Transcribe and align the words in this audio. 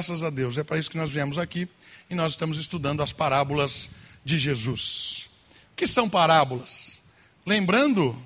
Graças 0.00 0.22
a 0.22 0.30
Deus, 0.30 0.56
é 0.56 0.62
para 0.62 0.78
isso 0.78 0.88
que 0.88 0.96
nós 0.96 1.10
viemos 1.10 1.38
aqui 1.38 1.68
e 2.08 2.14
nós 2.14 2.34
estamos 2.34 2.56
estudando 2.56 3.02
as 3.02 3.12
parábolas 3.12 3.90
de 4.24 4.38
Jesus. 4.38 5.28
O 5.72 5.74
que 5.74 5.88
são 5.88 6.08
parábolas? 6.08 7.02
Lembrando 7.44 8.16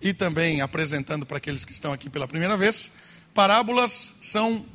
e 0.00 0.12
também 0.12 0.62
apresentando 0.62 1.24
para 1.24 1.36
aqueles 1.36 1.64
que 1.64 1.70
estão 1.70 1.92
aqui 1.92 2.10
pela 2.10 2.26
primeira 2.26 2.56
vez, 2.56 2.90
parábolas 3.32 4.16
são 4.20 4.66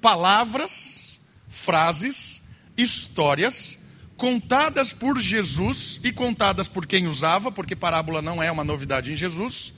palavras, 0.00 1.16
frases, 1.48 2.42
histórias 2.76 3.78
contadas 4.16 4.92
por 4.92 5.20
Jesus 5.20 6.00
e 6.02 6.10
contadas 6.10 6.68
por 6.68 6.86
quem 6.86 7.06
usava, 7.06 7.52
porque 7.52 7.76
parábola 7.76 8.20
não 8.20 8.42
é 8.42 8.50
uma 8.50 8.64
novidade 8.64 9.12
em 9.12 9.16
Jesus. 9.16 9.72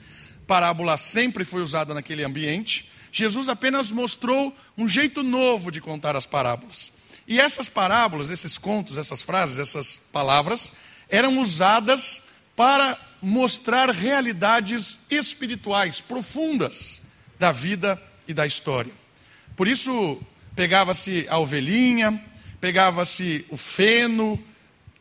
Parábola 0.47 0.97
sempre 0.97 1.45
foi 1.45 1.61
usada 1.61 1.93
naquele 1.93 2.25
ambiente 2.25 2.89
Jesus 3.13 3.49
apenas 3.49 3.91
mostrou 3.91 4.55
um 4.77 4.89
jeito 4.89 5.23
novo 5.23 5.71
de 5.71 5.81
contar 5.81 6.17
as 6.17 6.27
parábolas. 6.27 6.93
E 7.27 7.41
essas 7.41 7.69
parábolas, 7.69 8.31
esses 8.31 8.59
contos, 8.59 8.99
essas 8.99 9.23
frases, 9.23 9.59
essas 9.59 9.97
palavras, 10.13 10.73
eram 11.09 11.39
usadas 11.41 12.23
para 12.57 12.99
mostrar 13.23 13.91
realidades 13.91 14.99
espirituais 15.11 16.01
profundas 16.01 17.03
da 17.39 17.53
vida 17.53 18.01
e 18.27 18.35
da 18.35 18.47
história. 18.47 18.93
Por 19.57 19.69
isso, 19.69 20.21
pegava-se 20.55 21.27
a 21.29 21.39
ovelhinha, 21.39 22.25
pegava-se 22.61 23.45
o 23.51 23.57
feno, 23.57 24.43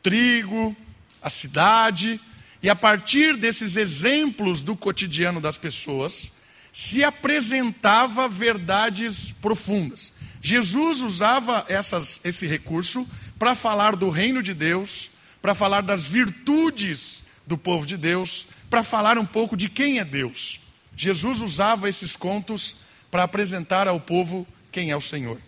trigo, 0.01 0.75
a 1.21 1.29
cidade, 1.29 2.19
e 2.61 2.69
a 2.69 2.75
partir 2.75 3.37
desses 3.37 3.77
exemplos 3.77 4.61
do 4.61 4.75
cotidiano 4.75 5.39
das 5.39 5.57
pessoas, 5.57 6.31
se 6.71 7.03
apresentava 7.03 8.27
verdades 8.27 9.31
profundas. 9.31 10.13
Jesus 10.41 11.01
usava 11.01 11.65
essas, 11.67 12.19
esse 12.23 12.47
recurso 12.47 13.07
para 13.37 13.55
falar 13.55 13.95
do 13.95 14.09
reino 14.09 14.41
de 14.41 14.53
Deus, 14.53 15.11
para 15.41 15.55
falar 15.55 15.81
das 15.81 16.05
virtudes 16.05 17.23
do 17.45 17.57
povo 17.57 17.85
de 17.85 17.97
Deus, 17.97 18.45
para 18.69 18.83
falar 18.83 19.17
um 19.17 19.25
pouco 19.25 19.57
de 19.57 19.69
quem 19.69 19.99
é 19.99 20.05
Deus. 20.05 20.61
Jesus 20.95 21.41
usava 21.41 21.89
esses 21.89 22.15
contos 22.15 22.77
para 23.09 23.23
apresentar 23.23 23.87
ao 23.87 23.99
povo 23.99 24.47
quem 24.71 24.91
é 24.91 24.95
o 24.95 25.01
Senhor. 25.01 25.39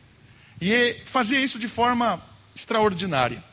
E 0.60 1.02
fazia 1.06 1.40
isso 1.40 1.60
de 1.60 1.68
forma 1.68 2.24
extraordinária. 2.56 3.44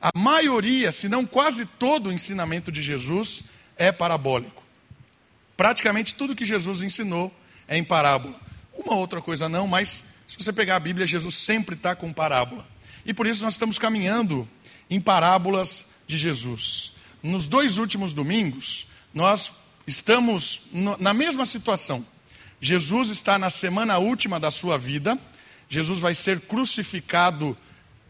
A 0.00 0.10
maioria, 0.16 0.92
se 0.92 1.08
não 1.08 1.26
quase 1.26 1.66
todo 1.66 2.08
o 2.08 2.12
ensinamento 2.12 2.70
de 2.70 2.80
Jesus 2.80 3.42
é 3.76 3.90
parabólico. 3.90 4.57
Praticamente 5.58 6.14
tudo 6.14 6.36
que 6.36 6.46
Jesus 6.46 6.82
ensinou 6.82 7.34
é 7.66 7.76
em 7.76 7.82
parábola. 7.82 8.40
Uma 8.72 8.94
outra 8.94 9.20
coisa 9.20 9.48
não, 9.48 9.66
mas 9.66 10.04
se 10.28 10.36
você 10.38 10.52
pegar 10.52 10.76
a 10.76 10.80
Bíblia, 10.80 11.04
Jesus 11.04 11.34
sempre 11.34 11.74
está 11.74 11.96
com 11.96 12.12
parábola. 12.12 12.64
E 13.04 13.12
por 13.12 13.26
isso 13.26 13.42
nós 13.42 13.54
estamos 13.54 13.76
caminhando 13.76 14.48
em 14.88 15.00
parábolas 15.00 15.84
de 16.06 16.16
Jesus. 16.16 16.92
Nos 17.20 17.48
dois 17.48 17.76
últimos 17.76 18.14
domingos, 18.14 18.86
nós 19.12 19.52
estamos 19.84 20.60
na 21.00 21.12
mesma 21.12 21.44
situação. 21.44 22.06
Jesus 22.60 23.08
está 23.08 23.36
na 23.36 23.50
semana 23.50 23.98
última 23.98 24.38
da 24.38 24.52
sua 24.52 24.78
vida, 24.78 25.18
Jesus 25.68 25.98
vai 25.98 26.14
ser 26.14 26.38
crucificado 26.42 27.58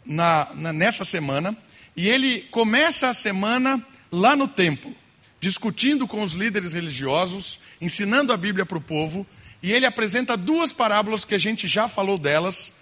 na, 0.04 0.48
na, 0.54 0.70
nessa 0.70 1.02
semana, 1.02 1.56
e 1.96 2.10
ele 2.10 2.42
começa 2.50 3.08
a 3.08 3.14
semana 3.14 3.82
lá 4.12 4.36
no 4.36 4.46
templo 4.46 4.94
discutindo 5.40 6.06
com 6.06 6.22
os 6.22 6.32
líderes 6.32 6.72
religiosos, 6.72 7.60
ensinando 7.80 8.32
a 8.32 8.36
Bíblia 8.36 8.66
para 8.66 8.78
o 8.78 8.80
povo, 8.80 9.26
e 9.62 9.72
ele 9.72 9.86
apresenta 9.86 10.36
duas 10.36 10.72
parábolas 10.72 11.24
que 11.24 11.34
a 11.34 11.38
gente 11.38 11.66
já 11.66 11.88
falou 11.88 12.18
delas, 12.18 12.72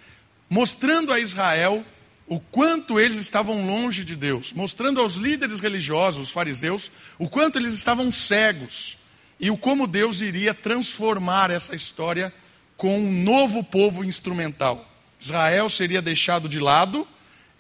mostrando 0.49 1.13
a 1.13 1.21
Israel 1.21 1.85
o 2.27 2.41
quanto 2.41 2.99
eles 2.99 3.19
estavam 3.19 3.67
longe 3.67 4.05
de 4.05 4.17
Deus, 4.17 4.53
mostrando 4.53 5.01
aos 5.01 5.15
líderes 5.15 5.61
religiosos, 5.61 6.25
os 6.25 6.31
fariseus, 6.31 6.91
o 7.19 7.29
quanto 7.29 7.59
eles 7.59 7.73
estavam 7.73 8.11
cegos 8.11 8.99
e 9.39 9.51
o 9.51 9.57
como 9.57 9.87
Deus 9.87 10.23
iria 10.23 10.53
transformar 10.53 11.51
essa 11.51 11.75
história 11.75 12.33
com 12.77 12.99
um 12.99 13.23
novo 13.23 13.63
povo 13.63 14.05
instrumental. 14.05 14.91
Israel 15.21 15.69
seria 15.69 16.03
deixado 16.03 16.49
de 16.49 16.59
lado 16.59 17.07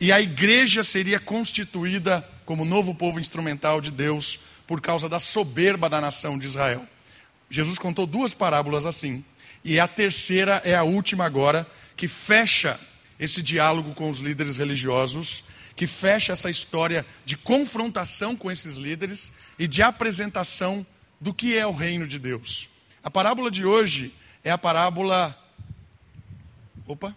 e 0.00 0.10
a 0.10 0.20
igreja 0.20 0.82
seria 0.82 1.20
constituída 1.20 2.26
como 2.44 2.64
novo 2.64 2.94
povo 2.94 3.20
instrumental 3.20 3.80
de 3.80 3.90
Deus 3.90 4.40
por 4.66 4.80
causa 4.80 5.08
da 5.08 5.20
soberba 5.20 5.88
da 5.88 6.00
nação 6.00 6.38
de 6.38 6.46
Israel. 6.46 6.86
Jesus 7.48 7.78
contou 7.78 8.06
duas 8.06 8.34
parábolas 8.34 8.84
assim, 8.84 9.24
e 9.64 9.78
a 9.78 9.86
terceira 9.86 10.60
é 10.64 10.74
a 10.74 10.82
última 10.82 11.24
agora, 11.24 11.66
que 11.96 12.08
fecha 12.08 12.78
esse 13.18 13.42
diálogo 13.42 13.94
com 13.94 14.08
os 14.08 14.18
líderes 14.18 14.56
religiosos, 14.56 15.44
que 15.74 15.86
fecha 15.86 16.32
essa 16.32 16.50
história 16.50 17.04
de 17.24 17.36
confrontação 17.36 18.36
com 18.36 18.50
esses 18.50 18.76
líderes 18.76 19.30
e 19.58 19.68
de 19.68 19.82
apresentação 19.82 20.86
do 21.20 21.32
que 21.32 21.56
é 21.56 21.66
o 21.66 21.72
reino 21.72 22.06
de 22.06 22.18
Deus. 22.18 22.68
A 23.02 23.10
parábola 23.10 23.50
de 23.50 23.64
hoje 23.64 24.12
é 24.42 24.50
a 24.50 24.58
parábola. 24.58 25.36
Opa! 26.86 27.14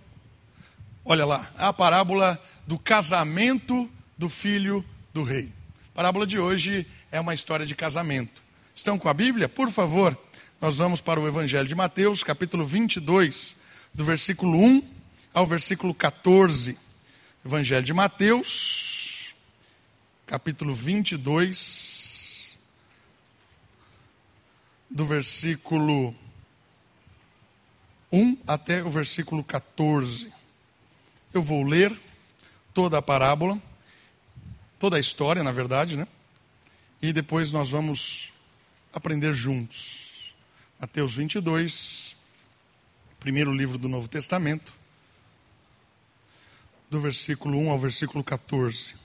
Olha 1.03 1.25
lá, 1.25 1.49
é 1.57 1.65
a 1.65 1.73
parábola 1.73 2.39
do 2.67 2.77
casamento 2.77 3.89
do 4.17 4.29
filho 4.29 4.85
do 5.13 5.23
rei. 5.23 5.51
Parábola 5.99 6.25
de 6.25 6.39
hoje 6.39 6.87
é 7.11 7.19
uma 7.19 7.33
história 7.33 7.65
de 7.65 7.75
casamento. 7.75 8.41
Estão 8.73 8.97
com 8.97 9.09
a 9.09 9.13
Bíblia? 9.13 9.49
Por 9.49 9.69
favor, 9.69 10.17
nós 10.61 10.77
vamos 10.77 11.01
para 11.01 11.19
o 11.19 11.27
Evangelho 11.27 11.67
de 11.67 11.75
Mateus, 11.75 12.23
capítulo 12.23 12.63
22, 12.63 13.53
do 13.93 14.05
versículo 14.05 14.57
1 14.57 14.81
ao 15.33 15.45
versículo 15.45 15.93
14. 15.93 16.77
Evangelho 17.45 17.83
de 17.85 17.93
Mateus, 17.93 19.35
capítulo 20.25 20.73
22, 20.73 22.57
do 24.89 25.05
versículo 25.05 26.15
1 28.09 28.37
até 28.47 28.81
o 28.81 28.89
versículo 28.89 29.43
14. 29.43 30.31
Eu 31.33 31.43
vou 31.43 31.61
ler 31.65 31.93
toda 32.73 32.97
a 32.97 33.01
parábola, 33.01 33.61
toda 34.79 34.95
a 34.97 34.99
história, 34.99 35.43
na 35.43 35.51
verdade, 35.51 35.97
né? 35.97 36.07
e 37.01 37.13
depois 37.13 37.51
nós 37.51 37.69
vamos 37.69 38.31
aprender 38.93 39.33
juntos. 39.33 40.33
Mateus 40.79 41.15
22, 41.15 42.15
primeiro 43.19 43.53
livro 43.53 43.77
do 43.77 43.87
Novo 43.87 44.07
Testamento, 44.07 44.73
do 46.89 46.99
versículo 46.99 47.57
1 47.57 47.71
ao 47.71 47.79
versículo 47.79 48.23
14. 48.23 48.95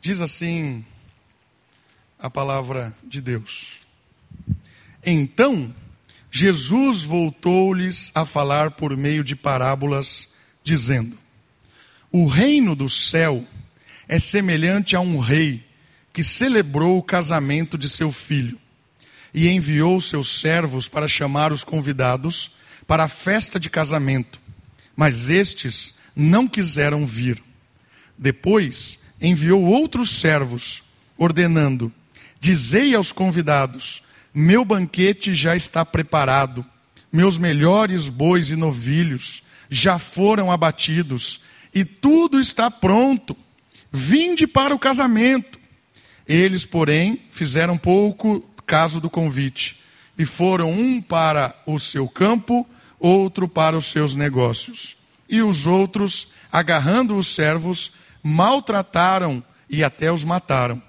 Diz 0.00 0.20
assim 0.20 0.84
a 2.18 2.30
palavra 2.30 2.94
de 3.04 3.20
Deus. 3.20 3.80
Então, 5.04 5.74
Jesus 6.30 7.02
voltou-lhes 7.02 8.10
a 8.14 8.24
falar 8.24 8.72
por 8.72 8.96
meio 8.96 9.22
de 9.22 9.36
parábolas, 9.36 10.28
dizendo: 10.64 11.18
O 12.10 12.26
reino 12.26 12.74
do 12.74 12.88
céu 12.88 13.46
é 14.08 14.18
semelhante 14.18 14.96
a 14.96 15.00
um 15.00 15.18
rei 15.18 15.64
que 16.12 16.22
celebrou 16.22 16.98
o 16.98 17.02
casamento 17.02 17.78
de 17.78 17.88
seu 17.88 18.12
filho 18.12 18.58
e 19.32 19.48
enviou 19.48 20.00
seus 20.00 20.40
servos 20.40 20.88
para 20.88 21.08
chamar 21.08 21.52
os 21.52 21.64
convidados 21.64 22.52
para 22.86 23.04
a 23.04 23.08
festa 23.08 23.58
de 23.58 23.70
casamento, 23.70 24.40
mas 24.94 25.30
estes 25.30 25.94
não 26.14 26.46
quiseram 26.46 27.06
vir. 27.06 27.42
Depois 28.18 28.98
enviou 29.20 29.62
outros 29.62 30.10
servos, 30.10 30.82
ordenando: 31.16 31.92
Dizei 32.40 32.94
aos 32.94 33.12
convidados: 33.12 34.02
Meu 34.34 34.64
banquete 34.64 35.32
já 35.32 35.56
está 35.56 35.84
preparado, 35.84 36.64
meus 37.10 37.38
melhores 37.38 38.08
bois 38.08 38.50
e 38.50 38.56
novilhos 38.56 39.42
já 39.70 39.98
foram 39.98 40.50
abatidos, 40.50 41.40
e 41.74 41.84
tudo 41.84 42.38
está 42.38 42.70
pronto. 42.70 43.34
Vinde 43.92 44.46
para 44.46 44.74
o 44.74 44.78
casamento. 44.78 45.60
Eles, 46.26 46.64
porém, 46.64 47.20
fizeram 47.30 47.76
pouco 47.76 48.40
caso 48.66 49.00
do 49.00 49.10
convite 49.10 49.78
e 50.16 50.24
foram 50.24 50.72
um 50.72 51.02
para 51.02 51.54
o 51.66 51.78
seu 51.78 52.08
campo, 52.08 52.66
outro 52.98 53.46
para 53.46 53.76
os 53.76 53.86
seus 53.86 54.16
negócios. 54.16 54.96
E 55.28 55.42
os 55.42 55.66
outros, 55.66 56.28
agarrando 56.50 57.16
os 57.16 57.26
servos, 57.26 57.92
maltrataram 58.22 59.44
e 59.68 59.84
até 59.84 60.10
os 60.10 60.24
mataram. 60.24 60.82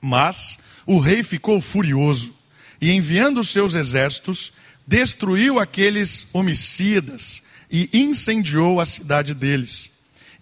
Mas 0.00 0.58
o 0.86 0.98
rei 0.98 1.22
ficou 1.22 1.60
furioso 1.60 2.34
e, 2.80 2.92
enviando 2.92 3.40
os 3.40 3.48
seus 3.48 3.74
exércitos, 3.74 4.52
destruiu 4.86 5.58
aqueles 5.58 6.26
homicidas 6.32 7.42
e 7.70 7.88
incendiou 7.92 8.80
a 8.80 8.84
cidade 8.84 9.34
deles. 9.34 9.90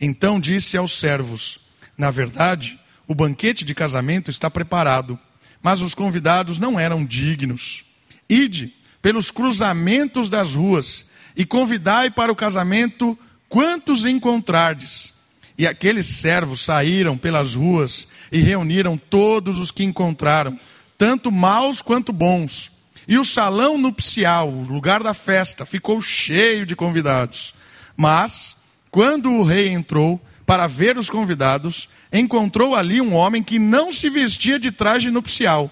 Então 0.01 0.39
disse 0.39 0.77
aos 0.77 0.93
servos: 0.93 1.59
Na 1.97 2.11
verdade, 2.11 2.79
o 3.07 3.15
banquete 3.15 3.65
de 3.65 3.75
casamento 3.75 4.31
está 4.31 4.51
preparado, 4.51 5.19
mas 5.63 5.81
os 5.81 5.95
convidados 5.95 6.59
não 6.59 6.79
eram 6.79 7.05
dignos. 7.05 7.85
Ide 8.29 8.75
pelos 9.01 9.31
cruzamentos 9.31 10.29
das 10.29 10.55
ruas 10.55 11.07
e 11.37 11.45
convidai 11.45 12.11
para 12.11 12.33
o 12.33 12.37
casamento 12.37 13.17
quantos 13.49 14.05
encontrardes? 14.05 15.15
E 15.59 15.67
aqueles 15.67 16.07
servos 16.07 16.61
saíram 16.61 17.17
pelas 17.17 17.55
ruas 17.55 18.07
e 18.31 18.41
reuniram 18.41 18.99
todos 18.99 19.59
os 19.59 19.71
que 19.71 19.85
encontraram, 19.85 20.59
tanto 20.99 21.33
maus 21.33 21.81
quanto 21.81 22.13
bons. 22.13 22.71
E 23.09 23.19
o 23.19 23.25
salão 23.25 23.79
nupcial, 23.79 24.49
o 24.51 24.65
lugar 24.65 25.03
da 25.03 25.15
festa, 25.15 25.65
ficou 25.65 26.01
cheio 26.01 26.67
de 26.67 26.75
convidados. 26.75 27.55
Mas, 27.97 28.57
quando 28.97 29.31
o 29.31 29.43
rei 29.43 29.69
entrou 29.69 30.19
para 30.47 30.67
ver 30.67 30.97
os 30.97 31.11
convidados, 31.11 31.87
encontrou 32.11 32.75
ali 32.75 32.99
um 32.99 33.13
homem 33.13 33.43
que 33.43 33.59
não 33.59 33.93
se 33.93 34.09
vestia 34.09 34.59
de 34.59 34.73
traje 34.73 35.11
nupcial. 35.11 35.71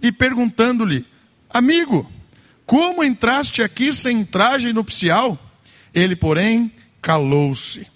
E 0.00 0.12
perguntando-lhe: 0.12 1.04
Amigo, 1.52 2.08
como 2.64 3.02
entraste 3.02 3.60
aqui 3.60 3.92
sem 3.92 4.24
traje 4.24 4.72
nupcial? 4.72 5.36
Ele, 5.92 6.14
porém, 6.14 6.70
calou-se. 7.02 7.88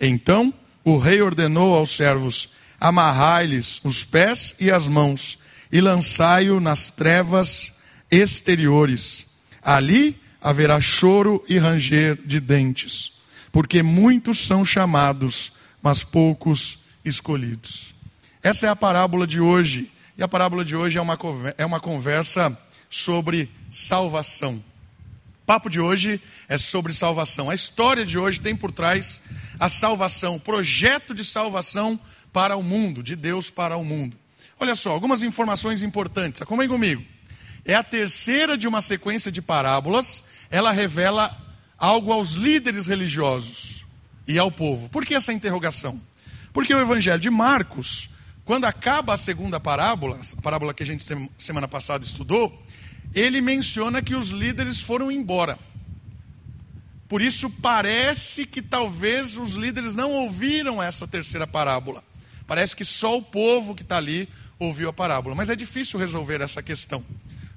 Então 0.00 0.54
o 0.82 0.96
rei 0.96 1.20
ordenou 1.20 1.74
aos 1.74 1.90
servos: 1.90 2.48
amarrai-lhes 2.80 3.78
os 3.84 4.04
pés 4.04 4.54
e 4.58 4.70
as 4.70 4.88
mãos 4.88 5.38
e 5.70 5.82
lançai-o 5.82 6.60
nas 6.60 6.90
trevas 6.90 7.74
exteriores. 8.10 9.26
Ali 9.62 10.18
haverá 10.40 10.80
choro 10.80 11.44
e 11.46 11.58
ranger 11.58 12.18
de 12.24 12.40
dentes, 12.40 13.12
porque 13.54 13.84
muitos 13.84 14.40
são 14.40 14.64
chamados, 14.64 15.52
mas 15.80 16.02
poucos 16.02 16.80
escolhidos. 17.04 17.94
Essa 18.42 18.66
é 18.66 18.68
a 18.68 18.74
parábola 18.74 19.28
de 19.28 19.40
hoje. 19.40 19.92
E 20.18 20.24
a 20.24 20.26
parábola 20.26 20.64
de 20.64 20.74
hoje 20.74 20.98
é 20.98 21.00
uma, 21.00 21.16
é 21.56 21.64
uma 21.64 21.78
conversa 21.78 22.58
sobre 22.90 23.48
salvação. 23.70 24.54
O 24.56 25.46
papo 25.46 25.70
de 25.70 25.78
hoje 25.78 26.20
é 26.48 26.58
sobre 26.58 26.92
salvação. 26.92 27.48
A 27.48 27.54
história 27.54 28.04
de 28.04 28.18
hoje 28.18 28.40
tem 28.40 28.56
por 28.56 28.72
trás 28.72 29.22
a 29.60 29.68
salvação, 29.68 30.34
o 30.34 30.40
projeto 30.40 31.14
de 31.14 31.24
salvação 31.24 31.96
para 32.32 32.56
o 32.56 32.62
mundo, 32.62 33.04
de 33.04 33.14
Deus 33.14 33.50
para 33.50 33.76
o 33.76 33.84
mundo. 33.84 34.16
Olha 34.58 34.74
só, 34.74 34.90
algumas 34.90 35.22
informações 35.22 35.80
importantes. 35.80 36.42
Acompanhe 36.42 36.68
comigo. 36.68 37.04
É 37.64 37.76
a 37.76 37.84
terceira 37.84 38.58
de 38.58 38.66
uma 38.66 38.82
sequência 38.82 39.30
de 39.30 39.40
parábolas. 39.40 40.24
Ela 40.50 40.72
revela 40.72 41.43
algo 41.84 42.12
aos 42.12 42.30
líderes 42.30 42.86
religiosos 42.86 43.84
e 44.26 44.38
ao 44.38 44.50
povo. 44.50 44.88
Por 44.88 45.04
que 45.04 45.14
essa 45.14 45.34
interrogação? 45.34 46.00
Porque 46.50 46.74
o 46.74 46.80
Evangelho 46.80 47.20
de 47.20 47.28
Marcos, 47.28 48.08
quando 48.42 48.64
acaba 48.64 49.12
a 49.12 49.18
segunda 49.18 49.60
parábola, 49.60 50.18
a 50.38 50.40
parábola 50.40 50.72
que 50.72 50.82
a 50.82 50.86
gente 50.86 51.04
semana 51.36 51.68
passada 51.68 52.02
estudou, 52.02 52.58
ele 53.14 53.42
menciona 53.42 54.00
que 54.00 54.14
os 54.14 54.30
líderes 54.30 54.80
foram 54.80 55.12
embora. 55.12 55.58
Por 57.06 57.20
isso 57.20 57.50
parece 57.50 58.46
que 58.46 58.62
talvez 58.62 59.36
os 59.36 59.52
líderes 59.54 59.94
não 59.94 60.10
ouviram 60.10 60.82
essa 60.82 61.06
terceira 61.06 61.46
parábola. 61.46 62.02
Parece 62.46 62.74
que 62.74 62.84
só 62.84 63.18
o 63.18 63.22
povo 63.22 63.74
que 63.74 63.82
está 63.82 63.98
ali 63.98 64.26
ouviu 64.58 64.88
a 64.88 64.92
parábola. 64.92 65.34
Mas 65.34 65.50
é 65.50 65.56
difícil 65.56 66.00
resolver 66.00 66.40
essa 66.40 66.62
questão. 66.62 67.04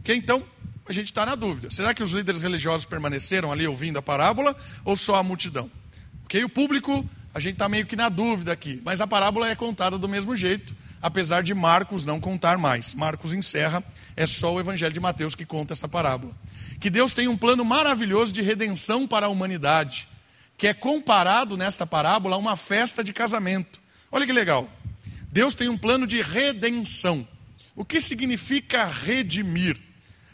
Okay? 0.02 0.18
Então, 0.18 0.44
a 0.88 0.94
gente 0.94 1.06
está 1.06 1.26
na 1.26 1.36
dúvida. 1.36 1.70
Será 1.70 1.94
que 1.94 2.04
os 2.04 2.12
líderes 2.12 2.42
religiosos 2.42 2.86
permaneceram 2.86 3.52
ali 3.52 3.68
ouvindo 3.68 3.98
a 3.98 4.02
parábola 4.02 4.56
ou 4.84 4.96
só 4.96 5.16
a 5.16 5.24
multidão? 5.24 5.70
Okay? 6.26 6.44
O 6.44 6.50
público, 6.50 7.08
a 7.34 7.40
gente 7.40 7.54
está 7.54 7.68
meio 7.68 7.86
que 7.86 7.96
na 7.96 8.10
dúvida 8.10 8.52
aqui. 8.52 8.82
Mas 8.84 9.02
a 9.02 9.08
parábola 9.08 9.50
é 9.50 9.56
contada 9.56 9.98
do 9.98 10.08
mesmo 10.08 10.36
jeito 10.36 10.76
apesar 11.02 11.44
de 11.44 11.54
Marcos 11.54 12.06
não 12.06 12.20
contar 12.20 12.58
mais. 12.58 12.94
Marcos 12.94 13.34
encerra, 13.34 13.84
é 14.16 14.26
só 14.26 14.54
o 14.54 14.60
Evangelho 14.60 14.94
de 14.94 15.00
Mateus 15.00 15.36
que 15.36 15.46
conta 15.46 15.74
essa 15.74 15.88
parábola. 15.88 16.34
Que 16.80 16.90
Deus 16.90 17.14
tem 17.14 17.28
um 17.28 17.38
plano 17.38 17.64
maravilhoso 17.64 18.34
de 18.34 18.42
redenção 18.42 19.08
para 19.08 19.28
a 19.28 19.30
humanidade, 19.30 20.08
que 20.58 20.68
é 20.68 20.74
comparado 20.74 21.58
nesta 21.58 21.86
parábola 21.86 22.36
a 22.36 22.40
uma 22.40 22.56
festa 22.56 23.04
de 23.04 23.14
casamento. 23.14 23.80
Olha 24.12 24.26
que 24.26 24.34
legal. 24.34 24.70
Deus 25.32 25.54
tem 25.54 25.70
um 25.70 25.78
plano 25.78 26.08
de 26.08 26.22
redenção. 26.22 27.28
O 27.76 27.86
que 27.86 28.02
significa 28.02 28.86
redimir? 28.86 29.78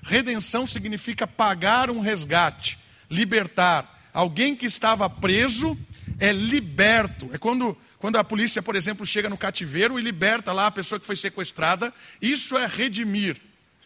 Redenção 0.04 0.66
significa 0.66 1.26
pagar 1.26 1.90
um 1.90 2.00
resgate, 2.00 2.78
libertar. 3.10 4.02
Alguém 4.14 4.56
que 4.56 4.66
estava 4.66 5.10
preso 5.10 5.76
é 6.20 6.32
liberto. 6.32 7.30
É 7.34 7.38
quando 7.38 7.76
quando 8.04 8.18
a 8.18 8.24
polícia, 8.24 8.62
por 8.62 8.76
exemplo, 8.76 9.06
chega 9.06 9.30
no 9.30 9.38
cativeiro 9.38 9.98
e 9.98 10.02
liberta 10.02 10.52
lá 10.52 10.68
a 10.68 10.72
pessoa 10.72 11.00
que 11.00 11.06
foi 11.06 11.16
sequestrada, 11.16 11.94
isso 12.22 12.58
é 12.58 12.68
redimir. 12.68 13.40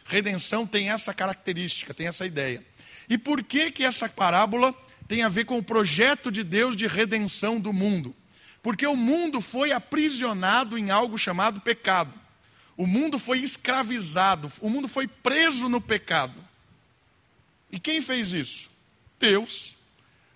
Redenção 0.05 0.65
tem 0.65 0.89
essa 0.89 1.13
característica, 1.13 1.93
tem 1.93 2.07
essa 2.07 2.25
ideia. 2.25 2.65
E 3.07 3.15
por 3.15 3.43
que 3.43 3.69
que 3.69 3.83
essa 3.83 4.09
parábola 4.09 4.73
tem 5.07 5.21
a 5.21 5.29
ver 5.29 5.45
com 5.45 5.59
o 5.59 5.63
projeto 5.63 6.31
de 6.31 6.43
Deus 6.43 6.75
de 6.75 6.87
redenção 6.87 7.59
do 7.59 7.71
mundo? 7.71 8.15
Porque 8.63 8.87
o 8.87 8.95
mundo 8.95 9.39
foi 9.39 9.71
aprisionado 9.71 10.79
em 10.79 10.89
algo 10.89 11.15
chamado 11.15 11.61
pecado. 11.61 12.19
O 12.77 12.85
mundo 12.85 13.17
foi 13.17 13.39
escravizado, 13.39 14.51
o 14.61 14.69
mundo 14.69 14.87
foi 14.87 15.07
preso 15.07 15.67
no 15.67 15.81
pecado. 15.81 16.39
E 17.71 17.79
quem 17.79 18.01
fez 18.01 18.33
isso? 18.33 18.69
Deus. 19.19 19.75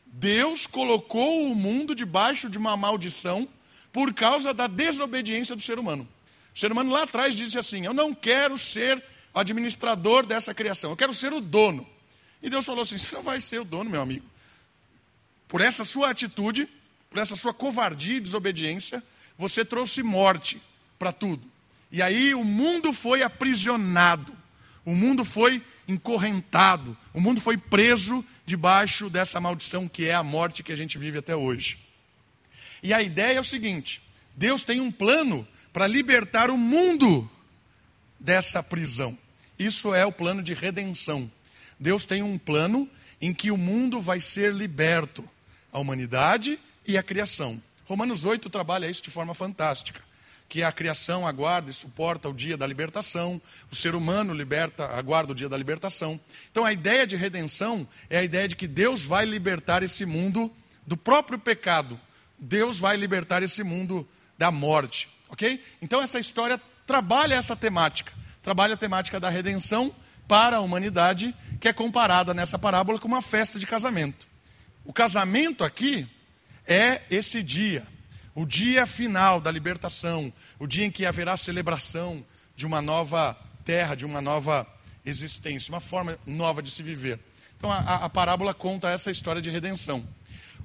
Deus 0.07 0.65
colocou 0.65 1.49
o 1.49 1.55
mundo 1.55 1.93
debaixo 1.93 2.49
de 2.49 2.57
uma 2.57 2.75
maldição 2.75 3.47
por 3.93 4.13
causa 4.13 4.53
da 4.53 4.65
desobediência 4.67 5.55
do 5.55 5.61
ser 5.61 5.77
humano. 5.77 6.07
O 6.53 6.59
ser 6.59 6.71
humano 6.71 6.91
lá 6.91 7.03
atrás 7.03 7.35
disse 7.35 7.59
assim: 7.59 7.85
Eu 7.85 7.93
não 7.93 8.13
quero 8.13 8.57
ser 8.57 9.01
administrador 9.33 10.25
dessa 10.25 10.53
criação, 10.53 10.89
eu 10.89 10.97
quero 10.97 11.13
ser 11.13 11.31
o 11.31 11.39
dono. 11.39 11.87
E 12.41 12.49
Deus 12.49 12.65
falou 12.65 12.81
assim: 12.81 12.97
Você 12.97 13.13
não 13.13 13.21
vai 13.21 13.39
ser 13.39 13.61
o 13.61 13.65
dono, 13.65 13.89
meu 13.89 14.01
amigo. 14.01 14.25
Por 15.47 15.61
essa 15.61 15.83
sua 15.83 16.09
atitude, 16.09 16.67
por 17.09 17.19
essa 17.19 17.35
sua 17.35 17.53
covardia 17.53 18.17
e 18.17 18.21
desobediência, 18.21 19.03
você 19.37 19.63
trouxe 19.63 20.01
morte 20.01 20.61
para 20.97 21.11
tudo. 21.11 21.50
E 21.91 22.01
aí 22.01 22.33
o 22.33 22.43
mundo 22.43 22.93
foi 22.93 23.21
aprisionado, 23.21 24.33
o 24.85 24.95
mundo 24.95 25.25
foi 25.25 25.61
encorrentado, 25.87 26.97
o 27.13 27.19
mundo 27.19 27.41
foi 27.41 27.57
preso 27.57 28.23
debaixo 28.45 29.09
dessa 29.09 29.39
maldição 29.41 29.87
que 29.87 30.07
é 30.07 30.13
a 30.13 30.23
morte 30.23 30.63
que 30.63 30.71
a 30.71 30.75
gente 30.75 30.97
vive 30.97 31.17
até 31.17 31.35
hoje. 31.35 31.79
E 32.81 32.93
a 32.93 33.01
ideia 33.01 33.37
é 33.37 33.39
o 33.39 33.43
seguinte: 33.43 34.01
Deus 34.35 34.63
tem 34.63 34.79
um 34.79 34.91
plano 34.91 35.47
para 35.73 35.87
libertar 35.87 36.49
o 36.49 36.57
mundo 36.57 37.29
dessa 38.19 38.63
prisão. 38.63 39.17
Isso 39.59 39.93
é 39.93 40.05
o 40.05 40.11
plano 40.11 40.41
de 40.41 40.53
redenção. 40.53 41.29
Deus 41.79 42.05
tem 42.05 42.23
um 42.23 42.37
plano 42.37 42.89
em 43.19 43.33
que 43.33 43.51
o 43.51 43.57
mundo 43.57 43.99
vai 43.99 44.19
ser 44.19 44.53
liberto, 44.53 45.27
a 45.71 45.79
humanidade 45.79 46.59
e 46.87 46.97
a 46.97 47.03
criação. 47.03 47.61
Romanos 47.85 48.25
8 48.25 48.49
trabalha 48.49 48.89
isso 48.89 49.03
de 49.03 49.09
forma 49.09 49.33
fantástica. 49.33 50.01
Que 50.51 50.63
a 50.63 50.71
criação 50.73 51.25
aguarda 51.25 51.71
e 51.71 51.73
suporta 51.73 52.27
o 52.27 52.33
dia 52.33 52.57
da 52.57 52.67
libertação, 52.67 53.41
o 53.71 53.75
ser 53.75 53.95
humano 53.95 54.33
liberta, 54.33 54.85
aguarda 54.85 55.31
o 55.31 55.35
dia 55.35 55.47
da 55.47 55.55
libertação. 55.55 56.19
Então 56.51 56.65
a 56.65 56.73
ideia 56.73 57.07
de 57.07 57.15
redenção 57.15 57.87
é 58.09 58.17
a 58.17 58.23
ideia 58.23 58.49
de 58.49 58.57
que 58.57 58.67
Deus 58.67 59.01
vai 59.01 59.23
libertar 59.25 59.81
esse 59.81 60.05
mundo 60.05 60.51
do 60.85 60.97
próprio 60.97 61.39
pecado, 61.39 61.97
Deus 62.37 62.77
vai 62.77 62.97
libertar 62.97 63.41
esse 63.41 63.63
mundo 63.63 64.05
da 64.37 64.51
morte, 64.51 65.07
ok? 65.29 65.63
Então 65.81 66.01
essa 66.01 66.19
história 66.19 66.59
trabalha 66.85 67.35
essa 67.35 67.55
temática, 67.55 68.11
trabalha 68.43 68.73
a 68.73 68.77
temática 68.77 69.21
da 69.21 69.29
redenção 69.29 69.95
para 70.27 70.57
a 70.57 70.59
humanidade, 70.59 71.33
que 71.61 71.69
é 71.69 71.71
comparada 71.71 72.33
nessa 72.33 72.59
parábola 72.59 72.99
com 72.99 73.07
uma 73.07 73.21
festa 73.21 73.57
de 73.57 73.65
casamento. 73.65 74.27
O 74.83 74.91
casamento 74.91 75.63
aqui 75.63 76.09
é 76.67 77.03
esse 77.09 77.41
dia, 77.41 77.87
o 78.33 78.45
dia 78.45 78.85
final 78.87 79.39
da 79.41 79.51
libertação, 79.51 80.31
o 80.57 80.65
dia 80.65 80.85
em 80.85 80.91
que 80.91 81.05
haverá 81.05 81.35
celebração 81.35 82.25
de 82.55 82.65
uma 82.65 82.81
nova 82.81 83.37
terra, 83.65 83.95
de 83.95 84.05
uma 84.05 84.21
nova 84.21 84.67
existência, 85.05 85.71
uma 85.71 85.79
forma 85.79 86.17
nova 86.25 86.61
de 86.61 86.71
se 86.71 86.81
viver. 86.83 87.19
Então 87.57 87.71
a, 87.71 87.77
a 87.77 88.09
parábola 88.09 88.53
conta 88.53 88.89
essa 88.89 89.11
história 89.11 89.41
de 89.41 89.49
redenção. 89.49 90.07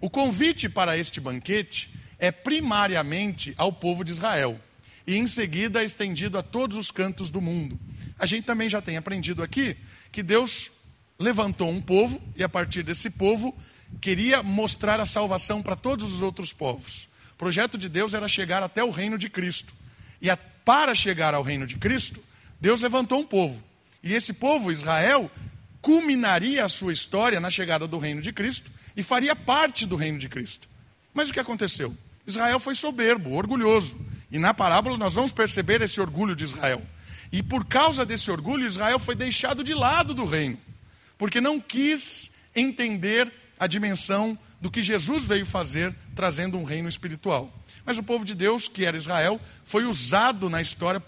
O 0.01 0.11
convite 0.11 0.69
para 0.69 0.97
este 0.97 1.21
banquete 1.21 1.93
é 2.19 2.31
primariamente 2.31 3.55
ao 3.57 3.73
povo 3.73 4.05
de 4.05 4.13
Israel 4.13 4.61
e 5.07 5.17
em 5.17 5.27
seguida 5.27 5.83
é 5.83 5.85
estendido 5.85 6.39
a 6.39 6.43
todos 6.43 6.77
os 6.77 6.91
cantos 6.91 7.31
do 7.31 7.41
mundo. 7.41 7.79
A 8.19 8.27
gente 8.27 8.45
também 8.45 8.69
já 8.69 8.81
tem 8.81 8.97
aprendido 8.97 9.43
aqui 9.43 9.77
que 10.11 10.23
Deus 10.23 10.71
levantou 11.19 11.71
um 11.71 11.81
povo 11.81 12.21
e 12.35 12.43
a 12.43 12.49
partir 12.49 12.83
desse 12.83 13.11
povo 13.11 13.57
queria 14.01 14.43
mostrar 14.43 15.01
a 15.01 15.07
salvação 15.07 15.63
para 15.63 15.77
todos 15.77 16.13
os 16.13 16.23
outros 16.23 16.53
povos. 16.53 17.09
O 17.37 17.39
projeto 17.39 17.77
de 17.77 17.87
Deus 17.87 18.15
era 18.15 18.27
chegar 18.27 18.63
até 18.63 18.83
o 18.83 18.89
reino 18.89 19.19
de 19.19 19.29
Cristo. 19.29 19.75
E 20.23 20.31
a, 20.31 20.39
para 20.39 20.95
chegar 20.95 21.35
ao 21.35 21.43
reino 21.43 21.67
de 21.67 21.77
Cristo, 21.77 22.19
Deus 22.59 22.81
levantou 22.81 23.21
um 23.21 23.27
povo. 23.27 23.63
E 24.03 24.15
esse 24.15 24.33
povo, 24.33 24.73
Israel, 24.73 25.31
culminaria 25.83 26.65
a 26.65 26.69
sua 26.71 26.95
história 26.95 27.39
na 27.39 27.51
chegada 27.51 27.87
do 27.87 27.99
reino 27.99 28.23
de 28.23 28.33
Cristo 28.33 28.73
e 28.97 29.03
faria 29.03 29.37
parte 29.37 29.85
do 29.85 29.97
reino 29.97 30.19
de 30.19 30.31
Cristo. 30.31 30.67
Mas 31.13 31.29
o 31.29 31.33
que 31.35 31.39
aconteceu? 31.39 31.95
Israel 32.27 32.59
foi 32.59 32.75
soberbo, 32.75 33.35
orgulhoso. 33.35 34.01
E 34.33 34.39
na 34.39 34.55
parábola 34.55 34.97
nós 34.97 35.13
vamos 35.13 35.31
perceber 35.31 35.83
esse 35.83 36.01
orgulho 36.01 36.35
de 36.35 36.45
Israel. 36.45 36.83
E 37.31 37.43
por 37.43 37.67
causa 37.67 38.07
desse 38.07 38.31
orgulho, 38.31 38.67
Israel 38.67 38.99
foi 38.99 39.15
deixado 39.15 39.63
de 39.63 39.75
lado 39.75 40.15
do 40.15 40.25
reino, 40.25 40.59
porque 41.19 41.39
não 41.39 41.61
quis 41.61 42.31
entender 42.55 43.31
a 43.59 43.67
dimensão 43.67 44.39
do 44.67 44.71
que 44.71 44.83
Jesus 44.83 45.25
veio 45.25 45.47
fazer, 45.47 45.95
trazendo 46.13 46.59
um 46.59 46.65
reino 46.65 46.89
espiritual. 46.89 47.57
Mas 47.85 47.99
o 47.99 48.03
povo 48.03 48.25
de 48.25 48.35
Deus, 48.35 48.67
que 48.67 48.85
era 48.85 48.97
Israel, 48.97 49.41
foi 49.65 49.85
usado 49.85 50.51
na 50.51 50.61
história 50.61 51.01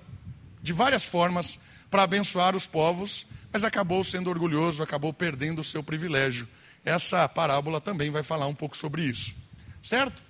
de 0.63 0.73
várias 0.73 1.05
formas 1.05 1.59
para 1.91 2.05
abençoar 2.05 2.55
os 2.55 2.69
povos, 2.69 3.27
mas 3.53 3.65
acabou 3.65 4.05
sendo 4.05 4.31
orgulhoso, 4.31 4.81
acabou 4.81 5.13
perdendo 5.13 5.59
o 5.59 5.65
seu 5.65 5.83
privilégio. 5.83 6.47
Essa 6.85 7.29
parábola 7.29 7.81
também 7.81 8.11
vai 8.11 8.23
falar 8.23 8.47
um 8.47 8.55
pouco 8.55 8.77
sobre 8.77 9.03
isso. 9.03 9.35
Certo? 9.83 10.23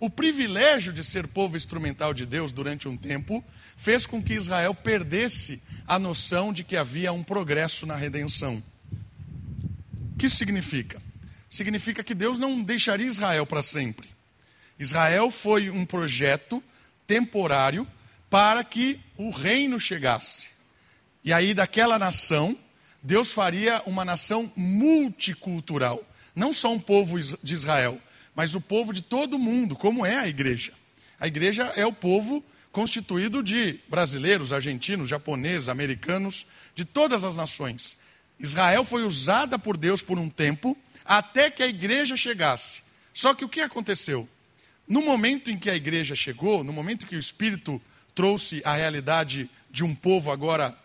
O 0.00 0.08
privilégio 0.08 0.90
de 0.90 1.04
ser 1.04 1.26
povo 1.26 1.54
instrumental 1.54 2.14
de 2.14 2.24
Deus 2.24 2.50
durante 2.50 2.88
um 2.88 2.96
tempo 2.96 3.44
fez 3.76 4.06
com 4.06 4.22
que 4.22 4.32
Israel 4.32 4.74
perdesse 4.74 5.62
a 5.86 5.98
noção 5.98 6.50
de 6.50 6.64
que 6.64 6.78
havia 6.78 7.12
um 7.12 7.22
progresso 7.22 7.84
na 7.84 7.94
redenção. 7.94 8.62
Que 10.22 10.26
isso 10.26 10.36
significa? 10.36 11.02
Significa 11.50 12.04
que 12.04 12.14
Deus 12.14 12.38
não 12.38 12.62
deixaria 12.62 13.08
Israel 13.08 13.44
para 13.44 13.60
sempre. 13.60 14.08
Israel 14.78 15.32
foi 15.32 15.68
um 15.68 15.84
projeto 15.84 16.62
temporário 17.08 17.84
para 18.30 18.62
que 18.62 19.00
o 19.16 19.30
reino 19.30 19.80
chegasse. 19.80 20.50
E 21.24 21.32
aí, 21.32 21.52
daquela 21.52 21.98
nação, 21.98 22.56
Deus 23.02 23.32
faria 23.32 23.82
uma 23.84 24.04
nação 24.04 24.48
multicultural. 24.54 26.08
Não 26.36 26.52
só 26.52 26.72
um 26.72 26.78
povo 26.78 27.18
de 27.20 27.52
Israel, 27.52 28.00
mas 28.32 28.54
o 28.54 28.60
povo 28.60 28.92
de 28.92 29.02
todo 29.02 29.40
mundo, 29.40 29.74
como 29.74 30.06
é 30.06 30.20
a 30.20 30.28
igreja. 30.28 30.72
A 31.18 31.26
igreja 31.26 31.64
é 31.74 31.84
o 31.84 31.92
povo 31.92 32.44
constituído 32.70 33.42
de 33.42 33.80
brasileiros, 33.88 34.52
argentinos, 34.52 35.08
japoneses, 35.08 35.68
americanos, 35.68 36.46
de 36.76 36.84
todas 36.84 37.24
as 37.24 37.36
nações. 37.36 37.98
Israel 38.38 38.84
foi 38.84 39.04
usada 39.04 39.58
por 39.58 39.76
Deus 39.76 40.02
por 40.02 40.18
um 40.18 40.28
tempo 40.28 40.76
até 41.04 41.50
que 41.50 41.62
a 41.62 41.66
igreja 41.66 42.16
chegasse. 42.16 42.82
Só 43.12 43.34
que 43.34 43.44
o 43.44 43.48
que 43.48 43.60
aconteceu? 43.60 44.28
No 44.86 45.02
momento 45.02 45.50
em 45.50 45.58
que 45.58 45.70
a 45.70 45.76
igreja 45.76 46.14
chegou, 46.14 46.64
no 46.64 46.72
momento 46.72 47.06
que 47.06 47.16
o 47.16 47.20
Espírito 47.20 47.80
trouxe 48.14 48.62
a 48.64 48.74
realidade 48.74 49.48
de 49.70 49.84
um 49.84 49.94
povo 49.94 50.30
agora 50.30 50.76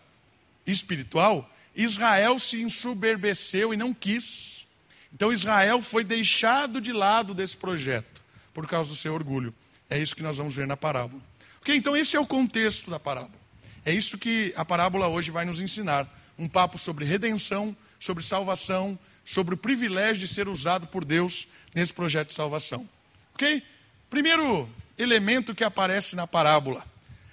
espiritual, 0.66 1.50
Israel 1.74 2.38
se 2.38 2.60
ensoberbeceu 2.60 3.72
e 3.72 3.76
não 3.76 3.92
quis. 3.92 4.66
Então 5.12 5.32
Israel 5.32 5.80
foi 5.80 6.04
deixado 6.04 6.80
de 6.80 6.92
lado 6.92 7.34
desse 7.34 7.56
projeto 7.56 8.22
por 8.52 8.66
causa 8.66 8.90
do 8.90 8.96
seu 8.96 9.14
orgulho. 9.14 9.54
É 9.88 9.98
isso 9.98 10.14
que 10.14 10.22
nós 10.22 10.36
vamos 10.36 10.54
ver 10.54 10.66
na 10.66 10.76
parábola. 10.76 11.22
Ok, 11.60 11.74
então 11.74 11.96
esse 11.96 12.16
é 12.16 12.20
o 12.20 12.26
contexto 12.26 12.90
da 12.90 13.00
parábola. 13.00 13.38
É 13.84 13.92
isso 13.92 14.18
que 14.18 14.52
a 14.56 14.64
parábola 14.64 15.08
hoje 15.08 15.30
vai 15.30 15.44
nos 15.44 15.60
ensinar. 15.60 16.06
Um 16.38 16.48
papo 16.48 16.78
sobre 16.78 17.04
redenção, 17.04 17.76
sobre 17.98 18.24
salvação, 18.24 18.98
sobre 19.24 19.54
o 19.54 19.58
privilégio 19.58 20.26
de 20.26 20.32
ser 20.32 20.48
usado 20.48 20.86
por 20.86 21.04
Deus 21.04 21.48
nesse 21.74 21.92
projeto 21.92 22.28
de 22.28 22.34
salvação. 22.34 22.88
Ok? 23.34 23.62
Primeiro 24.08 24.68
elemento 24.96 25.54
que 25.54 25.64
aparece 25.64 26.16
na 26.16 26.26
parábola 26.26 26.84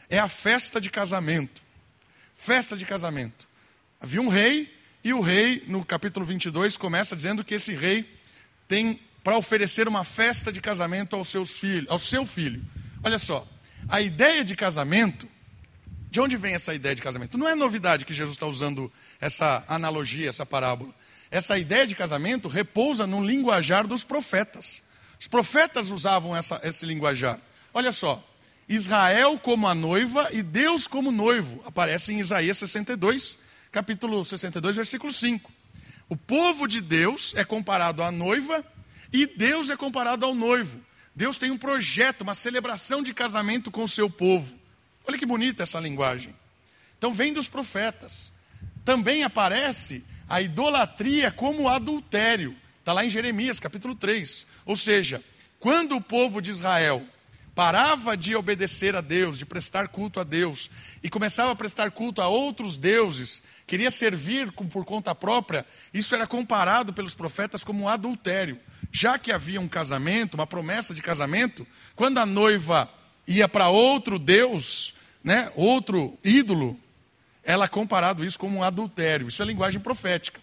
é 0.10 0.20
a 0.20 0.28
festa 0.28 0.80
de 0.80 0.90
casamento. 0.90 1.62
Festa 2.34 2.76
de 2.76 2.86
casamento. 2.86 3.48
Havia 4.00 4.22
um 4.22 4.28
rei 4.28 4.74
e 5.04 5.14
o 5.14 5.22
rei, 5.22 5.64
no 5.68 5.86
capítulo 5.86 6.26
22, 6.26 6.78
começa 6.78 7.16
dizendo 7.16 7.44
que 7.44 7.54
esse 7.54 7.74
rei 7.74 8.10
tem 8.68 9.00
para 9.24 9.38
oferecer 9.38 9.88
uma 9.88 10.04
festa 10.04 10.52
de 10.52 10.62
casamento 10.62 11.16
aos 11.16 11.30
seus 11.30 11.52
filhos, 11.52 11.90
ao 11.90 11.98
seu 11.98 12.26
filho. 12.26 12.64
Olha 13.04 13.18
só, 13.18 13.48
a 13.88 14.02
ideia 14.02 14.44
de 14.44 14.56
casamento, 14.56 15.28
de 16.16 16.22
onde 16.22 16.38
vem 16.38 16.56
essa 16.56 16.74
ideia 16.74 16.96
de 16.96 17.02
casamento? 17.02 17.38
Não 17.38 17.46
é 17.46 17.54
novidade 17.54 18.06
que 18.06 18.14
Jesus 18.14 18.38
está 18.38 18.48
usando 18.48 18.90
essa 19.20 19.66
analogia, 19.68 20.30
essa 20.30 20.46
parábola. 20.46 20.96
Essa 21.30 21.58
ideia 21.58 21.86
de 21.86 21.94
casamento 21.94 22.48
repousa 22.48 23.06
no 23.06 23.22
linguajar 23.22 23.86
dos 23.86 24.06
profetas. 24.06 24.82
Os 25.20 25.28
profetas 25.28 25.92
usavam 25.92 26.34
essa, 26.34 26.58
esse 26.64 26.86
linguajar. 26.86 27.38
Olha 27.74 27.92
só, 27.92 28.26
Israel 28.70 29.38
como 29.38 29.68
a 29.68 29.76
noiva 29.76 30.30
e 30.32 30.42
Deus 30.42 30.88
como 30.88 31.12
noivo. 31.12 31.62
Aparece 31.66 32.14
em 32.14 32.22
Isaías 32.22 32.60
62, 32.60 33.38
capítulo 33.70 34.24
62, 34.24 34.78
versículo 34.78 35.12
5. 35.12 35.52
O 36.08 36.16
povo 36.16 36.66
de 36.66 36.80
Deus 36.80 37.34
é 37.36 37.44
comparado 37.44 38.02
à 38.02 38.10
noiva 38.10 38.64
e 39.12 39.28
Deus 39.28 39.70
é 39.70 39.76
comparado 39.76 40.24
ao 40.24 40.34
noivo. 40.34 40.80
Deus 41.14 41.38
tem 41.38 41.52
um 41.52 41.58
projeto, 41.58 42.22
uma 42.22 42.36
celebração 42.36 43.04
de 43.04 43.14
casamento 43.14 43.70
com 43.70 43.84
o 43.84 43.90
seu 43.90 44.10
povo. 44.10 44.64
Olha 45.08 45.18
que 45.18 45.26
bonita 45.26 45.64
essa 45.64 45.80
linguagem. 45.80 46.36
Então 46.98 47.14
vem 47.14 47.34
dos 47.34 47.48
profetas. 47.48 48.32
Também 48.84 49.24
aparece 49.24 50.04
a 50.28 50.42
idolatria 50.42 51.32
como 51.32 51.70
adultério. 51.70 52.56
Está 52.80 52.94
lá 52.94 53.06
em 53.06 53.10
Jeremias, 53.10 53.60
capítulo 53.60 53.96
3. 53.96 54.48
Ou 54.66 54.76
seja, 54.76 55.24
quando 55.60 55.96
o 55.96 56.02
povo 56.02 56.42
de 56.42 56.50
Israel 56.50 57.06
parava 57.54 58.18
de 58.18 58.36
obedecer 58.36 58.96
a 58.96 59.02
Deus, 59.02 59.38
de 59.38 59.46
prestar 59.46 59.88
culto 59.88 60.20
a 60.20 60.24
Deus, 60.24 60.70
e 61.02 61.10
começava 61.10 61.52
a 61.52 61.56
prestar 61.56 61.90
culto 61.92 62.22
a 62.22 62.28
outros 62.28 62.76
deuses, 62.76 63.42
queria 63.66 63.90
servir 63.90 64.52
por 64.52 64.84
conta 64.84 65.16
própria, 65.16 65.66
isso 65.94 66.14
era 66.14 66.28
comparado 66.28 66.92
pelos 66.92 67.16
profetas 67.16 67.64
como 67.64 67.84
um 67.84 67.88
adultério. 67.88 68.60
Já 68.92 69.18
que 69.18 69.32
havia 69.32 69.62
um 69.62 69.70
casamento, 69.70 70.34
uma 70.34 70.46
promessa 70.46 70.94
de 70.94 71.02
casamento, 71.02 71.66
quando 71.96 72.18
a 72.18 72.26
noiva 72.26 72.90
ia 73.28 73.48
para 73.48 73.70
outro 73.70 74.20
Deus, 74.20 74.94
né, 75.26 75.52
outro 75.56 76.16
ídolo, 76.24 76.80
ela 77.44 77.68
comparado 77.68 78.24
isso 78.24 78.38
como 78.38 78.60
um 78.60 78.64
adultério. 78.64 79.28
Isso 79.28 79.42
é 79.42 79.46
linguagem 79.46 79.82
profética. 79.82 80.40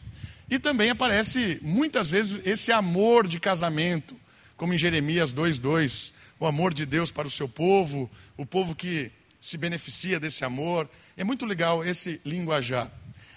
E 0.50 0.58
também 0.58 0.90
aparece 0.90 1.60
muitas 1.62 2.10
vezes 2.10 2.40
esse 2.44 2.72
amor 2.72 3.28
de 3.28 3.38
casamento, 3.38 4.16
como 4.56 4.74
em 4.74 4.78
Jeremias 4.78 5.32
2:2 5.32 6.12
o 6.38 6.46
amor 6.46 6.74
de 6.74 6.84
Deus 6.84 7.12
para 7.12 7.28
o 7.28 7.30
seu 7.30 7.48
povo, 7.48 8.10
o 8.36 8.44
povo 8.44 8.74
que 8.74 9.12
se 9.40 9.56
beneficia 9.56 10.18
desse 10.18 10.44
amor. 10.44 10.90
É 11.16 11.22
muito 11.22 11.46
legal 11.46 11.84
esse 11.84 12.20
linguajar. 12.24 12.90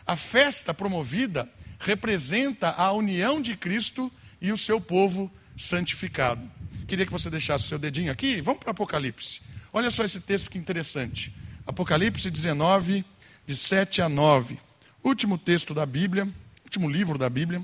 A 0.06 0.16
festa 0.16 0.74
promovida 0.74 1.48
representa 1.80 2.72
a 2.72 2.92
união 2.92 3.40
de 3.40 3.56
Cristo 3.56 4.12
e 4.42 4.52
o 4.52 4.58
seu 4.58 4.82
povo 4.82 5.32
santificado. 5.56 6.50
Queria 6.88 7.06
que 7.06 7.12
você 7.12 7.30
deixasse 7.30 7.66
o 7.66 7.68
seu 7.68 7.78
dedinho 7.78 8.12
aqui. 8.12 8.42
Vamos 8.42 8.62
para 8.62 8.72
Apocalipse. 8.72 9.42
Olha 9.76 9.92
só 9.92 10.06
esse 10.06 10.22
texto 10.22 10.50
que 10.50 10.58
interessante. 10.58 11.36
Apocalipse 11.68 12.32
19, 12.32 13.04
de 13.46 13.56
7 13.58 14.02
a 14.02 14.08
9. 14.08 14.58
Último 15.04 15.38
texto 15.38 15.74
da 15.74 15.86
Bíblia, 15.86 16.34
último 16.64 16.90
livro 16.90 17.18
da 17.18 17.30
Bíblia. 17.30 17.62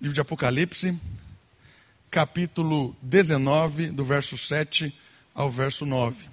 Livro 0.00 0.14
de 0.14 0.20
Apocalipse, 0.22 0.98
capítulo 2.10 2.96
19, 3.02 3.90
do 3.90 4.02
verso 4.02 4.38
7 4.38 4.98
ao 5.34 5.50
verso 5.50 5.84
9. 5.84 6.24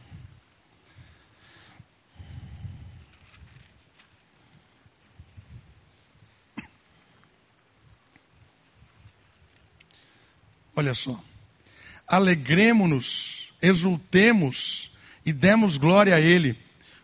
Olha 10.74 10.94
só. 10.94 11.22
Alegremos-nos, 12.08 13.39
exultemos 13.62 14.92
e 15.26 15.34
demos 15.34 15.78
glória 15.78 16.16
a 16.16 16.20
Ele, 16.20 16.58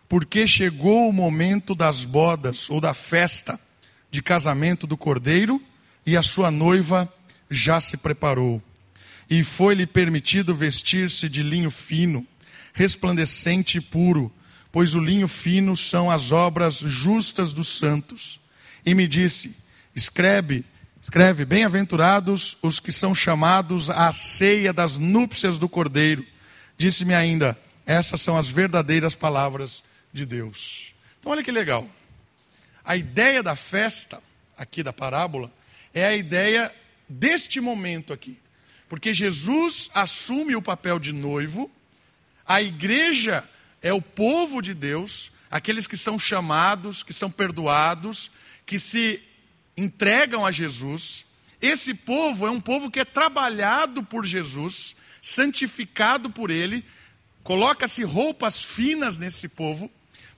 porque 0.08 0.46
chegou 0.46 1.08
o 1.08 1.12
momento 1.12 1.74
das 1.74 2.04
bodas 2.04 2.70
ou 2.70 2.80
da 2.80 2.94
festa 2.94 3.58
de 4.10 4.22
casamento 4.22 4.86
do 4.86 4.96
cordeiro 4.96 5.60
e 6.04 6.16
a 6.16 6.22
sua 6.22 6.50
noiva 6.50 7.12
já 7.50 7.80
se 7.80 7.96
preparou. 7.96 8.62
E 9.28 9.42
foi-lhe 9.42 9.86
permitido 9.86 10.54
vestir-se 10.54 11.28
de 11.28 11.42
linho 11.42 11.70
fino, 11.70 12.24
resplandecente 12.72 13.78
e 13.78 13.80
puro, 13.80 14.32
pois 14.70 14.94
o 14.94 15.00
linho 15.00 15.26
fino 15.26 15.76
são 15.76 16.10
as 16.10 16.30
obras 16.30 16.76
justas 16.76 17.52
dos 17.52 17.68
santos. 17.78 18.38
E 18.84 18.94
me 18.94 19.08
disse: 19.08 19.56
Escreve, 19.94 20.64
escreve, 21.02 21.44
bem-aventurados 21.44 22.56
os 22.62 22.78
que 22.78 22.92
são 22.92 23.14
chamados 23.14 23.90
à 23.90 24.12
ceia 24.12 24.72
das 24.72 24.98
núpcias 24.98 25.58
do 25.58 25.68
Cordeiro. 25.68 26.24
Disse-me 26.76 27.14
ainda: 27.14 27.58
essas 27.84 28.20
são 28.20 28.36
as 28.36 28.48
verdadeiras 28.48 29.14
palavras 29.14 29.82
de 30.12 30.26
Deus. 30.26 30.94
Então, 31.18 31.32
olha 31.32 31.42
que 31.42 31.52
legal. 31.52 31.88
A 32.84 32.96
ideia 32.96 33.42
da 33.42 33.56
festa, 33.56 34.22
aqui 34.56 34.82
da 34.82 34.92
parábola, 34.92 35.52
é 35.92 36.06
a 36.06 36.16
ideia 36.16 36.74
deste 37.08 37.60
momento 37.60 38.12
aqui. 38.12 38.38
Porque 38.88 39.12
Jesus 39.12 39.90
assume 39.94 40.54
o 40.54 40.62
papel 40.62 40.98
de 40.98 41.12
noivo, 41.12 41.70
a 42.46 42.62
igreja 42.62 43.48
é 43.82 43.92
o 43.92 44.00
povo 44.00 44.60
de 44.60 44.72
Deus, 44.72 45.32
aqueles 45.50 45.86
que 45.86 45.96
são 45.96 46.18
chamados, 46.18 47.02
que 47.02 47.12
são 47.12 47.30
perdoados, 47.30 48.30
que 48.64 48.78
se 48.78 49.22
entregam 49.76 50.46
a 50.46 50.50
Jesus. 50.50 51.26
Esse 51.60 51.94
povo 51.94 52.46
é 52.46 52.50
um 52.50 52.60
povo 52.60 52.90
que 52.90 53.00
é 53.00 53.04
trabalhado 53.04 54.02
por 54.02 54.24
Jesus, 54.24 54.94
santificado 55.26 56.30
por 56.30 56.52
Ele, 56.52 56.84
coloca-se 57.42 58.04
roupas 58.04 58.62
finas 58.62 59.18
nesse 59.18 59.48
povo, 59.48 59.90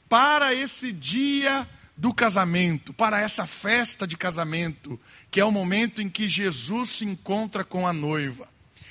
para 0.09 0.55
esse 0.55 0.91
dia 0.91 1.69
do 1.95 2.15
casamento, 2.15 2.95
para 2.95 3.21
essa 3.21 3.47
festa 3.47 4.07
de 4.07 4.17
casamento, 4.17 4.99
que 5.31 5.41
é 5.41 5.45
o 5.45 5.53
momento 5.53 6.01
em 6.01 6.09
que 6.09 6.27
Jesus 6.27 6.89
se 6.89 7.05
encontra 7.05 7.65
com 7.65 7.87
a 7.87 7.93
noiva. 7.93 8.49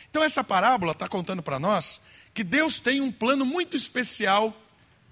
Então, 0.08 0.24
essa 0.24 0.44
parábola 0.44 0.92
está 0.92 1.08
contando 1.08 1.42
para 1.42 1.60
nós 1.60 2.00
que 2.32 2.44
Deus 2.44 2.80
tem 2.80 3.02
um 3.02 3.12
plano 3.12 3.44
muito 3.44 3.76
especial 3.76 4.56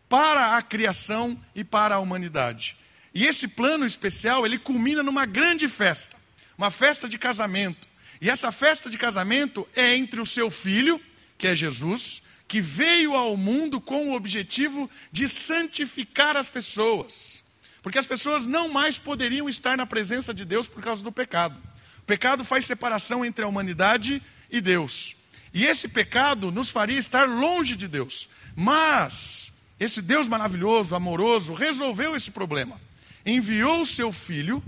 para 0.08 0.56
a 0.56 0.62
criação 0.62 1.36
e 1.56 1.64
para 1.64 1.96
a 1.96 2.00
humanidade. 2.00 2.78
E 3.12 3.26
esse 3.26 3.48
plano 3.48 3.88
especial, 3.88 4.46
ele 4.46 4.60
culmina 4.60 5.02
numa 5.02 5.26
grande 5.26 5.68
festa, 5.68 6.16
uma 6.56 6.70
festa 6.70 7.10
de 7.10 7.18
casamento. 7.18 7.88
E 8.22 8.30
essa 8.30 8.52
festa 8.52 8.90
de 8.90 8.98
casamento 8.98 9.68
é 9.76 9.96
entre 9.96 10.20
o 10.20 10.26
seu 10.26 10.50
filho, 10.50 11.00
que 11.38 11.48
é 11.48 11.56
Jesus, 11.56 12.22
que 12.48 12.62
veio 12.62 13.14
ao 13.14 13.36
mundo 13.36 13.82
com 13.82 14.10
o 14.10 14.14
objetivo 14.14 14.90
de 15.12 15.28
santificar 15.28 16.38
as 16.38 16.50
pessoas. 16.50 17.44
Porque 17.82 18.00
as 18.00 18.08
pessoas 18.08 18.48
não 18.48 18.70
mais 18.70 18.98
poderiam 18.98 19.48
estar 19.48 19.78
na 19.78 19.86
presença 19.86 20.34
de 20.34 20.46
Deus 20.46 20.68
por 20.68 20.82
causa 20.82 21.04
do 21.04 21.12
pecado. 21.12 21.60
O 22.00 22.04
pecado 22.04 22.44
faz 22.44 22.66
separação 22.66 23.26
entre 23.26 23.44
a 23.44 23.48
humanidade 23.48 24.22
e 24.50 24.62
Deus. 24.62 25.16
E 25.54 25.66
esse 25.66 25.88
pecado 25.88 26.52
nos 26.52 26.70
faria 26.70 26.98
estar 26.98 27.28
longe 27.28 27.76
de 27.76 27.88
Deus. 27.88 28.28
Mas 28.56 29.54
esse 29.80 30.02
Deus 30.02 30.28
maravilhoso, 30.28 30.96
amoroso, 30.96 31.54
resolveu 31.54 32.16
esse 32.16 32.32
problema. 32.32 32.80
Enviou 33.26 33.82
o 33.82 33.86
seu 33.86 34.12
filho 34.12 34.64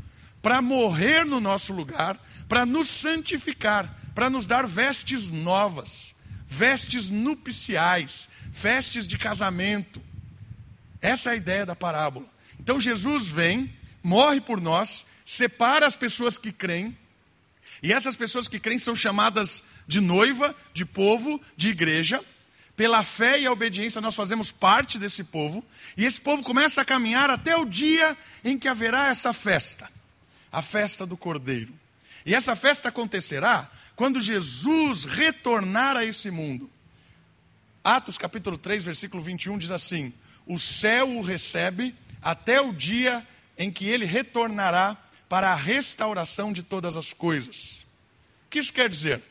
para 0.47 0.61
morrer 0.61 1.25
no 1.25 1.41
nosso 1.41 1.73
lugar, 1.73 2.17
para 2.47 2.65
nos 2.65 2.87
santificar, 2.87 3.93
para 4.15 4.29
nos 4.29 4.45
dar 4.45 4.65
vestes 4.65 5.29
novas, 5.29 6.15
vestes 6.47 7.09
nupciais, 7.09 8.29
vestes 8.49 9.09
de 9.09 9.17
casamento. 9.17 10.01
Essa 11.01 11.31
é 11.31 11.33
a 11.33 11.35
ideia 11.35 11.65
da 11.65 11.75
parábola. 11.75 12.25
Então 12.57 12.79
Jesus 12.79 13.27
vem, 13.27 13.75
morre 14.01 14.39
por 14.39 14.61
nós, 14.61 15.05
separa 15.25 15.85
as 15.85 15.97
pessoas 15.97 16.37
que 16.37 16.53
creem, 16.53 16.97
e 17.83 17.91
essas 17.91 18.15
pessoas 18.15 18.47
que 18.47 18.57
creem 18.57 18.79
são 18.79 18.95
chamadas 18.95 19.61
de 19.85 19.99
noiva, 19.99 20.55
de 20.73 20.85
povo, 20.85 21.41
de 21.57 21.71
igreja. 21.71 22.23
Pela 22.77 23.03
fé 23.03 23.37
e 23.37 23.45
a 23.45 23.51
obediência, 23.51 23.99
nós 23.99 24.15
fazemos 24.15 24.49
parte 24.49 24.97
desse 24.97 25.25
povo, 25.25 25.61
e 25.97 26.05
esse 26.05 26.21
povo 26.21 26.41
começa 26.41 26.83
a 26.83 26.85
caminhar 26.85 27.29
até 27.29 27.57
o 27.57 27.65
dia 27.65 28.17
em 28.45 28.57
que 28.57 28.69
haverá 28.69 29.09
essa 29.09 29.33
festa 29.33 29.96
a 30.51 30.61
festa 30.61 31.05
do 31.05 31.17
Cordeiro. 31.17 31.73
E 32.25 32.35
essa 32.35 32.55
festa 32.55 32.89
acontecerá 32.89 33.69
quando 33.95 34.19
Jesus 34.19 35.05
retornar 35.05 35.95
a 35.95 36.03
esse 36.03 36.29
mundo. 36.29 36.69
Atos 37.83 38.17
capítulo 38.17 38.57
3, 38.57 38.83
versículo 38.83 39.23
21 39.23 39.57
diz 39.57 39.71
assim: 39.71 40.13
O 40.45 40.59
céu 40.59 41.09
o 41.09 41.21
recebe 41.21 41.95
até 42.21 42.59
o 42.59 42.73
dia 42.73 43.25
em 43.57 43.71
que 43.71 43.87
ele 43.87 44.05
retornará 44.05 44.97
para 45.29 45.51
a 45.51 45.55
restauração 45.55 46.51
de 46.51 46.63
todas 46.63 46.97
as 46.97 47.13
coisas. 47.13 47.85
O 48.45 48.49
que 48.49 48.59
isso 48.59 48.73
quer 48.73 48.89
dizer? 48.89 49.21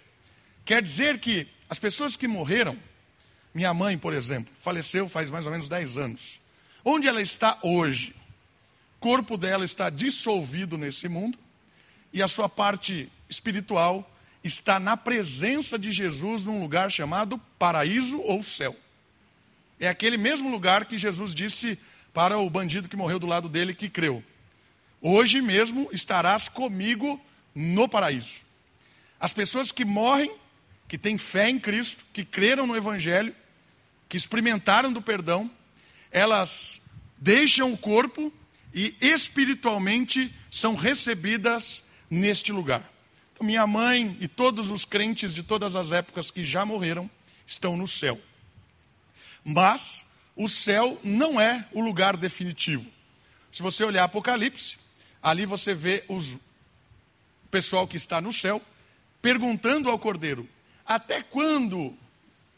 Quer 0.64 0.82
dizer 0.82 1.18
que 1.18 1.46
as 1.68 1.78
pessoas 1.78 2.16
que 2.16 2.26
morreram, 2.26 2.78
minha 3.54 3.72
mãe, 3.72 3.96
por 3.96 4.12
exemplo, 4.12 4.52
faleceu 4.58 5.08
faz 5.08 5.30
mais 5.30 5.46
ou 5.46 5.52
menos 5.52 5.68
10 5.68 5.98
anos. 5.98 6.40
Onde 6.84 7.08
ela 7.08 7.20
está 7.20 7.58
hoje? 7.62 8.14
Corpo 9.00 9.36
dela 9.36 9.64
está 9.64 9.90
dissolvido 9.90 10.76
nesse 10.78 11.08
mundo 11.08 11.38
e 12.12 12.22
a 12.22 12.28
sua 12.28 12.48
parte 12.48 13.10
espiritual 13.28 14.10
está 14.42 14.78
na 14.78 14.96
presença 14.96 15.78
de 15.78 15.90
Jesus 15.90 16.44
num 16.44 16.60
lugar 16.60 16.90
chamado 16.90 17.38
paraíso 17.58 18.20
ou 18.20 18.42
céu. 18.42 18.76
É 19.78 19.88
aquele 19.88 20.16
mesmo 20.16 20.50
lugar 20.50 20.86
que 20.86 20.96
Jesus 20.96 21.34
disse 21.34 21.78
para 22.14 22.38
o 22.38 22.48
bandido 22.48 22.88
que 22.88 22.96
morreu 22.96 23.18
do 23.18 23.26
lado 23.26 23.48
dele 23.48 23.74
que 23.74 23.90
creu: 23.90 24.24
Hoje 25.02 25.42
mesmo 25.42 25.88
estarás 25.92 26.48
comigo 26.48 27.20
no 27.54 27.88
paraíso. 27.88 28.40
As 29.20 29.32
pessoas 29.32 29.70
que 29.70 29.84
morrem, 29.84 30.32
que 30.88 30.96
têm 30.96 31.18
fé 31.18 31.50
em 31.50 31.58
Cristo, 31.58 32.04
que 32.12 32.24
creram 32.24 32.66
no 32.66 32.76
Evangelho, 32.76 33.34
que 34.08 34.16
experimentaram 34.16 34.92
do 34.92 35.02
perdão, 35.02 35.50
elas 36.10 36.80
deixam 37.18 37.72
o 37.72 37.78
corpo 37.78 38.32
e 38.76 38.94
espiritualmente 39.00 40.32
são 40.50 40.74
recebidas 40.74 41.82
neste 42.10 42.52
lugar. 42.52 42.92
Então, 43.32 43.46
minha 43.46 43.66
mãe 43.66 44.18
e 44.20 44.28
todos 44.28 44.70
os 44.70 44.84
crentes 44.84 45.34
de 45.34 45.42
todas 45.42 45.74
as 45.74 45.92
épocas 45.92 46.30
que 46.30 46.44
já 46.44 46.66
morreram 46.66 47.10
estão 47.46 47.74
no 47.74 47.86
céu. 47.86 48.20
Mas 49.42 50.04
o 50.36 50.46
céu 50.46 51.00
não 51.02 51.40
é 51.40 51.66
o 51.72 51.80
lugar 51.80 52.18
definitivo. 52.18 52.90
Se 53.50 53.62
você 53.62 53.82
olhar 53.82 54.04
Apocalipse, 54.04 54.76
ali 55.22 55.46
você 55.46 55.72
vê 55.72 56.04
os 56.06 56.36
pessoal 57.50 57.88
que 57.88 57.96
está 57.96 58.20
no 58.20 58.30
céu 58.30 58.60
perguntando 59.22 59.88
ao 59.88 59.98
Cordeiro: 59.98 60.46
até 60.84 61.22
quando 61.22 61.96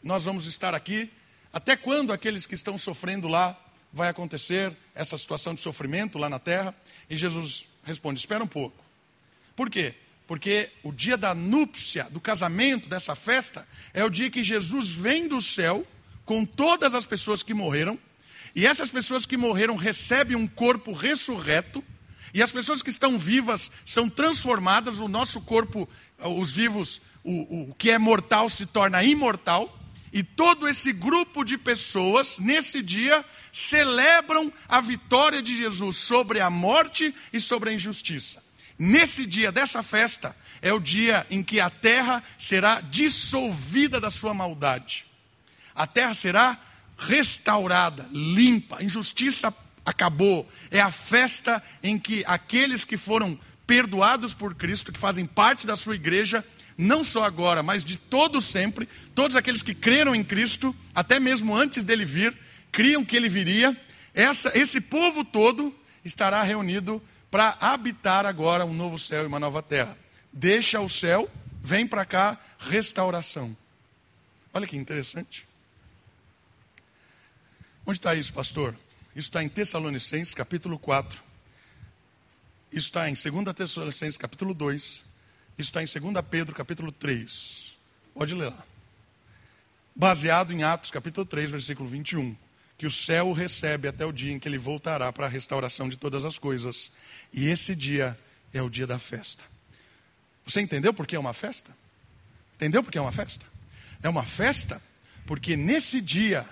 nós 0.03 0.25
vamos 0.25 0.45
estar 0.45 0.75
aqui? 0.75 1.09
Até 1.53 1.77
quando 1.77 2.11
aqueles 2.11 2.45
que 2.45 2.55
estão 2.55 2.77
sofrendo 2.77 3.29
lá 3.29 3.57
vai 3.91 4.09
acontecer 4.09 4.75
essa 4.93 5.17
situação 5.17 5.53
de 5.53 5.61
sofrimento 5.61 6.17
lá 6.17 6.29
na 6.29 6.39
terra? 6.39 6.73
E 7.09 7.17
Jesus 7.17 7.67
responde: 7.83 8.19
espera 8.19 8.43
um 8.43 8.47
pouco. 8.47 8.83
Por 9.55 9.69
quê? 9.69 9.95
Porque 10.27 10.69
o 10.83 10.91
dia 10.91 11.17
da 11.17 11.33
núpcia, 11.33 12.07
do 12.11 12.19
casamento, 12.19 12.87
dessa 12.87 13.15
festa, 13.15 13.67
é 13.93 14.03
o 14.03 14.09
dia 14.09 14.29
que 14.29 14.43
Jesus 14.43 14.89
vem 14.89 15.27
do 15.27 15.41
céu 15.41 15.85
com 16.23 16.45
todas 16.45 16.93
as 16.93 17.05
pessoas 17.05 17.41
que 17.41 17.55
morreram, 17.55 17.97
e 18.55 18.67
essas 18.67 18.91
pessoas 18.91 19.25
que 19.25 19.35
morreram 19.35 19.75
recebem 19.75 20.37
um 20.37 20.45
corpo 20.45 20.93
ressurreto, 20.93 21.83
e 22.31 22.43
as 22.43 22.51
pessoas 22.51 22.83
que 22.83 22.91
estão 22.91 23.17
vivas 23.17 23.71
são 23.83 24.07
transformadas, 24.07 24.99
o 24.99 25.07
nosso 25.07 25.41
corpo, 25.41 25.89
os 26.19 26.51
vivos, 26.51 27.01
o, 27.23 27.71
o 27.71 27.75
que 27.75 27.89
é 27.89 27.97
mortal 27.97 28.47
se 28.47 28.67
torna 28.67 29.03
imortal, 29.03 29.78
e 30.11 30.23
todo 30.23 30.67
esse 30.67 30.91
grupo 30.91 31.43
de 31.43 31.57
pessoas, 31.57 32.39
nesse 32.39 32.81
dia, 32.81 33.23
celebram 33.51 34.51
a 34.67 34.81
vitória 34.81 35.41
de 35.41 35.55
Jesus 35.55 35.97
sobre 35.97 36.39
a 36.39 36.49
morte 36.49 37.13
e 37.31 37.39
sobre 37.39 37.69
a 37.69 37.73
injustiça. 37.73 38.43
Nesse 38.77 39.25
dia 39.25 39.51
dessa 39.51 39.83
festa, 39.83 40.35
é 40.61 40.73
o 40.73 40.79
dia 40.79 41.27
em 41.29 41.43
que 41.43 41.59
a 41.59 41.69
terra 41.69 42.23
será 42.37 42.81
dissolvida 42.81 43.99
da 43.99 44.09
sua 44.09 44.33
maldade 44.33 45.09
a 45.79 45.87
terra 45.87 46.13
será 46.13 46.59
restaurada, 46.97 48.05
limpa, 48.11 48.79
a 48.79 48.83
injustiça 48.83 49.53
acabou. 49.85 50.45
É 50.69 50.81
a 50.81 50.91
festa 50.91 51.63
em 51.81 51.97
que 51.97 52.21
aqueles 52.27 52.83
que 52.83 52.97
foram 52.97 53.39
perdoados 53.65 54.33
por 54.33 54.53
Cristo, 54.55 54.91
que 54.91 54.99
fazem 54.99 55.25
parte 55.25 55.65
da 55.65 55.77
sua 55.77 55.95
igreja, 55.95 56.43
não 56.81 57.03
só 57.03 57.25
agora, 57.25 57.61
mas 57.61 57.83
de 57.83 57.99
todo 57.99 58.39
sempre, 58.39 58.87
todos 59.13 59.35
aqueles 59.35 59.61
que 59.61 59.73
creram 59.73 60.15
em 60.15 60.23
Cristo, 60.23 60.73
até 60.95 61.19
mesmo 61.19 61.53
antes 61.53 61.83
dele 61.83 62.05
vir, 62.05 62.33
criam 62.71 63.03
que 63.03 63.17
ele 63.17 63.27
viria, 63.27 63.77
essa, 64.13 64.57
esse 64.57 64.79
povo 64.79 65.25
todo 65.25 65.75
estará 66.05 66.41
reunido 66.41 67.03
para 67.29 67.57
habitar 67.59 68.25
agora 68.25 68.65
um 68.65 68.73
novo 68.73 68.97
céu 68.97 69.23
e 69.23 69.27
uma 69.27 69.41
nova 69.41 69.61
terra. 69.61 69.97
Deixa 70.31 70.79
o 70.79 70.87
céu, 70.87 71.29
vem 71.61 71.85
para 71.85 72.05
cá, 72.05 72.39
restauração. 72.57 73.55
Olha 74.53 74.65
que 74.65 74.77
interessante. 74.77 75.45
Onde 77.85 77.97
está 77.97 78.15
isso, 78.15 78.33
pastor? 78.33 78.73
Isso 79.13 79.27
está 79.27 79.43
em 79.43 79.49
Tessalonicenses, 79.49 80.33
capítulo 80.33 80.79
4. 80.79 81.21
Isso 82.71 82.87
está 82.87 83.09
em 83.09 83.15
2 83.15 83.53
Tessalonicenses, 83.53 84.17
capítulo 84.17 84.53
2. 84.53 85.08
Está 85.59 85.83
em 85.83 85.85
2 85.85 86.25
Pedro, 86.29 86.55
capítulo 86.55 86.89
3. 86.89 87.77
Pode 88.13 88.33
ler 88.33 88.49
lá. 88.49 88.63
Baseado 89.93 90.53
em 90.53 90.63
Atos, 90.63 90.89
capítulo 90.89 91.25
3, 91.25 91.51
versículo 91.51 91.89
21. 91.89 92.33
Que 92.77 92.87
o 92.87 92.91
céu 92.91 93.27
o 93.27 93.33
recebe 93.33 93.89
até 93.89 94.05
o 94.05 94.13
dia 94.13 94.31
em 94.31 94.39
que 94.39 94.47
ele 94.47 94.57
voltará 94.57 95.11
para 95.11 95.25
a 95.25 95.29
restauração 95.29 95.89
de 95.89 95.97
todas 95.97 96.23
as 96.23 96.39
coisas. 96.39 96.89
E 97.33 97.49
esse 97.49 97.75
dia 97.75 98.17
é 98.53 98.61
o 98.61 98.69
dia 98.69 98.87
da 98.87 98.97
festa. 98.97 99.43
Você 100.45 100.61
entendeu 100.61 100.93
por 100.93 101.05
que 101.05 101.17
é 101.17 101.19
uma 101.19 101.33
festa? 101.33 101.75
Entendeu 102.55 102.81
por 102.81 102.89
que 102.89 102.97
é 102.97 103.01
uma 103.01 103.11
festa? 103.11 103.45
É 104.01 104.07
uma 104.07 104.23
festa 104.23 104.81
porque 105.25 105.57
nesse 105.57 105.99
dia 105.99 106.47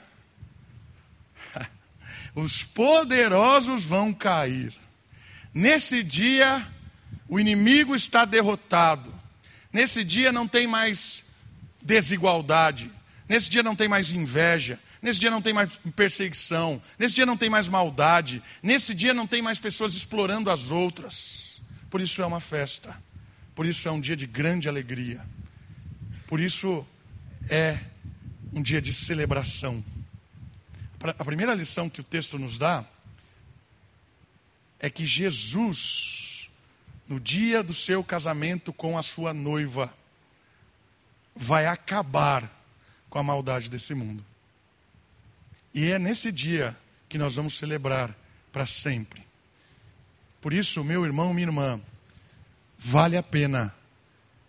os 2.36 2.62
poderosos 2.62 3.86
vão 3.86 4.14
cair. 4.14 4.74
Nesse 5.54 6.04
dia, 6.04 6.68
o 7.28 7.40
inimigo 7.40 7.96
está 7.96 8.26
derrotado. 8.26 9.14
Nesse 9.72 10.04
dia 10.04 10.32
não 10.32 10.48
tem 10.48 10.66
mais 10.66 11.24
desigualdade. 11.82 12.92
Nesse 13.28 13.50
dia 13.50 13.62
não 13.62 13.76
tem 13.76 13.88
mais 13.88 14.12
inveja. 14.12 14.80
Nesse 15.02 15.20
dia 15.20 15.30
não 15.30 15.42
tem 15.42 15.54
mais 15.54 15.80
perseguição. 15.96 16.82
Nesse 16.98 17.16
dia 17.16 17.26
não 17.26 17.38
tem 17.38 17.50
mais 17.50 17.68
maldade. 17.68 18.42
Nesse 18.64 18.94
dia 18.94 19.14
não 19.14 19.28
tem 19.28 19.42
mais 19.42 19.60
pessoas 19.60 19.94
explorando 19.94 20.50
as 20.50 20.72
outras. 20.72 21.60
Por 21.90 22.02
isso 22.02 22.22
é 22.22 22.26
uma 22.26 22.40
festa. 22.40 22.98
Por 23.54 23.66
isso 23.66 23.88
é 23.88 23.92
um 23.92 24.00
dia 24.00 24.16
de 24.16 24.26
grande 24.26 24.70
alegria. 24.70 25.26
Por 26.28 26.40
isso 26.40 26.86
é 27.50 27.80
um 28.54 28.62
dia 28.62 28.82
de 28.82 28.94
celebração. 28.94 29.84
A 31.02 31.26
primeira 31.26 31.54
lição 31.54 31.90
que 31.90 32.02
o 32.02 32.04
texto 32.04 32.40
nos 32.40 32.58
dá 32.58 32.86
é 34.80 34.90
que 34.90 35.06
Jesus, 35.06 36.27
no 37.08 37.20
dia 37.20 37.64
do 37.64 37.74
seu 37.74 38.04
casamento 38.04 38.74
com 38.74 38.98
a 38.98 39.04
sua 39.04 39.34
noiva, 39.34 39.94
vai 41.36 41.66
acabar 41.66 42.52
com 43.10 43.20
a 43.20 43.24
maldade 43.24 43.70
desse 43.70 43.94
mundo. 43.94 44.26
E 45.74 45.92
é 45.92 46.00
nesse 46.00 46.32
dia 46.32 46.76
que 47.08 47.18
nós 47.18 47.36
vamos 47.36 47.58
celebrar 47.58 48.16
para 48.52 48.66
sempre. 48.66 49.26
Por 50.42 50.54
isso, 50.54 50.84
meu 50.84 51.06
irmão, 51.06 51.34
minha 51.34 51.48
irmã, 51.48 51.82
vale 52.78 53.16
a 53.16 53.24
pena 53.24 53.74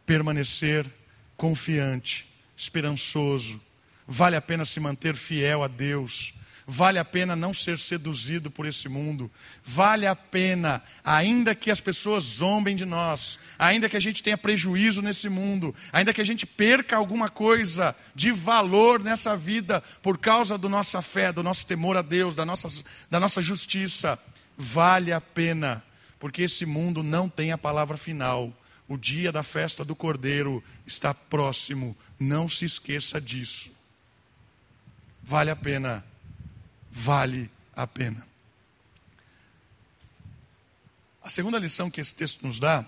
permanecer 0.04 0.90
confiante, 1.36 2.28
esperançoso, 2.56 3.60
vale 4.06 4.36
a 4.36 4.40
pena 4.40 4.64
se 4.64 4.80
manter 4.80 5.14
fiel 5.14 5.62
a 5.62 5.68
Deus, 5.68 6.34
vale 6.70 6.98
a 6.98 7.04
pena 7.04 7.34
não 7.34 7.54
ser 7.54 7.78
seduzido 7.78 8.50
por 8.50 8.66
esse 8.66 8.90
mundo, 8.90 9.30
vale 9.64 10.06
a 10.06 10.14
pena, 10.14 10.82
ainda 11.02 11.54
que 11.54 11.70
as 11.70 11.80
pessoas 11.80 12.22
zombem 12.24 12.76
de 12.76 12.84
nós, 12.84 13.38
ainda 13.58 13.88
que 13.88 13.96
a 13.96 14.00
gente 14.00 14.22
tenha 14.22 14.36
prejuízo 14.36 15.00
nesse 15.00 15.30
mundo, 15.30 15.74
ainda 15.90 16.12
que 16.12 16.20
a 16.20 16.24
gente 16.24 16.44
perca 16.44 16.94
alguma 16.94 17.30
coisa 17.30 17.96
de 18.14 18.30
valor 18.30 19.02
nessa 19.02 19.34
vida 19.34 19.82
por 20.02 20.18
causa 20.18 20.58
da 20.58 20.68
nossa 20.68 21.00
fé, 21.00 21.32
do 21.32 21.42
nosso 21.42 21.66
temor 21.66 21.96
a 21.96 22.02
Deus, 22.02 22.34
da 22.34 22.44
nossa, 22.44 22.68
da 23.10 23.18
nossa 23.18 23.40
justiça, 23.40 24.18
vale 24.54 25.10
a 25.10 25.22
pena, 25.22 25.82
porque 26.18 26.42
esse 26.42 26.66
mundo 26.66 27.02
não 27.02 27.30
tem 27.30 27.50
a 27.50 27.56
palavra 27.56 27.96
final. 27.96 28.52
O 28.86 28.98
dia 28.98 29.32
da 29.32 29.42
festa 29.42 29.84
do 29.84 29.96
Cordeiro 29.96 30.62
está 30.86 31.14
próximo, 31.14 31.96
não 32.20 32.46
se 32.46 32.66
esqueça 32.66 33.18
disso. 33.18 33.70
Vale 35.22 35.50
a 35.50 35.56
pena 35.56 36.04
vale 36.98 37.48
a 37.76 37.86
pena. 37.86 38.26
A 41.22 41.30
segunda 41.30 41.58
lição 41.58 41.90
que 41.90 42.00
esse 42.00 42.14
texto 42.14 42.44
nos 42.44 42.58
dá, 42.58 42.84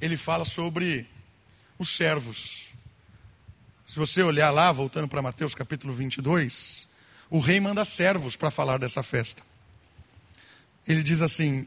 ele 0.00 0.16
fala 0.16 0.44
sobre 0.44 1.08
os 1.78 1.90
servos. 1.90 2.66
Se 3.86 3.96
você 3.96 4.22
olhar 4.22 4.50
lá, 4.50 4.72
voltando 4.72 5.06
para 5.06 5.22
Mateus 5.22 5.54
capítulo 5.54 5.94
22, 5.94 6.88
o 7.30 7.38
rei 7.38 7.60
manda 7.60 7.84
servos 7.84 8.34
para 8.34 8.50
falar 8.50 8.78
dessa 8.78 9.02
festa. 9.04 9.42
Ele 10.86 11.02
diz 11.02 11.22
assim, 11.22 11.66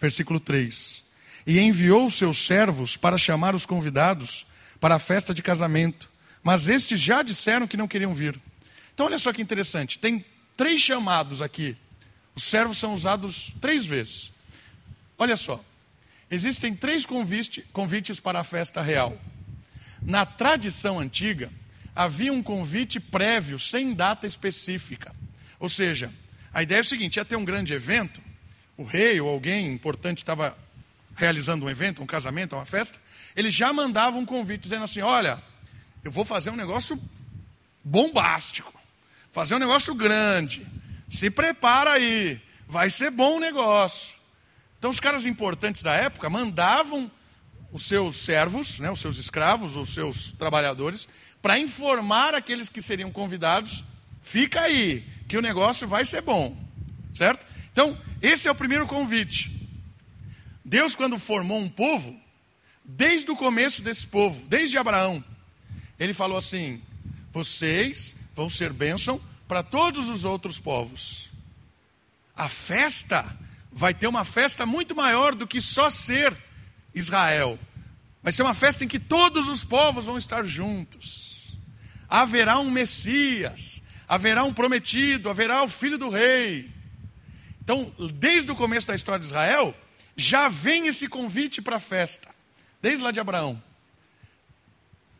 versículo 0.00 0.40
3: 0.40 1.04
E 1.46 1.60
enviou 1.60 2.10
seus 2.10 2.44
servos 2.46 2.96
para 2.96 3.16
chamar 3.16 3.54
os 3.54 3.64
convidados 3.64 4.44
para 4.80 4.96
a 4.96 4.98
festa 4.98 5.32
de 5.32 5.42
casamento, 5.42 6.10
mas 6.42 6.68
estes 6.68 6.98
já 6.98 7.22
disseram 7.22 7.68
que 7.68 7.76
não 7.76 7.86
queriam 7.86 8.12
vir. 8.12 8.40
Então, 9.00 9.08
olha 9.08 9.16
só 9.16 9.32
que 9.32 9.40
interessante: 9.40 9.98
tem 9.98 10.22
três 10.54 10.78
chamados 10.78 11.40
aqui. 11.40 11.74
Os 12.34 12.44
servos 12.44 12.76
são 12.76 12.92
usados 12.92 13.54
três 13.58 13.86
vezes. 13.86 14.30
Olha 15.16 15.38
só: 15.38 15.64
existem 16.30 16.76
três 16.76 17.06
convite, 17.06 17.64
convites 17.72 18.20
para 18.20 18.40
a 18.40 18.44
festa 18.44 18.82
real. 18.82 19.18
Na 20.02 20.26
tradição 20.26 21.00
antiga, 21.00 21.50
havia 21.96 22.30
um 22.30 22.42
convite 22.42 23.00
prévio, 23.00 23.58
sem 23.58 23.94
data 23.94 24.26
específica. 24.26 25.16
Ou 25.58 25.70
seja, 25.70 26.12
a 26.52 26.62
ideia 26.62 26.80
é 26.80 26.82
o 26.82 26.84
seguinte: 26.84 27.16
ia 27.16 27.24
ter 27.24 27.36
um 27.36 27.44
grande 27.46 27.72
evento, 27.72 28.20
o 28.76 28.84
rei 28.84 29.18
ou 29.18 29.30
alguém 29.30 29.72
importante 29.72 30.18
estava 30.18 30.58
realizando 31.16 31.64
um 31.64 31.70
evento, 31.70 32.02
um 32.02 32.06
casamento, 32.06 32.54
uma 32.54 32.66
festa, 32.66 32.98
ele 33.34 33.48
já 33.48 33.72
mandava 33.72 34.18
um 34.18 34.26
convite 34.26 34.60
dizendo 34.60 34.84
assim: 34.84 35.00
olha, 35.00 35.42
eu 36.04 36.12
vou 36.12 36.26
fazer 36.26 36.50
um 36.50 36.56
negócio 36.56 37.00
bombástico 37.82 38.78
fazer 39.30 39.54
um 39.54 39.58
negócio 39.58 39.94
grande. 39.94 40.66
Se 41.08 41.30
prepara 41.30 41.92
aí, 41.92 42.40
vai 42.66 42.90
ser 42.90 43.10
bom 43.10 43.36
o 43.36 43.40
negócio. 43.40 44.14
Então, 44.78 44.90
os 44.90 45.00
caras 45.00 45.26
importantes 45.26 45.82
da 45.82 45.94
época 45.94 46.30
mandavam 46.30 47.10
os 47.72 47.84
seus 47.84 48.16
servos, 48.16 48.78
né, 48.78 48.90
os 48.90 49.00
seus 49.00 49.16
escravos, 49.18 49.76
os 49.76 49.90
seus 49.90 50.32
trabalhadores, 50.32 51.08
para 51.40 51.58
informar 51.58 52.34
aqueles 52.34 52.68
que 52.68 52.82
seriam 52.82 53.10
convidados: 53.10 53.84
fica 54.22 54.62
aí, 54.62 55.06
que 55.28 55.36
o 55.36 55.42
negócio 55.42 55.86
vai 55.86 56.04
ser 56.04 56.22
bom. 56.22 56.56
Certo? 57.14 57.46
Então, 57.72 57.98
esse 58.22 58.48
é 58.48 58.50
o 58.50 58.54
primeiro 58.54 58.86
convite. 58.86 59.68
Deus, 60.64 60.94
quando 60.94 61.18
formou 61.18 61.58
um 61.58 61.68
povo, 61.68 62.18
desde 62.84 63.30
o 63.30 63.36
começo 63.36 63.82
desse 63.82 64.06
povo, 64.06 64.46
desde 64.48 64.78
Abraão, 64.78 65.22
ele 65.98 66.14
falou 66.14 66.38
assim: 66.38 66.80
vocês 67.32 68.16
vão 68.34 68.48
ser 68.48 68.72
bênção 68.72 69.20
para 69.46 69.62
todos 69.62 70.08
os 70.08 70.24
outros 70.24 70.60
povos. 70.60 71.30
A 72.36 72.48
festa 72.48 73.36
vai 73.72 73.92
ter 73.92 74.06
uma 74.06 74.24
festa 74.24 74.64
muito 74.64 74.94
maior 74.94 75.34
do 75.34 75.46
que 75.46 75.60
só 75.60 75.90
ser 75.90 76.36
Israel. 76.94 77.58
Vai 78.22 78.32
ser 78.32 78.42
uma 78.42 78.54
festa 78.54 78.84
em 78.84 78.88
que 78.88 78.98
todos 78.98 79.48
os 79.48 79.64
povos 79.64 80.04
vão 80.04 80.18
estar 80.18 80.44
juntos. 80.44 81.52
Haverá 82.08 82.58
um 82.58 82.70
Messias, 82.70 83.82
haverá 84.08 84.44
um 84.44 84.52
prometido, 84.52 85.30
haverá 85.30 85.62
o 85.62 85.68
filho 85.68 85.98
do 85.98 86.10
rei. 86.10 86.70
Então, 87.62 87.92
desde 88.14 88.50
o 88.50 88.56
começo 88.56 88.88
da 88.88 88.94
história 88.94 89.20
de 89.20 89.26
Israel, 89.26 89.74
já 90.16 90.48
vem 90.48 90.86
esse 90.86 91.06
convite 91.06 91.62
para 91.62 91.76
a 91.76 91.80
festa, 91.80 92.28
desde 92.82 93.04
lá 93.04 93.10
de 93.10 93.20
Abraão. 93.20 93.62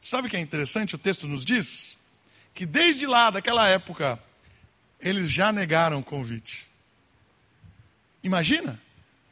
Sabe 0.03 0.27
o 0.27 0.31
que 0.31 0.37
é 0.37 0.41
interessante? 0.41 0.95
O 0.95 0.99
texto 0.99 1.29
nos 1.29 1.45
diz 1.45 1.97
que 2.55 2.67
desde 2.67 3.07
lá, 3.07 3.31
daquela 3.31 3.67
época, 3.69 4.19
eles 5.01 5.31
já 5.31 5.53
negaram 5.53 6.01
o 6.01 6.05
convite. 6.05 6.69
Imagina, 8.23 8.81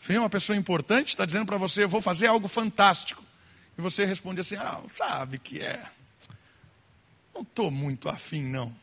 vem 0.01 0.19
uma 0.19 0.31
pessoa 0.31 0.57
importante, 0.57 1.09
está 1.09 1.27
dizendo 1.27 1.47
para 1.47 1.59
você, 1.59 1.85
eu 1.85 1.89
vou 1.89 2.01
fazer 2.01 2.27
algo 2.27 2.49
fantástico. 2.49 3.23
E 3.77 3.81
você 3.81 4.05
responde 4.05 4.41
assim, 4.41 4.57
ah, 4.57 4.81
sabe 4.97 5.39
que 5.39 5.61
é. 5.61 5.83
Não 7.35 7.43
estou 7.43 7.71
muito 7.71 8.09
afim, 8.09 8.43
não. 8.43 8.75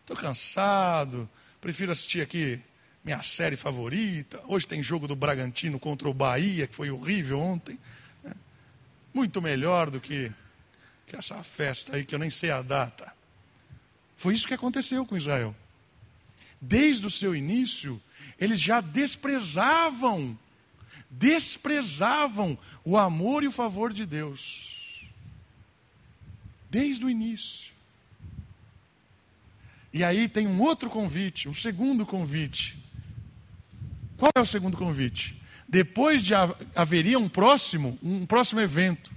Estou 0.00 0.16
é, 0.16 0.20
cansado, 0.20 1.28
prefiro 1.60 1.90
assistir 1.90 2.20
aqui 2.20 2.60
minha 3.02 3.22
série 3.22 3.56
favorita. 3.56 4.40
Hoje 4.46 4.66
tem 4.66 4.82
jogo 4.82 5.08
do 5.08 5.16
Bragantino 5.16 5.78
contra 5.80 6.08
o 6.08 6.14
Bahia, 6.14 6.66
que 6.66 6.74
foi 6.74 6.90
horrível 6.90 7.40
ontem. 7.40 7.78
É, 8.24 8.30
muito 9.12 9.40
melhor 9.42 9.90
do 9.90 10.00
que, 10.00 10.30
que 11.06 11.16
essa 11.16 11.42
festa 11.42 11.96
aí, 11.96 12.04
que 12.04 12.14
eu 12.14 12.18
nem 12.18 12.30
sei 12.30 12.50
a 12.50 12.62
data. 12.62 13.12
Foi 14.20 14.34
isso 14.34 14.46
que 14.46 14.52
aconteceu 14.52 15.06
com 15.06 15.16
Israel. 15.16 15.56
Desde 16.60 17.06
o 17.06 17.10
seu 17.10 17.34
início, 17.34 17.98
eles 18.38 18.60
já 18.60 18.82
desprezavam, 18.82 20.38
desprezavam 21.08 22.58
o 22.84 22.98
amor 22.98 23.44
e 23.44 23.46
o 23.46 23.50
favor 23.50 23.90
de 23.90 24.04
Deus. 24.04 25.08
Desde 26.68 27.02
o 27.02 27.08
início. 27.08 27.72
E 29.90 30.04
aí 30.04 30.28
tem 30.28 30.46
um 30.46 30.60
outro 30.60 30.90
convite, 30.90 31.48
um 31.48 31.54
segundo 31.54 32.04
convite. 32.04 32.76
Qual 34.18 34.32
é 34.34 34.40
o 34.40 34.44
segundo 34.44 34.76
convite? 34.76 35.34
Depois 35.66 36.22
de 36.22 36.34
haveria 36.74 37.18
um 37.18 37.26
próximo, 37.26 37.98
um 38.02 38.26
próximo 38.26 38.60
evento. 38.60 39.10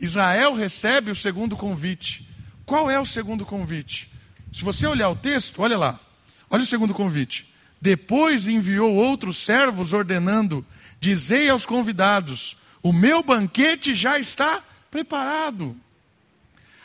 Israel 0.00 0.54
recebe 0.54 1.08
o 1.12 1.14
segundo 1.14 1.56
convite. 1.56 2.28
Qual 2.66 2.90
é 2.90 2.98
o 2.98 3.06
segundo 3.06 3.46
convite? 3.46 4.09
Se 4.52 4.64
você 4.64 4.86
olhar 4.86 5.08
o 5.10 5.16
texto, 5.16 5.62
olha 5.62 5.78
lá. 5.78 6.00
Olha 6.48 6.62
o 6.62 6.66
segundo 6.66 6.92
convite. 6.92 7.48
Depois 7.80 8.48
enviou 8.48 8.92
outros 8.94 9.38
servos 9.38 9.92
ordenando: 9.92 10.66
Dizei 10.98 11.48
aos 11.48 11.64
convidados: 11.64 12.56
O 12.82 12.92
meu 12.92 13.22
banquete 13.22 13.94
já 13.94 14.18
está 14.18 14.62
preparado. 14.90 15.76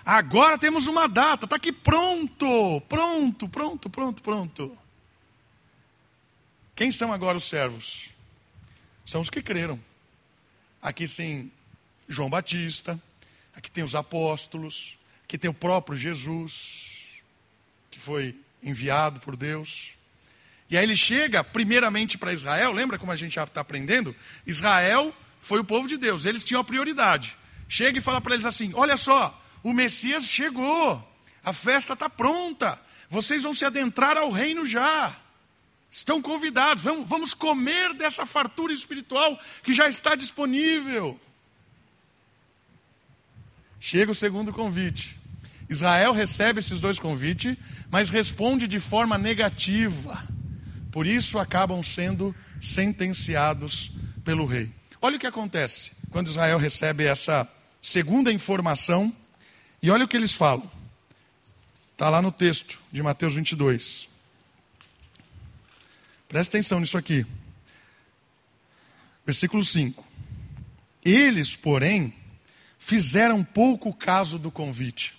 Agora 0.05 0.57
temos 0.57 0.85
uma 0.85 1.07
data, 1.07 1.45
está 1.45 1.55
aqui 1.55 1.71
pronto, 1.71 2.79
pronto, 2.87 3.49
pronto, 3.49 3.89
pronto, 3.89 4.21
pronto. 4.21 4.77
Quem 6.75 6.91
são 6.91 7.11
agora 7.11 7.37
os 7.37 7.45
servos? 7.45 8.09
São 9.03 9.21
os 9.21 9.31
que 9.31 9.41
creram. 9.41 9.79
Aqui 10.79 11.07
tem 11.07 11.51
João 12.07 12.29
Batista, 12.29 13.01
aqui 13.55 13.71
tem 13.71 13.83
os 13.83 13.95
apóstolos, 13.95 14.95
aqui 15.23 15.39
tem 15.39 15.49
o 15.49 15.53
próprio 15.53 15.97
Jesus 15.97 16.94
que 17.95 17.99
foi 18.01 18.35
enviado 18.61 19.21
por 19.21 19.37
Deus. 19.37 19.91
E 20.69 20.77
aí 20.77 20.83
ele 20.83 20.97
chega 20.97 21.41
primeiramente 21.41 22.17
para 22.17 22.33
Israel, 22.33 22.73
lembra 22.73 22.99
como 22.99 23.09
a 23.09 23.15
gente 23.15 23.35
já 23.35 23.45
está 23.45 23.61
aprendendo? 23.61 24.13
Israel 24.45 25.15
foi 25.39 25.61
o 25.61 25.63
povo 25.63 25.87
de 25.87 25.95
Deus, 25.95 26.25
eles 26.25 26.43
tinham 26.43 26.59
a 26.59 26.63
prioridade. 26.63 27.37
Chega 27.69 27.97
e 27.97 28.01
fala 28.01 28.19
para 28.19 28.33
eles 28.33 28.45
assim: 28.45 28.73
olha 28.73 28.97
só, 28.97 29.41
o 29.63 29.71
Messias 29.71 30.25
chegou, 30.25 31.09
a 31.41 31.53
festa 31.53 31.93
está 31.93 32.09
pronta, 32.09 32.77
vocês 33.09 33.43
vão 33.43 33.53
se 33.53 33.63
adentrar 33.63 34.17
ao 34.17 34.29
reino 34.29 34.65
já. 34.65 35.15
Estão 35.89 36.21
convidados, 36.21 36.83
vamos, 36.83 37.07
vamos 37.07 37.33
comer 37.33 37.93
dessa 37.93 38.25
fartura 38.25 38.73
espiritual 38.73 39.39
que 39.63 39.71
já 39.71 39.87
está 39.87 40.15
disponível. 40.15 41.17
Chega 43.79 44.11
o 44.11 44.15
segundo 44.15 44.51
convite. 44.51 45.17
Israel 45.69 46.13
recebe 46.13 46.59
esses 46.59 46.79
dois 46.79 46.99
convites, 46.99 47.57
mas 47.89 48.09
responde 48.09 48.67
de 48.67 48.79
forma 48.79 49.17
negativa. 49.17 50.27
Por 50.91 51.07
isso 51.07 51.39
acabam 51.39 51.81
sendo 51.81 52.35
sentenciados 52.61 53.91
pelo 54.23 54.45
rei. 54.45 54.71
Olha 55.01 55.17
o 55.17 55.19
que 55.19 55.27
acontece 55.27 55.91
quando 56.11 56.27
Israel 56.27 56.57
recebe 56.57 57.05
essa 57.05 57.47
segunda 57.81 58.31
informação, 58.31 59.13
e 59.81 59.91
olha 59.91 60.05
o 60.05 60.07
que 60.07 60.15
eles 60.15 60.33
falam. 60.33 60.69
Está 61.91 62.09
lá 62.09 62.21
no 62.21 62.31
texto 62.31 62.81
de 62.91 63.03
Mateus 63.03 63.35
22. 63.35 64.07
Presta 66.27 66.57
atenção 66.57 66.79
nisso 66.79 66.97
aqui. 66.97 67.25
Versículo 69.25 69.63
5. 69.63 70.05
Eles, 71.03 71.55
porém, 71.55 72.13
fizeram 72.79 73.43
pouco 73.43 73.93
caso 73.93 74.39
do 74.39 74.51
convite 74.51 75.14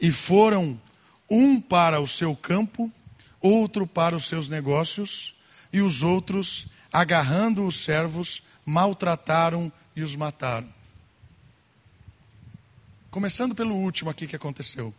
e 0.00 0.10
foram 0.12 0.80
um 1.28 1.60
para 1.60 2.00
o 2.00 2.06
seu 2.06 2.34
campo, 2.36 2.92
outro 3.40 3.86
para 3.86 4.16
os 4.16 4.26
seus 4.26 4.48
negócios, 4.48 5.34
e 5.72 5.80
os 5.80 6.02
outros, 6.02 6.66
agarrando 6.92 7.66
os 7.66 7.82
servos, 7.82 8.42
maltrataram 8.64 9.72
e 9.94 10.02
os 10.02 10.16
mataram. 10.16 10.68
Começando 13.10 13.54
pelo 13.54 13.74
último 13.74 14.10
aqui 14.10 14.26
que 14.26 14.36
aconteceu. 14.36 14.94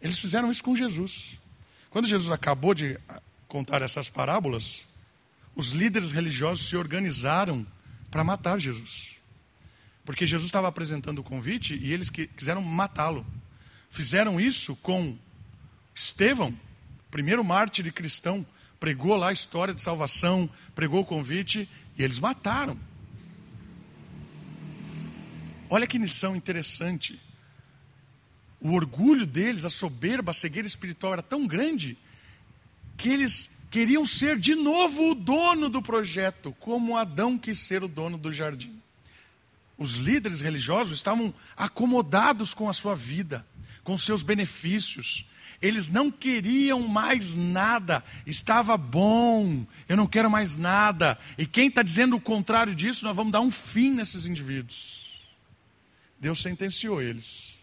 Eles 0.00 0.18
fizeram 0.18 0.50
isso 0.50 0.62
com 0.62 0.76
Jesus. 0.76 1.38
Quando 1.90 2.06
Jesus 2.06 2.30
acabou 2.30 2.72
de 2.72 2.98
contar 3.48 3.82
essas 3.82 4.08
parábolas, 4.08 4.86
os 5.54 5.70
líderes 5.70 6.12
religiosos 6.12 6.68
se 6.68 6.76
organizaram 6.76 7.66
para 8.10 8.22
matar 8.22 8.60
Jesus. 8.60 9.17
Porque 10.08 10.24
Jesus 10.24 10.48
estava 10.48 10.68
apresentando 10.68 11.18
o 11.18 11.22
convite 11.22 11.78
e 11.82 11.92
eles 11.92 12.08
quiseram 12.08 12.62
matá-lo. 12.62 13.26
Fizeram 13.90 14.40
isso 14.40 14.74
com 14.76 15.14
Estevão, 15.94 16.58
primeiro 17.10 17.44
mártir 17.44 17.92
cristão, 17.92 18.46
pregou 18.80 19.16
lá 19.16 19.28
a 19.28 19.34
história 19.34 19.74
de 19.74 19.82
salvação, 19.82 20.48
pregou 20.74 21.02
o 21.02 21.04
convite 21.04 21.68
e 21.94 22.02
eles 22.02 22.18
mataram. 22.18 22.80
Olha 25.68 25.86
que 25.86 25.98
missão 25.98 26.34
interessante. 26.34 27.20
O 28.62 28.72
orgulho 28.72 29.26
deles, 29.26 29.66
a 29.66 29.70
soberba, 29.70 30.30
a 30.30 30.34
cegueira 30.34 30.66
espiritual 30.66 31.12
era 31.12 31.22
tão 31.22 31.46
grande 31.46 31.98
que 32.96 33.10
eles 33.10 33.50
queriam 33.70 34.06
ser 34.06 34.38
de 34.38 34.54
novo 34.54 35.10
o 35.10 35.14
dono 35.14 35.68
do 35.68 35.82
projeto, 35.82 36.56
como 36.58 36.96
Adão 36.96 37.36
quis 37.36 37.58
ser 37.58 37.84
o 37.84 37.88
dono 37.88 38.16
do 38.16 38.32
jardim. 38.32 38.80
Os 39.78 39.92
líderes 39.92 40.40
religiosos 40.40 40.98
estavam 40.98 41.32
acomodados 41.56 42.52
com 42.52 42.68
a 42.68 42.72
sua 42.72 42.96
vida, 42.96 43.46
com 43.84 43.96
seus 43.96 44.24
benefícios. 44.24 45.24
Eles 45.62 45.88
não 45.88 46.10
queriam 46.10 46.86
mais 46.86 47.36
nada, 47.36 48.04
estava 48.26 48.76
bom, 48.76 49.64
eu 49.88 49.96
não 49.96 50.06
quero 50.06 50.28
mais 50.28 50.56
nada. 50.56 51.16
E 51.38 51.46
quem 51.46 51.68
está 51.68 51.82
dizendo 51.82 52.16
o 52.16 52.20
contrário 52.20 52.74
disso, 52.74 53.04
nós 53.04 53.14
vamos 53.14 53.32
dar 53.32 53.40
um 53.40 53.50
fim 53.50 53.92
nesses 53.92 54.26
indivíduos. 54.26 55.24
Deus 56.20 56.40
sentenciou 56.40 57.00
eles. 57.00 57.56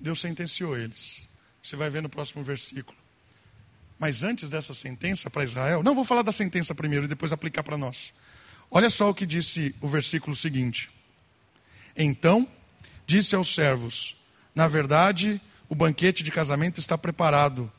Deus 0.00 0.20
sentenciou 0.20 0.76
eles. 0.76 1.22
Você 1.62 1.76
vai 1.76 1.88
ver 1.88 2.02
no 2.02 2.08
próximo 2.08 2.42
versículo. 2.42 2.98
Mas 3.98 4.22
antes 4.22 4.50
dessa 4.50 4.74
sentença 4.74 5.30
para 5.30 5.44
Israel, 5.44 5.82
não 5.82 5.94
vou 5.94 6.04
falar 6.04 6.22
da 6.22 6.32
sentença 6.32 6.74
primeiro 6.74 7.04
e 7.04 7.08
depois 7.08 7.32
aplicar 7.32 7.62
para 7.62 7.78
nós. 7.78 8.12
Olha 8.70 8.90
só 8.90 9.10
o 9.10 9.14
que 9.14 9.24
disse 9.24 9.74
o 9.80 9.86
versículo 9.86 10.34
seguinte. 10.34 10.90
Então 11.96 12.48
disse 13.06 13.34
aos 13.34 13.54
servos: 13.54 14.16
Na 14.54 14.66
verdade, 14.66 15.40
o 15.68 15.74
banquete 15.74 16.22
de 16.22 16.30
casamento 16.30 16.80
está 16.80 16.96
preparado. 16.96 17.72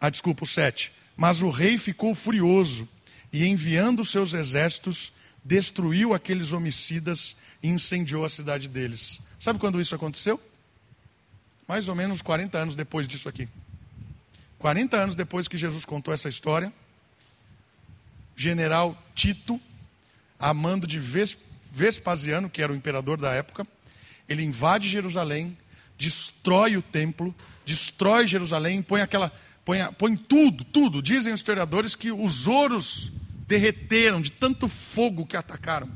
Ah, 0.00 0.10
desculpa, 0.10 0.44
o 0.44 0.46
7. 0.46 0.92
Mas 1.16 1.42
o 1.42 1.50
rei 1.50 1.78
ficou 1.78 2.14
furioso 2.14 2.88
e, 3.32 3.46
enviando 3.46 4.04
seus 4.04 4.34
exércitos, 4.34 5.12
destruiu 5.44 6.12
aqueles 6.12 6.52
homicidas 6.52 7.36
e 7.62 7.68
incendiou 7.68 8.24
a 8.24 8.28
cidade 8.28 8.68
deles. 8.68 9.20
Sabe 9.38 9.58
quando 9.58 9.80
isso 9.80 9.94
aconteceu? 9.94 10.40
Mais 11.66 11.88
ou 11.88 11.94
menos 11.94 12.20
40 12.20 12.58
anos 12.58 12.76
depois 12.76 13.08
disso 13.08 13.28
aqui. 13.28 13.48
40 14.58 14.96
anos 14.96 15.14
depois 15.14 15.48
que 15.48 15.56
Jesus 15.56 15.84
contou 15.84 16.12
essa 16.12 16.28
história, 16.28 16.72
general 18.34 19.00
Tito, 19.14 19.60
amando 20.38 20.86
de 20.86 20.98
Vespasiano, 21.76 22.48
que 22.48 22.62
era 22.62 22.72
o 22.72 22.76
imperador 22.76 23.20
da 23.20 23.34
época, 23.34 23.66
ele 24.26 24.42
invade 24.42 24.88
Jerusalém, 24.88 25.56
destrói 25.98 26.74
o 26.78 26.80
templo, 26.80 27.34
destrói 27.66 28.26
Jerusalém, 28.26 28.80
põe 28.80 29.02
aquela, 29.02 29.30
põe, 29.62 29.80
põe 29.98 30.16
tudo, 30.16 30.64
tudo. 30.64 31.02
Dizem 31.02 31.34
os 31.34 31.40
historiadores 31.40 31.94
que 31.94 32.10
os 32.10 32.48
ouros 32.48 33.12
derreteram 33.46 34.22
de 34.22 34.30
tanto 34.30 34.68
fogo 34.68 35.26
que 35.26 35.36
atacaram. 35.36 35.90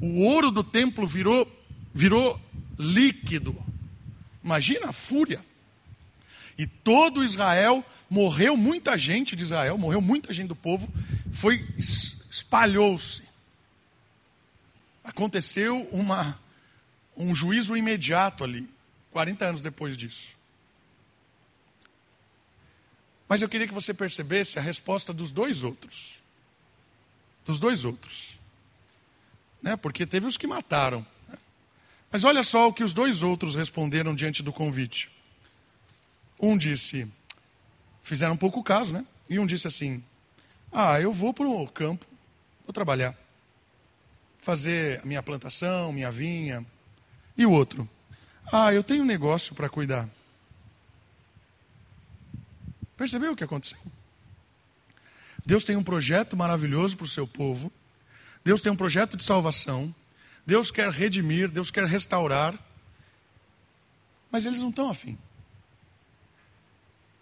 O 0.00 0.22
ouro 0.22 0.50
do 0.50 0.64
templo 0.64 1.06
virou, 1.06 1.46
virou 1.92 2.40
líquido. 2.78 3.54
Imagina 4.42 4.88
a 4.88 4.92
fúria. 4.92 5.44
E 6.56 6.66
todo 6.66 7.22
Israel 7.22 7.84
morreu, 8.08 8.56
muita 8.56 8.96
gente 8.96 9.36
de 9.36 9.44
Israel, 9.44 9.76
morreu 9.76 10.00
muita 10.00 10.32
gente 10.32 10.48
do 10.48 10.56
povo, 10.56 10.88
foi 11.30 11.62
espalhou-se. 12.30 13.25
Aconteceu 15.06 15.88
uma, 15.92 16.36
um 17.16 17.32
juízo 17.32 17.76
imediato 17.76 18.42
ali, 18.42 18.68
40 19.12 19.46
anos 19.46 19.62
depois 19.62 19.96
disso. 19.96 20.36
Mas 23.28 23.40
eu 23.40 23.48
queria 23.48 23.68
que 23.68 23.72
você 23.74 23.94
percebesse 23.94 24.58
a 24.58 24.62
resposta 24.62 25.12
dos 25.12 25.30
dois 25.30 25.62
outros. 25.62 26.18
Dos 27.44 27.60
dois 27.60 27.84
outros. 27.84 28.36
Né? 29.62 29.76
Porque 29.76 30.04
teve 30.04 30.26
os 30.26 30.36
que 30.36 30.46
mataram. 30.46 31.06
Mas 32.10 32.24
olha 32.24 32.42
só 32.42 32.66
o 32.66 32.72
que 32.72 32.82
os 32.82 32.92
dois 32.92 33.22
outros 33.22 33.54
responderam 33.54 34.12
diante 34.12 34.42
do 34.42 34.52
convite. 34.52 35.08
Um 36.38 36.58
disse, 36.58 37.06
fizeram 38.02 38.36
pouco 38.36 38.60
caso, 38.62 38.92
né? 38.92 39.06
E 39.28 39.38
um 39.38 39.46
disse 39.46 39.68
assim: 39.68 40.02
Ah, 40.72 41.00
eu 41.00 41.12
vou 41.12 41.32
para 41.32 41.46
o 41.46 41.68
campo, 41.68 42.04
vou 42.64 42.72
trabalhar, 42.72 43.16
fazer 44.46 45.04
minha 45.04 45.20
plantação, 45.20 45.92
minha 45.92 46.08
vinha. 46.08 46.64
E 47.36 47.44
o 47.44 47.50
outro: 47.50 47.88
Ah, 48.52 48.72
eu 48.72 48.84
tenho 48.84 49.02
um 49.02 49.06
negócio 49.06 49.56
para 49.56 49.68
cuidar. 49.68 50.08
Percebeu 52.96 53.32
o 53.32 53.36
que 53.36 53.42
aconteceu? 53.42 53.78
Deus 55.44 55.64
tem 55.64 55.76
um 55.76 55.82
projeto 55.82 56.36
maravilhoso 56.36 56.96
para 56.96 57.04
o 57.04 57.08
seu 57.08 57.26
povo. 57.26 57.72
Deus 58.44 58.60
tem 58.60 58.70
um 58.70 58.76
projeto 58.76 59.16
de 59.16 59.24
salvação. 59.24 59.92
Deus 60.46 60.70
quer 60.70 60.90
redimir, 60.90 61.50
Deus 61.50 61.72
quer 61.72 61.84
restaurar, 61.84 62.56
mas 64.30 64.46
eles 64.46 64.60
não 64.60 64.70
estão 64.70 64.88
afim. 64.88 65.18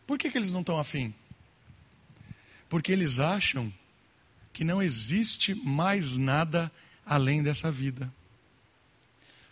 Por 0.06 0.18
que, 0.18 0.30
que 0.30 0.36
eles 0.36 0.52
não 0.52 0.60
estão 0.60 0.78
afim? 0.78 1.14
Porque 2.68 2.92
eles 2.92 3.18
acham 3.18 3.72
que 4.52 4.62
não 4.62 4.82
existe 4.82 5.54
mais 5.54 6.18
nada 6.18 6.70
além 7.06 7.42
dessa 7.42 7.70
vida. 7.70 8.12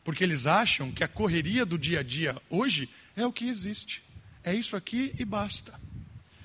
Porque 0.04 0.24
eles 0.24 0.46
acham 0.46 0.90
que 0.90 1.04
a 1.04 1.08
correria 1.08 1.64
do 1.64 1.78
dia 1.78 2.00
a 2.00 2.02
dia 2.02 2.36
hoje 2.50 2.88
é 3.16 3.24
o 3.24 3.32
que 3.32 3.48
existe. 3.48 4.02
É 4.42 4.54
isso 4.54 4.74
aqui 4.76 5.14
e 5.18 5.24
basta. 5.24 5.72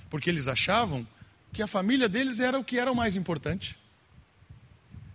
Porque 0.09 0.29
eles 0.29 0.47
achavam 0.47 1.07
que 1.51 1.61
a 1.61 1.67
família 1.67 2.07
deles 2.07 2.39
era 2.39 2.59
o 2.59 2.63
que 2.63 2.77
era 2.77 2.91
o 2.91 2.95
mais 2.95 3.15
importante. 3.15 3.77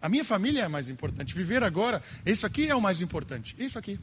A 0.01 0.09
minha 0.09 0.25
família 0.25 0.63
é 0.63 0.69
mais 0.69 0.89
importante. 0.89 1.33
Viver 1.33 1.63
agora, 1.63 2.03
isso 2.27 2.45
aqui 2.45 2.69
é 2.69 2.75
o 2.75 2.81
mais 2.81 3.01
importante. 3.01 3.55
Isso 3.57 3.79
aqui. 3.79 4.01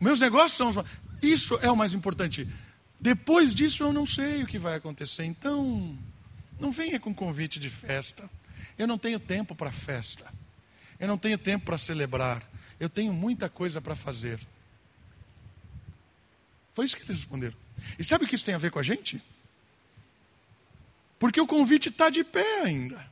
Meus 0.00 0.20
negócios 0.20 0.54
são 0.54 0.68
os. 0.70 0.76
Isso 1.22 1.58
é 1.60 1.70
o 1.70 1.76
mais 1.76 1.92
importante. 1.92 2.48
Depois 2.98 3.54
disso 3.54 3.84
eu 3.84 3.92
não 3.92 4.06
sei 4.06 4.42
o 4.42 4.46
que 4.46 4.58
vai 4.58 4.74
acontecer. 4.74 5.24
Então, 5.24 5.96
não 6.58 6.70
venha 6.70 6.98
com 6.98 7.14
convite 7.14 7.60
de 7.60 7.68
festa. 7.68 8.28
Eu 8.78 8.86
não 8.86 8.96
tenho 8.96 9.20
tempo 9.20 9.54
para 9.54 9.70
festa. 9.70 10.26
Eu 10.98 11.08
não 11.08 11.18
tenho 11.18 11.38
tempo 11.38 11.66
para 11.66 11.78
celebrar. 11.78 12.42
Eu 12.78 12.88
tenho 12.88 13.12
muita 13.12 13.48
coisa 13.48 13.80
para 13.80 13.94
fazer. 13.94 14.38
Foi 16.72 16.84
isso 16.84 16.96
que 16.96 17.02
eles 17.02 17.16
responderam. 17.16 17.56
E 17.98 18.04
sabe 18.04 18.24
o 18.24 18.28
que 18.28 18.34
isso 18.34 18.44
tem 18.44 18.54
a 18.54 18.58
ver 18.58 18.70
com 18.70 18.78
a 18.78 18.82
gente? 18.82 19.22
Porque 21.18 21.40
o 21.40 21.46
convite 21.46 21.88
está 21.88 22.10
de 22.10 22.22
pé 22.22 22.62
ainda. 22.62 23.04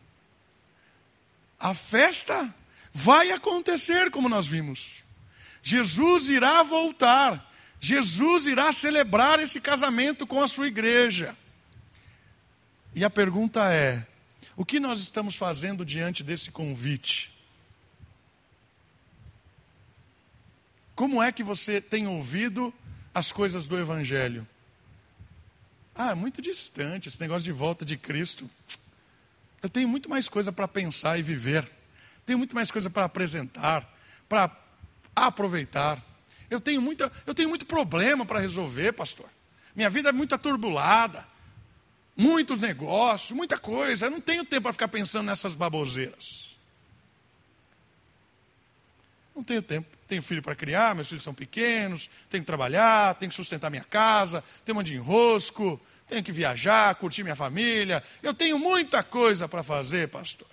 A 1.59 1.75
festa 1.75 2.55
vai 2.93 3.33
acontecer, 3.33 4.11
como 4.11 4.29
nós 4.29 4.47
vimos. 4.47 5.03
Jesus 5.63 6.29
irá 6.29 6.63
voltar. 6.63 7.51
Jesus 7.81 8.47
irá 8.47 8.73
celebrar 8.73 9.41
esse 9.41 9.61
casamento 9.61 10.27
com 10.27 10.43
a 10.43 10.49
sua 10.49 10.69
igreja. 10.69 11.37
E 12.95 13.05
a 13.05 13.11
pergunta 13.11 13.73
é: 13.73 14.07
o 14.57 14.65
que 14.65 14.79
nós 14.79 15.01
estamos 15.01 15.37
fazendo 15.37 15.85
diante 15.85 16.23
desse 16.23 16.51
convite? 16.51 17.34
Como 20.95 21.23
é 21.23 21.33
que 21.33 21.43
você 21.43 21.81
tem 21.81 22.07
ouvido 22.07 22.73
as 23.13 23.33
coisas 23.33 23.67
do 23.67 23.79
Evangelho? 23.79 24.47
Ah, 25.95 26.11
é 26.11 26.15
muito 26.15 26.41
distante 26.41 27.09
esse 27.09 27.21
negócio 27.21 27.45
de 27.45 27.53
volta 27.53 27.85
de 27.85 27.97
Cristo. 27.97 28.49
Eu 29.63 29.69
tenho 29.69 29.89
muito 29.89 30.09
mais 30.09 30.29
coisa 30.29 30.53
para 30.53 30.69
pensar 30.69 31.19
e 31.19 31.23
viver. 31.23 31.71
Tenho 32.27 32.39
muito 32.39 32.55
mais 32.55 32.71
coisa 32.71 32.91
para 32.91 33.05
apresentar, 33.05 33.89
para 34.29 34.51
aproveitar. 35.15 36.03
Eu 36.51 36.61
tenho, 36.61 36.81
muita, 36.81 37.11
eu 37.27 37.35
tenho 37.35 37.49
muito 37.49 37.67
problema 37.67 38.25
para 38.25 38.41
resolver, 38.41 38.93
pastor. 38.93 39.29
Minha 39.75 39.91
vida 39.91 40.11
é 40.11 40.13
muito 40.13 40.35
aturbulada. 40.35 41.27
Muitos 42.17 42.61
negócios, 42.61 43.33
muita 43.33 43.59
coisa. 43.59 44.07
Eu 44.07 44.11
não 44.11 44.21
tenho 44.21 44.45
tempo 44.45 44.63
para 44.63 44.73
ficar 44.73 44.89
pensando 44.89 45.27
nessas 45.27 45.55
baboseiras. 45.55 46.54
Não 49.35 49.43
tenho 49.43 49.63
tempo. 49.63 49.95
Tenho 50.07 50.23
filho 50.23 50.43
para 50.43 50.55
criar, 50.55 50.95
meus 50.95 51.09
filhos 51.09 51.25
são 51.25 51.35
pequenos, 51.35 52.11
tenho 52.29 52.43
que 52.43 52.47
trabalhar, 52.47 53.15
tenho 53.15 53.31
que 53.31 53.35
sustentar 53.35 53.71
minha 53.71 53.83
casa, 53.83 54.45
tenho 54.65 54.79
um 54.79 54.83
de 54.83 54.95
enrosco, 54.95 55.81
tenho 56.07 56.23
que 56.23 56.31
viajar, 56.31 56.95
curtir 56.97 57.23
minha 57.23 57.35
família. 57.35 58.03
Eu 58.23 58.35
tenho 58.35 58.59
muita 58.59 59.03
coisa 59.03 59.49
para 59.49 59.63
fazer, 59.63 60.09
pastor. 60.09 60.47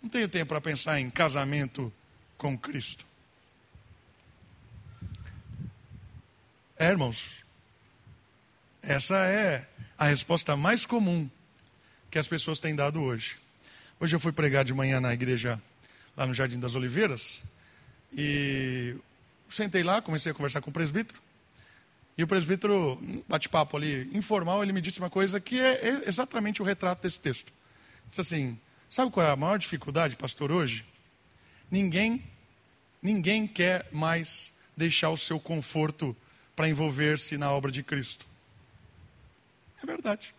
Não 0.00 0.08
tenho 0.08 0.28
tempo 0.28 0.50
para 0.50 0.60
pensar 0.60 1.00
em 1.00 1.10
casamento 1.10 1.92
com 2.36 2.56
Cristo. 2.56 3.04
É, 6.78 6.86
irmãos, 6.86 7.44
essa 8.80 9.16
é 9.26 9.66
a 9.98 10.06
resposta 10.06 10.56
mais 10.56 10.86
comum 10.86 11.28
que 12.08 12.18
as 12.20 12.28
pessoas 12.28 12.60
têm 12.60 12.74
dado 12.76 13.02
hoje. 13.02 13.36
Hoje 13.98 14.14
eu 14.14 14.20
fui 14.20 14.30
pregar 14.30 14.64
de 14.64 14.72
manhã 14.72 15.00
na 15.00 15.12
igreja 15.12 15.60
lá 16.18 16.26
no 16.26 16.34
Jardim 16.34 16.58
das 16.58 16.74
Oliveiras 16.74 17.44
e 18.12 18.96
sentei 19.48 19.84
lá, 19.84 20.02
comecei 20.02 20.32
a 20.32 20.34
conversar 20.34 20.60
com 20.60 20.68
o 20.68 20.72
presbítero. 20.72 21.22
E 22.16 22.24
o 22.24 22.26
presbítero, 22.26 23.00
bate-papo 23.28 23.76
ali, 23.76 24.10
informal, 24.12 24.60
ele 24.60 24.72
me 24.72 24.80
disse 24.80 24.98
uma 24.98 25.08
coisa 25.08 25.40
que 25.40 25.60
é 25.60 26.02
exatamente 26.08 26.60
o 26.60 26.64
retrato 26.64 27.02
desse 27.02 27.20
texto. 27.20 27.52
Disse 28.10 28.20
assim: 28.20 28.58
Sabe 28.90 29.12
qual 29.12 29.24
é 29.24 29.30
a 29.30 29.36
maior 29.36 29.56
dificuldade, 29.58 30.16
pastor, 30.16 30.50
hoje? 30.50 30.84
Ninguém, 31.70 32.24
ninguém 33.00 33.46
quer 33.46 33.86
mais 33.92 34.52
deixar 34.76 35.10
o 35.10 35.16
seu 35.16 35.38
conforto 35.38 36.16
para 36.56 36.68
envolver-se 36.68 37.38
na 37.38 37.52
obra 37.52 37.70
de 37.70 37.84
Cristo. 37.84 38.26
É 39.80 39.86
verdade. 39.86 40.34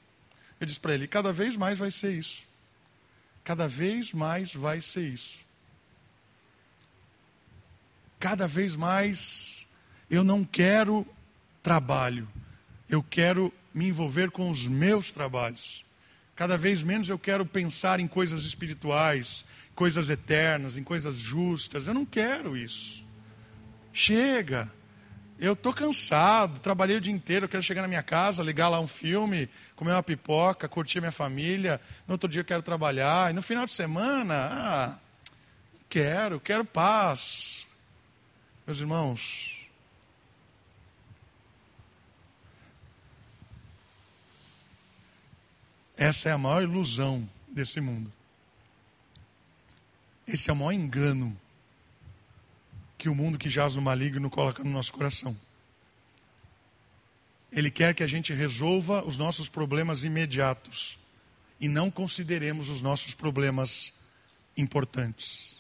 Eu 0.60 0.66
disse 0.66 0.80
para 0.82 0.94
ele: 0.94 1.08
cada 1.08 1.32
vez 1.32 1.56
mais 1.56 1.78
vai 1.78 1.90
ser 1.90 2.12
isso. 2.12 2.44
Cada 3.46 3.70
vez 3.70 4.12
mais 4.12 4.54
vai 4.54 4.82
ser 4.82 5.08
isso. 5.08 5.48
Cada 8.20 8.48
vez 8.48 8.76
mais 8.76 9.66
eu 10.10 10.24
não 10.24 10.44
quero 10.44 11.08
trabalho, 11.64 12.28
eu 12.90 13.02
quero 13.02 13.54
me 13.74 13.88
envolver 13.88 14.30
com 14.32 14.50
os 14.50 14.68
meus 14.68 15.12
trabalhos. 15.12 15.86
Cada 16.36 16.58
vez 16.58 16.82
menos 16.84 17.10
eu 17.10 17.20
quero 17.20 17.46
pensar 17.46 18.00
em 18.00 18.08
coisas 18.08 18.44
espirituais, 18.46 19.46
coisas 19.76 20.10
eternas, 20.10 20.78
em 20.78 20.84
coisas 20.84 21.18
justas. 21.18 21.88
Eu 21.88 21.94
não 21.94 22.06
quero 22.06 22.58
isso. 22.58 23.06
Chega. 23.94 24.72
Eu 25.38 25.54
estou 25.54 25.74
cansado, 25.74 26.60
trabalhei 26.60 26.98
o 26.98 27.02
dia 27.02 27.14
inteiro, 27.14 27.46
eu 27.46 27.50
quero 27.50 27.64
chegar 27.64 27.82
na 27.82 27.88
minha 27.88 28.04
casa, 28.04 28.44
ligar 28.44 28.68
lá 28.68 28.80
um 28.80 28.88
filme, 28.88 29.50
comer 29.76 29.92
uma 29.92 30.04
pipoca, 30.04 30.68
curtir 30.68 31.00
minha 31.00 31.12
família. 31.12 31.80
No 32.06 32.16
outro 32.16 32.30
dia 32.30 32.42
eu 32.42 32.46
quero 32.46 32.62
trabalhar. 32.62 33.32
E 33.32 33.34
no 33.34 33.42
final 33.42 33.66
de 33.66 33.72
semana, 33.72 34.50
ah, 34.52 34.98
quero, 35.88 36.40
quero 36.42 36.66
paz. 36.66 37.66
Meus 38.70 38.82
irmãos, 38.82 39.58
essa 45.98 46.30
é 46.30 46.32
a 46.32 46.38
maior 46.38 46.62
ilusão 46.62 47.28
desse 47.48 47.82
mundo. 47.82 48.14
Esse 50.28 50.52
é 50.52 50.54
o 50.54 50.56
maior 50.56 50.74
engano 50.74 51.36
que 52.96 53.10
o 53.10 53.16
mundo 53.16 53.40
que 53.40 53.50
jaz 53.50 53.74
no 53.74 53.82
maligno 53.82 54.30
coloca 54.30 54.64
no 54.64 54.70
nosso 54.70 54.94
coração. 54.94 55.36
Ele 57.52 57.72
quer 57.72 57.96
que 57.96 58.04
a 58.04 58.08
gente 58.08 58.36
resolva 58.36 59.04
os 59.04 59.18
nossos 59.18 59.50
problemas 59.50 60.04
imediatos 60.04 61.00
e 61.60 61.68
não 61.68 61.90
consideremos 61.90 62.70
os 62.70 62.84
nossos 62.84 63.16
problemas 63.16 63.92
importantes. 64.56 65.59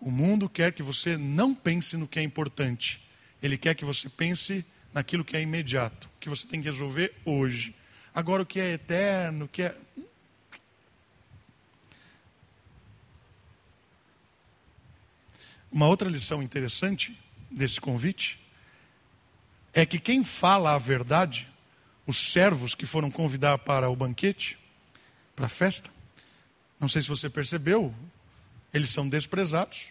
O 0.00 0.10
mundo 0.10 0.48
quer 0.48 0.72
que 0.72 0.82
você 0.82 1.16
não 1.16 1.54
pense 1.54 1.96
no 1.96 2.08
que 2.08 2.18
é 2.18 2.22
importante. 2.22 3.02
Ele 3.42 3.58
quer 3.58 3.74
que 3.74 3.84
você 3.84 4.08
pense 4.08 4.64
naquilo 4.94 5.24
que 5.24 5.36
é 5.36 5.42
imediato, 5.42 6.08
que 6.18 6.28
você 6.28 6.46
tem 6.46 6.60
que 6.60 6.68
resolver 6.68 7.14
hoje. 7.24 7.74
Agora, 8.14 8.42
o 8.42 8.46
que 8.46 8.58
é 8.58 8.72
eterno, 8.72 9.44
o 9.44 9.48
que 9.48 9.62
é. 9.62 9.76
Uma 15.70 15.86
outra 15.86 16.08
lição 16.08 16.42
interessante 16.42 17.16
desse 17.50 17.80
convite 17.80 18.40
é 19.72 19.86
que 19.86 20.00
quem 20.00 20.24
fala 20.24 20.74
a 20.74 20.78
verdade, 20.78 21.48
os 22.06 22.32
servos 22.32 22.74
que 22.74 22.86
foram 22.86 23.10
convidar 23.10 23.58
para 23.58 23.88
o 23.88 23.94
banquete, 23.94 24.58
para 25.36 25.46
a 25.46 25.48
festa, 25.48 25.90
não 26.80 26.88
sei 26.88 27.02
se 27.02 27.08
você 27.08 27.30
percebeu, 27.30 27.94
eles 28.72 28.90
são 28.90 29.08
desprezados 29.08 29.88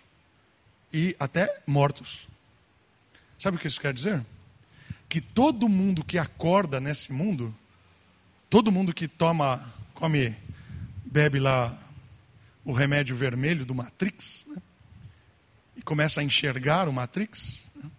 e 0.92 1.16
até 1.20 1.62
mortos. 1.66 2.28
Sabe 3.38 3.58
o 3.58 3.60
que 3.60 3.68
isso 3.68 3.80
quer 3.80 3.94
dizer? 3.94 4.26
Que 5.08 5.22
todo 5.22 5.70
mundo 5.70 6.04
que 6.04 6.18
acorda 6.18 6.80
nesse 6.80 7.12
mundo, 7.12 7.56
todo 8.50 8.72
mundo 8.72 8.94
que 8.94 9.08
toma, 9.08 9.66
come, 9.94 10.36
bebe 11.06 11.40
lá 11.40 11.78
o 12.64 12.72
remédio 12.72 13.16
vermelho 13.16 13.66
do 13.66 13.74
Matrix, 13.74 14.46
né? 14.48 14.62
e 15.76 15.82
começa 15.82 16.22
a 16.22 16.24
enxergar 16.24 16.88
o 16.88 16.94
Matrix, 16.94 17.64
né? 17.76 17.90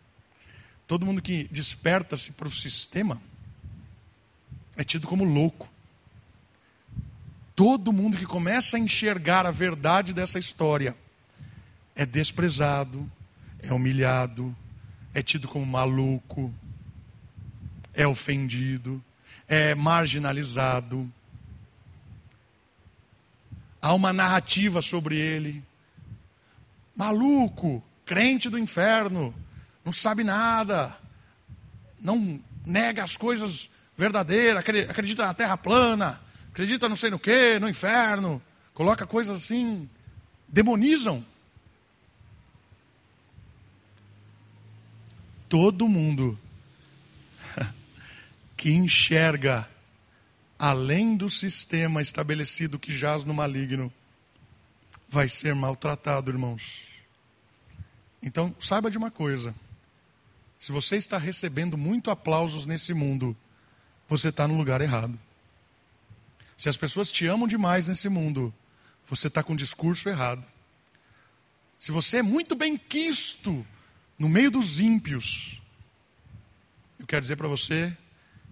todo 0.87 1.07
mundo 1.07 1.23
que 1.23 1.49
desperta-se 1.51 2.33
para 2.33 2.47
o 2.47 2.53
sistema 2.53 3.21
é 4.77 4.85
tido 4.85 5.07
como 5.07 5.25
louco. 5.25 5.69
Todo 7.61 7.92
mundo 7.92 8.16
que 8.16 8.25
começa 8.25 8.79
a 8.79 8.81
enxergar 8.81 9.44
a 9.44 9.51
verdade 9.51 10.14
dessa 10.14 10.38
história 10.38 10.96
é 11.94 12.07
desprezado, 12.07 13.07
é 13.59 13.70
humilhado, 13.70 14.57
é 15.12 15.23
tido 15.23 15.46
como 15.46 15.66
maluco, 15.66 16.51
é 17.92 18.07
ofendido, 18.07 19.05
é 19.46 19.75
marginalizado. 19.75 21.07
Há 23.83 23.92
uma 23.92 24.11
narrativa 24.11 24.81
sobre 24.81 25.18
ele 25.18 25.62
maluco, 26.96 27.85
crente 28.07 28.49
do 28.49 28.59
inferno, 28.59 29.35
não 29.85 29.92
sabe 29.92 30.25
nada, 30.25 30.96
não 32.01 32.40
nega 32.64 33.05
as 33.05 33.18
coisas 33.18 33.68
verdadeiras, 33.99 34.64
acredita 34.88 35.27
na 35.27 35.35
terra 35.35 35.59
plana, 35.59 36.23
acredita 36.51 36.89
não 36.89 36.97
sei 36.97 37.11
no 37.11 37.19
que, 37.19 37.59
no 37.59 37.69
inferno, 37.69 38.43
coloca 38.75 39.07
coisas 39.07 39.37
assim, 39.43 39.89
demonizam. 40.47 41.25
Todo 45.49 45.89
mundo 45.89 46.39
que 48.57 48.73
enxerga 48.73 49.69
além 50.59 51.17
do 51.17 51.31
sistema 51.31 52.03
estabelecido 52.03 52.79
que 52.79 52.97
jaz 52.97 53.25
no 53.25 53.33
maligno 53.33 53.93
vai 55.09 55.29
ser 55.29 55.55
maltratado, 55.55 56.31
irmãos. 56.31 56.83
Então, 58.23 58.55
saiba 58.61 58.91
de 58.91 58.99
uma 58.99 59.11
coisa: 59.11 59.55
se 60.59 60.71
você 60.71 60.97
está 60.97 61.17
recebendo 61.17 61.79
muito 61.79 62.11
aplausos 62.11 62.67
nesse 62.67 62.93
mundo, 62.93 63.37
você 64.07 64.29
está 64.29 64.47
no 64.47 64.57
lugar 64.57 64.81
errado. 64.81 65.18
Se 66.61 66.69
as 66.69 66.77
pessoas 66.77 67.11
te 67.11 67.25
amam 67.25 67.49
demais 67.49 67.89
nesse 67.89 68.07
mundo, 68.11 68.53
você 69.07 69.29
está 69.29 69.43
com 69.43 69.55
o 69.55 69.57
discurso 69.57 70.11
errado. 70.11 70.47
Se 71.79 71.91
você 71.91 72.19
é 72.19 72.23
muito 72.23 72.55
bem 72.55 72.77
quisto 72.77 73.67
no 74.19 74.29
meio 74.29 74.51
dos 74.51 74.79
ímpios, 74.79 75.59
eu 76.99 77.07
quero 77.07 77.23
dizer 77.23 77.37
para 77.37 77.49
você 77.49 77.97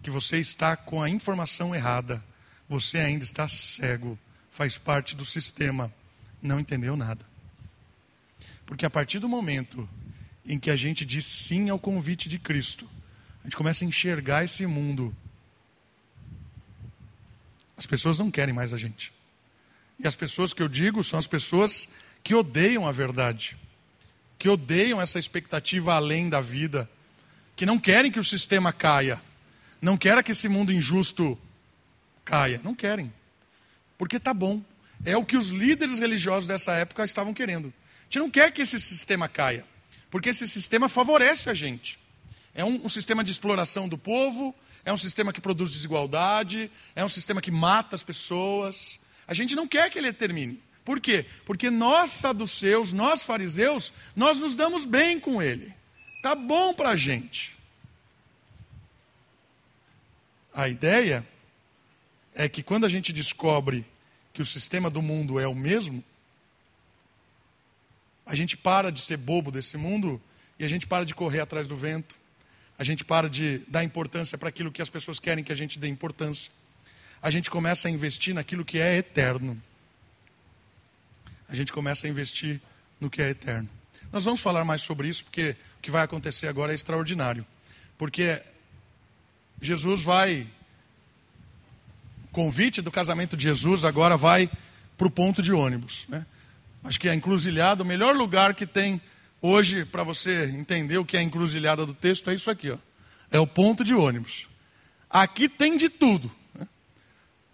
que 0.02 0.10
você 0.10 0.38
está 0.38 0.74
com 0.74 1.02
a 1.02 1.10
informação 1.10 1.74
errada. 1.74 2.24
Você 2.66 2.96
ainda 2.96 3.24
está 3.24 3.46
cego, 3.46 4.18
faz 4.48 4.78
parte 4.78 5.14
do 5.14 5.26
sistema, 5.26 5.92
não 6.40 6.58
entendeu 6.58 6.96
nada. 6.96 7.26
Porque 8.64 8.86
a 8.86 8.90
partir 8.90 9.18
do 9.18 9.28
momento 9.28 9.86
em 10.46 10.58
que 10.58 10.70
a 10.70 10.76
gente 10.76 11.04
diz 11.04 11.26
sim 11.26 11.68
ao 11.68 11.78
convite 11.78 12.26
de 12.26 12.38
Cristo, 12.38 12.88
a 13.42 13.48
gente 13.48 13.56
começa 13.58 13.84
a 13.84 13.88
enxergar 13.88 14.44
esse 14.44 14.66
mundo. 14.66 15.14
As 17.78 17.86
pessoas 17.86 18.18
não 18.18 18.28
querem 18.28 18.52
mais 18.52 18.74
a 18.74 18.76
gente. 18.76 19.12
E 20.00 20.06
as 20.06 20.16
pessoas 20.16 20.52
que 20.52 20.60
eu 20.60 20.68
digo 20.68 21.02
são 21.04 21.16
as 21.16 21.28
pessoas 21.28 21.88
que 22.24 22.34
odeiam 22.34 22.86
a 22.86 22.92
verdade, 22.92 23.56
que 24.36 24.48
odeiam 24.48 25.00
essa 25.00 25.18
expectativa 25.18 25.94
além 25.94 26.28
da 26.28 26.40
vida, 26.40 26.90
que 27.54 27.64
não 27.64 27.78
querem 27.78 28.10
que 28.10 28.18
o 28.18 28.24
sistema 28.24 28.72
caia, 28.72 29.22
não 29.80 29.96
querem 29.96 30.24
que 30.24 30.32
esse 30.32 30.48
mundo 30.48 30.72
injusto 30.72 31.38
caia, 32.24 32.60
não 32.64 32.74
querem, 32.74 33.12
porque 33.96 34.18
tá 34.18 34.34
bom. 34.34 34.60
É 35.04 35.16
o 35.16 35.24
que 35.24 35.36
os 35.36 35.50
líderes 35.50 36.00
religiosos 36.00 36.48
dessa 36.48 36.72
época 36.72 37.04
estavam 37.04 37.32
querendo. 37.32 37.68
A 37.68 38.04
gente 38.04 38.18
não 38.18 38.30
quer 38.30 38.50
que 38.50 38.62
esse 38.62 38.80
sistema 38.80 39.28
caia, 39.28 39.64
porque 40.10 40.30
esse 40.30 40.48
sistema 40.48 40.88
favorece 40.88 41.48
a 41.48 41.54
gente. 41.54 41.98
É 42.54 42.64
um, 42.64 42.84
um 42.84 42.88
sistema 42.88 43.22
de 43.22 43.30
exploração 43.30 43.88
do 43.88 43.96
povo, 43.96 44.54
é 44.84 44.92
um 44.92 44.96
sistema 44.96 45.32
que 45.32 45.40
produz 45.40 45.70
desigualdade, 45.70 46.70
é 46.94 47.04
um 47.04 47.08
sistema 47.08 47.40
que 47.40 47.50
mata 47.50 47.94
as 47.94 48.02
pessoas. 48.02 48.98
A 49.26 49.34
gente 49.34 49.54
não 49.54 49.66
quer 49.66 49.90
que 49.90 49.98
ele 49.98 50.12
termine. 50.12 50.60
Por 50.84 51.00
quê? 51.00 51.26
Porque 51.44 51.70
nós 51.70 52.10
saduceus, 52.12 52.92
nós 52.92 53.22
fariseus, 53.22 53.92
nós 54.16 54.38
nos 54.38 54.54
damos 54.54 54.84
bem 54.86 55.20
com 55.20 55.42
ele. 55.42 55.74
Tá 56.22 56.34
bom 56.34 56.72
para 56.72 56.90
a 56.90 56.96
gente. 56.96 57.56
A 60.52 60.68
ideia 60.68 61.26
é 62.34 62.48
que 62.48 62.62
quando 62.62 62.86
a 62.86 62.88
gente 62.88 63.12
descobre 63.12 63.86
que 64.32 64.42
o 64.42 64.46
sistema 64.46 64.88
do 64.88 65.02
mundo 65.02 65.38
é 65.38 65.46
o 65.46 65.54
mesmo, 65.54 66.02
a 68.24 68.34
gente 68.34 68.56
para 68.56 68.90
de 68.90 69.00
ser 69.00 69.16
bobo 69.16 69.50
desse 69.50 69.76
mundo 69.76 70.20
e 70.58 70.64
a 70.64 70.68
gente 70.68 70.86
para 70.86 71.04
de 71.04 71.14
correr 71.14 71.40
atrás 71.40 71.68
do 71.68 71.76
vento. 71.76 72.17
A 72.78 72.84
gente 72.84 73.04
para 73.04 73.28
de 73.28 73.58
dar 73.68 73.82
importância 73.82 74.38
para 74.38 74.48
aquilo 74.48 74.70
que 74.70 74.80
as 74.80 74.88
pessoas 74.88 75.18
querem 75.18 75.42
que 75.42 75.52
a 75.52 75.56
gente 75.56 75.78
dê 75.78 75.88
importância. 75.88 76.52
A 77.20 77.30
gente 77.30 77.50
começa 77.50 77.88
a 77.88 77.90
investir 77.90 78.34
naquilo 78.34 78.64
que 78.64 78.78
é 78.78 78.96
eterno 78.96 79.60
a 81.48 81.54
gente 81.54 81.72
começa 81.72 82.06
a 82.06 82.10
investir 82.10 82.60
no 83.00 83.08
que 83.08 83.22
é 83.22 83.30
eterno. 83.30 83.68
Nós 84.12 84.24
vamos 84.24 84.40
falar 84.40 84.64
mais 84.64 84.82
sobre 84.82 85.08
isso, 85.08 85.24
porque 85.24 85.56
o 85.78 85.80
que 85.80 85.90
vai 85.90 86.02
acontecer 86.02 86.46
agora 86.46 86.72
é 86.72 86.74
extraordinário. 86.74 87.44
Porque 87.96 88.42
Jesus 89.60 90.02
vai. 90.02 90.46
O 92.26 92.28
convite 92.30 92.82
do 92.82 92.90
casamento 92.90 93.36
de 93.36 93.44
Jesus 93.44 93.84
agora 93.84 94.16
vai 94.16 94.50
para 94.96 95.06
o 95.06 95.10
ponto 95.10 95.42
de 95.42 95.52
ônibus. 95.52 96.04
Né? 96.08 96.26
Acho 96.84 97.00
que 97.00 97.08
a 97.08 97.14
encruzilhada, 97.14 97.82
o 97.82 97.86
melhor 97.86 98.14
lugar 98.14 98.54
que 98.54 98.66
tem 98.66 99.00
hoje 99.40 99.84
para 99.84 100.02
você 100.02 100.46
entender 100.46 100.98
o 100.98 101.04
que 101.04 101.16
é 101.16 101.20
a 101.20 101.22
encruzilhada 101.22 101.84
do 101.86 101.94
texto 101.94 102.30
é 102.30 102.34
isso 102.34 102.50
aqui. 102.50 102.70
Ó. 102.70 102.78
É 103.30 103.38
o 103.38 103.46
ponto 103.46 103.84
de 103.84 103.94
ônibus. 103.94 104.48
Aqui 105.08 105.48
tem 105.48 105.76
de 105.76 105.88
tudo. 105.88 106.30
Né? 106.54 106.66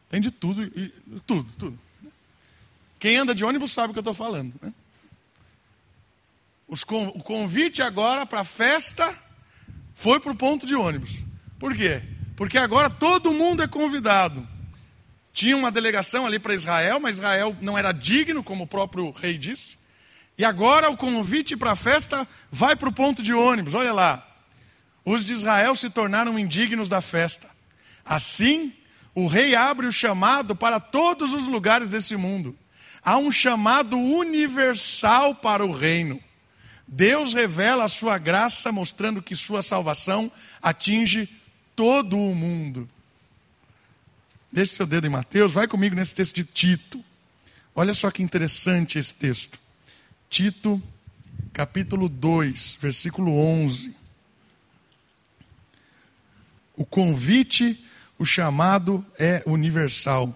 Tem 0.09 0.21
de 0.21 0.31
tudo, 0.31 0.65
e, 0.65 0.93
tudo, 1.27 1.51
tudo. 1.59 1.79
Quem 2.99 3.17
anda 3.17 3.35
de 3.35 3.45
ônibus 3.45 3.73
sabe 3.73 3.91
o 3.91 3.93
que 3.93 3.99
eu 3.99 4.03
estou 4.03 4.15
falando. 4.15 4.55
Né? 4.63 4.73
Os, 6.67 6.83
o 6.83 7.23
convite 7.23 7.83
agora 7.83 8.25
para 8.25 8.41
a 8.41 8.45
festa 8.45 9.17
foi 9.95 10.19
para 10.19 10.33
o 10.33 10.37
ponto 10.37 10.67
de 10.67 10.75
ônibus. 10.75 11.19
Por 11.59 11.75
quê? 11.75 12.03
Porque 12.37 12.59
agora 12.59 12.91
todo 12.91 13.33
mundo 13.33 13.63
é 13.63 13.69
convidado. 13.69 14.47
Tinha 15.33 15.57
uma 15.57 15.71
delegação 15.71 16.27
ali 16.27 16.39
para 16.39 16.55
Israel, 16.55 17.01
mas 17.01 17.17
Israel 17.17 17.57
não 17.61 17.77
era 17.77 17.93
digno, 17.93 18.43
como 18.43 18.65
o 18.65 18.67
próprio 18.67 19.11
rei 19.11 19.37
disse. 19.37 19.77
E 20.37 20.45
agora 20.45 20.91
o 20.91 20.97
convite 20.97 21.57
para 21.57 21.73
a 21.73 21.77
festa 21.77 22.27
vai 22.51 22.75
para 22.75 22.89
o 22.89 22.93
ponto 22.93 23.23
de 23.23 23.33
ônibus. 23.33 23.75
Olha 23.75 23.93
lá. 23.93 24.27
Os 25.05 25.25
de 25.25 25.33
Israel 25.33 25.75
se 25.77 25.91
tornaram 25.91 26.39
indignos 26.39 26.89
da 26.89 27.01
festa. 27.01 27.49
Assim, 28.05 28.73
o 29.15 29.27
rei 29.27 29.55
abre 29.55 29.87
o 29.87 29.93
chamado 29.93 30.57
para 30.57 30.81
todos 30.81 31.33
os 31.33 31.47
lugares 31.47 31.89
desse 31.89 32.17
mundo. 32.17 32.57
Há 33.03 33.19
um 33.19 33.31
chamado 33.31 33.99
universal 33.99 35.35
para 35.35 35.65
o 35.65 35.73
reino. 35.73 36.21
Deus 36.89 37.33
revela 37.33 37.85
a 37.85 37.89
sua 37.89 38.19
graça, 38.19 38.73
mostrando 38.73 39.23
que 39.23 39.37
sua 39.37 39.63
salvação 39.63 40.33
atinge 40.63 41.29
todo 41.77 42.19
o 42.19 42.35
mundo. 42.35 42.89
Deixe 44.51 44.75
seu 44.75 44.87
dedo 44.87 45.07
em 45.07 45.11
Mateus, 45.11 45.53
vai 45.53 45.67
comigo 45.67 45.95
nesse 45.95 46.15
texto 46.15 46.37
de 46.37 46.45
Tito. 46.45 47.05
Olha 47.75 47.93
só 47.93 48.11
que 48.11 48.23
interessante 48.23 48.99
esse 48.99 49.15
texto. 49.15 49.59
Tito, 50.29 50.83
capítulo 51.53 52.09
2, 52.09 52.79
versículo 52.81 53.37
11. 53.39 53.95
O 56.77 56.85
convite, 56.85 57.85
o 58.19 58.25
chamado 58.25 59.05
é 59.19 59.43
universal. 59.47 60.35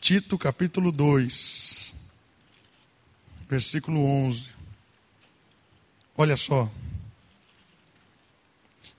Tito 0.00 0.38
capítulo 0.38 0.92
2, 0.92 1.92
versículo 3.48 4.04
11. 4.04 4.48
Olha 6.16 6.36
só. 6.36 6.70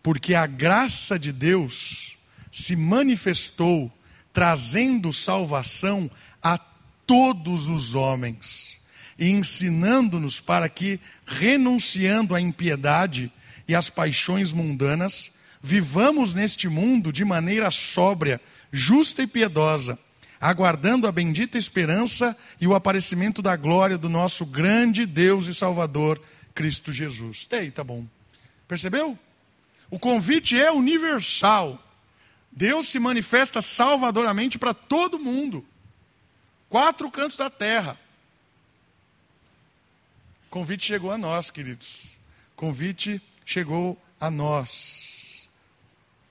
Porque 0.03 0.35
a 0.35 0.45
graça 0.45 1.17
de 1.17 1.31
Deus 1.31 2.17
se 2.51 2.75
manifestou 2.75 3.91
trazendo 4.31 5.11
salvação 5.11 6.09
a 6.41 6.57
todos 7.09 7.69
os 7.69 7.95
homens 7.95 8.79
e 9.17 9.31
ensinando-nos 9.31 10.39
para 10.39 10.69
que, 10.69 10.99
renunciando 11.25 12.35
à 12.35 12.39
impiedade 12.39 13.33
e 13.67 13.73
às 13.73 13.89
paixões 13.89 14.53
mundanas, 14.53 15.31
vivamos 15.59 16.35
neste 16.35 16.69
mundo 16.69 17.11
de 17.11 17.25
maneira 17.25 17.71
sóbria, 17.71 18.39
justa 18.71 19.23
e 19.23 19.27
piedosa 19.27 19.97
aguardando 20.39 21.07
a 21.07 21.11
bendita 21.11 21.57
esperança 21.57 22.37
e 22.61 22.67
o 22.67 22.73
aparecimento 22.73 23.41
da 23.41 23.55
glória 23.55 23.97
do 23.97 24.07
nosso 24.07 24.45
grande 24.45 25.05
Deus 25.05 25.47
e 25.47 25.53
Salvador, 25.53 26.21
Cristo 26.55 26.93
Jesus. 26.93 27.47
Ei, 27.51 27.71
tá 27.71 27.83
bom. 27.83 28.05
Percebeu? 28.67 29.19
O 29.89 29.99
convite 29.99 30.57
é 30.57 30.71
universal. 30.71 31.83
Deus 32.51 32.87
se 32.87 32.99
manifesta 32.99 33.61
salvadoramente 33.61 34.57
para 34.57 34.73
todo 34.73 35.19
mundo. 35.19 35.65
Quatro 36.69 37.09
cantos 37.09 37.37
da 37.37 37.49
terra. 37.49 37.99
Convite 40.49 40.85
chegou 40.85 41.11
a 41.11 41.17
nós, 41.17 41.49
queridos. 41.49 42.15
Convite 42.55 43.21
chegou 43.45 43.97
a 44.19 44.29
nós 44.29 45.09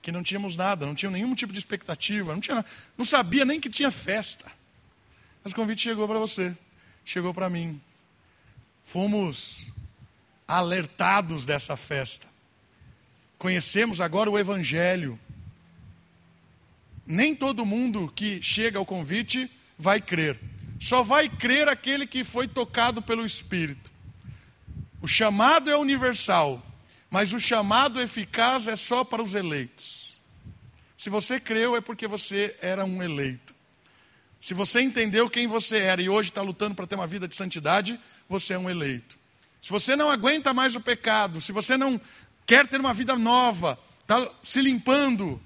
que 0.01 0.11
não 0.11 0.23
tínhamos 0.23 0.55
nada, 0.55 0.85
não 0.85 0.95
tinha 0.95 1.11
nenhum 1.11 1.35
tipo 1.35 1.51
de 1.51 1.59
expectativa, 1.59 2.33
não, 2.33 2.39
tinha, 2.39 2.65
não 2.97 3.05
sabia 3.05 3.45
nem 3.45 3.59
que 3.59 3.69
tinha 3.69 3.91
festa. 3.91 4.51
Mas 5.43 5.53
o 5.53 5.55
convite 5.55 5.83
chegou 5.83 6.07
para 6.07 6.17
você, 6.17 6.55
chegou 7.05 7.33
para 7.33 7.49
mim. 7.49 7.79
Fomos 8.83 9.67
alertados 10.47 11.45
dessa 11.45 11.77
festa. 11.77 12.27
Conhecemos 13.37 14.01
agora 14.01 14.31
o 14.31 14.39
Evangelho. 14.39 15.19
Nem 17.05 17.35
todo 17.35 17.65
mundo 17.65 18.11
que 18.15 18.41
chega 18.41 18.79
ao 18.79 18.85
convite 18.85 19.51
vai 19.79 20.01
crer. 20.01 20.37
Só 20.79 21.01
vai 21.01 21.29
crer 21.29 21.69
aquele 21.69 22.05
que 22.05 22.25
foi 22.25 22.47
tocado 22.47 23.01
pelo 23.01 23.25
Espírito. 23.25 23.89
O 25.01 25.07
chamado 25.07 25.71
é 25.71 25.77
universal. 25.77 26.63
Mas 27.09 27.33
o 27.33 27.39
chamado 27.39 27.99
eficaz 27.99 28.67
é 28.67 28.75
só 28.75 29.03
para 29.03 29.21
os 29.21 29.33
eleitos. 29.33 30.13
Se 30.95 31.09
você 31.09 31.39
creu, 31.39 31.75
é 31.75 31.81
porque 31.81 32.05
você 32.07 32.55
era 32.61 32.85
um 32.85 33.01
eleito. 33.01 33.55
Se 34.39 34.53
você 34.53 34.81
entendeu 34.81 35.29
quem 35.29 35.47
você 35.47 35.77
era 35.77 36.01
e 36.01 36.09
hoje 36.09 36.29
está 36.29 36.41
lutando 36.41 36.75
para 36.75 36.85
ter 36.85 36.95
uma 36.95 37.07
vida 37.07 37.27
de 37.27 37.35
santidade, 37.35 37.99
você 38.27 38.53
é 38.53 38.59
um 38.59 38.69
eleito. 38.69 39.17
Se 39.61 39.69
você 39.69 39.95
não 39.95 40.09
aguenta 40.11 40.53
mais 40.53 40.75
o 40.75 40.81
pecado, 40.81 41.41
se 41.41 41.51
você 41.51 41.75
não 41.75 41.99
quer 42.45 42.67
ter 42.67 42.79
uma 42.79 42.93
vida 42.93 43.15
nova, 43.15 43.77
está 44.01 44.29
se 44.43 44.61
limpando, 44.61 45.41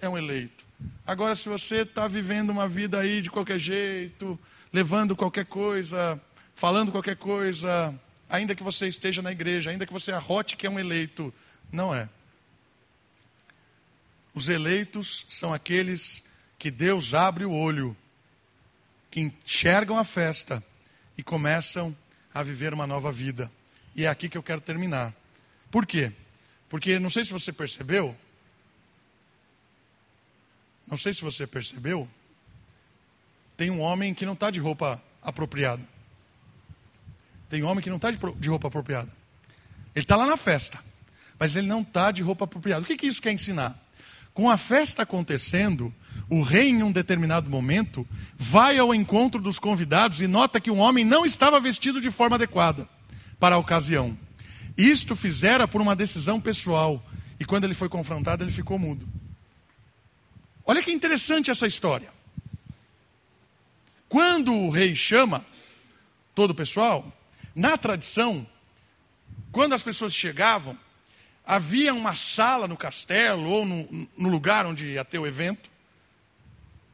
é 0.00 0.08
um 0.08 0.16
eleito. 0.16 0.67
Agora, 1.06 1.34
se 1.34 1.48
você 1.48 1.82
está 1.82 2.06
vivendo 2.06 2.50
uma 2.50 2.68
vida 2.68 3.00
aí 3.00 3.20
de 3.20 3.30
qualquer 3.30 3.58
jeito, 3.58 4.38
levando 4.72 5.16
qualquer 5.16 5.46
coisa, 5.46 6.20
falando 6.54 6.92
qualquer 6.92 7.16
coisa, 7.16 7.98
ainda 8.28 8.54
que 8.54 8.62
você 8.62 8.86
esteja 8.86 9.22
na 9.22 9.32
igreja, 9.32 9.70
ainda 9.70 9.86
que 9.86 9.92
você 9.92 10.12
arrote 10.12 10.56
que 10.56 10.66
é 10.66 10.70
um 10.70 10.78
eleito. 10.78 11.32
Não 11.72 11.94
é. 11.94 12.08
Os 14.34 14.48
eleitos 14.48 15.26
são 15.28 15.52
aqueles 15.52 16.22
que 16.58 16.70
Deus 16.70 17.14
abre 17.14 17.44
o 17.44 17.52
olho, 17.52 17.96
que 19.10 19.20
enxergam 19.20 19.98
a 19.98 20.04
festa 20.04 20.62
e 21.16 21.22
começam 21.22 21.96
a 22.32 22.42
viver 22.42 22.74
uma 22.74 22.86
nova 22.86 23.10
vida. 23.10 23.50
E 23.96 24.04
é 24.04 24.08
aqui 24.08 24.28
que 24.28 24.38
eu 24.38 24.42
quero 24.42 24.60
terminar. 24.60 25.14
Por 25.70 25.86
quê? 25.86 26.12
Porque 26.68 26.98
não 26.98 27.10
sei 27.10 27.24
se 27.24 27.32
você 27.32 27.52
percebeu, 27.52 28.16
não 30.90 30.96
sei 30.96 31.12
se 31.12 31.22
você 31.22 31.46
percebeu, 31.46 32.08
tem 33.56 33.70
um 33.70 33.80
homem 33.80 34.14
que 34.14 34.24
não 34.24 34.32
está 34.32 34.50
de 34.50 34.60
roupa 34.60 35.02
apropriada. 35.22 35.82
Tem 37.50 37.62
homem 37.62 37.82
que 37.82 37.90
não 37.90 37.96
está 37.96 38.10
de 38.10 38.48
roupa 38.48 38.68
apropriada. 38.68 39.10
Ele 39.94 40.04
está 40.04 40.16
lá 40.16 40.26
na 40.26 40.36
festa, 40.36 40.78
mas 41.38 41.56
ele 41.56 41.66
não 41.66 41.82
está 41.82 42.10
de 42.10 42.22
roupa 42.22 42.44
apropriada. 42.44 42.82
O 42.82 42.86
que, 42.86 42.96
que 42.96 43.06
isso 43.06 43.20
quer 43.20 43.32
ensinar? 43.32 43.78
Com 44.32 44.48
a 44.48 44.56
festa 44.56 45.02
acontecendo, 45.02 45.92
o 46.30 46.42
rei, 46.42 46.68
em 46.68 46.82
um 46.82 46.92
determinado 46.92 47.50
momento, 47.50 48.06
vai 48.36 48.78
ao 48.78 48.94
encontro 48.94 49.40
dos 49.40 49.58
convidados 49.58 50.20
e 50.20 50.26
nota 50.26 50.60
que 50.60 50.70
o 50.70 50.76
homem 50.76 51.04
não 51.04 51.26
estava 51.26 51.58
vestido 51.58 52.00
de 52.00 52.10
forma 52.10 52.36
adequada 52.36 52.88
para 53.40 53.56
a 53.56 53.58
ocasião. 53.58 54.16
Isto 54.76 55.16
fizera 55.16 55.66
por 55.66 55.80
uma 55.80 55.96
decisão 55.96 56.40
pessoal. 56.40 57.04
E 57.40 57.44
quando 57.44 57.64
ele 57.64 57.74
foi 57.74 57.88
confrontado, 57.88 58.44
ele 58.44 58.52
ficou 58.52 58.78
mudo. 58.78 59.08
Olha 60.68 60.82
que 60.82 60.92
interessante 60.92 61.50
essa 61.50 61.66
história. 61.66 62.12
Quando 64.06 64.52
o 64.52 64.68
rei 64.68 64.94
chama 64.94 65.42
todo 66.34 66.50
o 66.50 66.54
pessoal, 66.54 67.10
na 67.54 67.78
tradição, 67.78 68.46
quando 69.50 69.72
as 69.72 69.82
pessoas 69.82 70.14
chegavam, 70.14 70.78
havia 71.42 71.94
uma 71.94 72.14
sala 72.14 72.68
no 72.68 72.76
castelo 72.76 73.48
ou 73.48 73.64
no, 73.64 74.08
no, 74.14 74.28
lugar 74.28 74.66
onde 74.66 74.88
ia 74.88 75.06
ter 75.06 75.18
o 75.18 75.26
evento, 75.26 75.70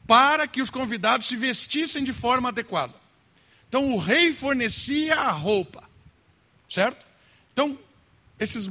para 0.06 0.46
que 0.46 0.62
os 0.62 0.70
convidados 0.70 1.26
se 1.26 1.34
vestissem 1.34 2.04
de 2.04 2.12
forma 2.12 2.50
adequada. 2.50 2.94
Então 3.68 3.92
o 3.92 3.98
rei 3.98 4.32
fornecia 4.32 5.16
a 5.16 5.32
roupa, 5.32 5.82
certo? 6.70 7.04
Então, 7.52 7.76
esses 8.38 8.70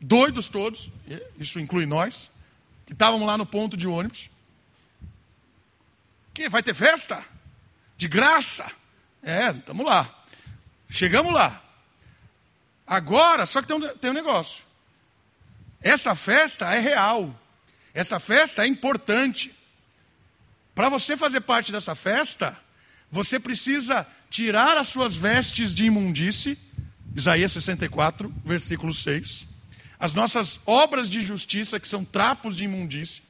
doidos 0.00 0.46
todos, 0.48 0.88
isso 1.36 1.58
inclui 1.58 1.84
nós, 1.84 2.29
que 2.90 2.94
estávamos 2.94 3.24
lá 3.24 3.38
no 3.38 3.46
ponto 3.46 3.76
de 3.76 3.86
ônibus, 3.86 4.28
que 6.34 6.48
vai 6.48 6.60
ter 6.60 6.74
festa? 6.74 7.24
De 7.96 8.08
graça? 8.08 8.68
É, 9.22 9.52
estamos 9.52 9.86
lá. 9.86 10.12
Chegamos 10.88 11.32
lá. 11.32 11.62
Agora, 12.84 13.46
só 13.46 13.62
que 13.62 13.68
tem 13.68 13.76
um, 13.76 13.96
tem 13.96 14.10
um 14.10 14.14
negócio. 14.14 14.64
Essa 15.80 16.16
festa 16.16 16.74
é 16.74 16.80
real. 16.80 17.32
Essa 17.94 18.18
festa 18.18 18.64
é 18.64 18.66
importante. 18.66 19.54
Para 20.74 20.88
você 20.88 21.16
fazer 21.16 21.42
parte 21.42 21.70
dessa 21.70 21.94
festa, 21.94 22.58
você 23.08 23.38
precisa 23.38 24.04
tirar 24.28 24.76
as 24.76 24.88
suas 24.88 25.14
vestes 25.14 25.76
de 25.76 25.84
imundície 25.84 26.58
Isaías 27.14 27.52
64, 27.52 28.34
versículo 28.44 28.92
6. 28.92 29.46
As 30.00 30.14
nossas 30.14 30.58
obras 30.64 31.10
de 31.10 31.20
justiça, 31.20 31.78
que 31.78 31.86
são 31.86 32.04
trapos 32.04 32.56
de 32.56 32.64
imundície, 32.64 33.22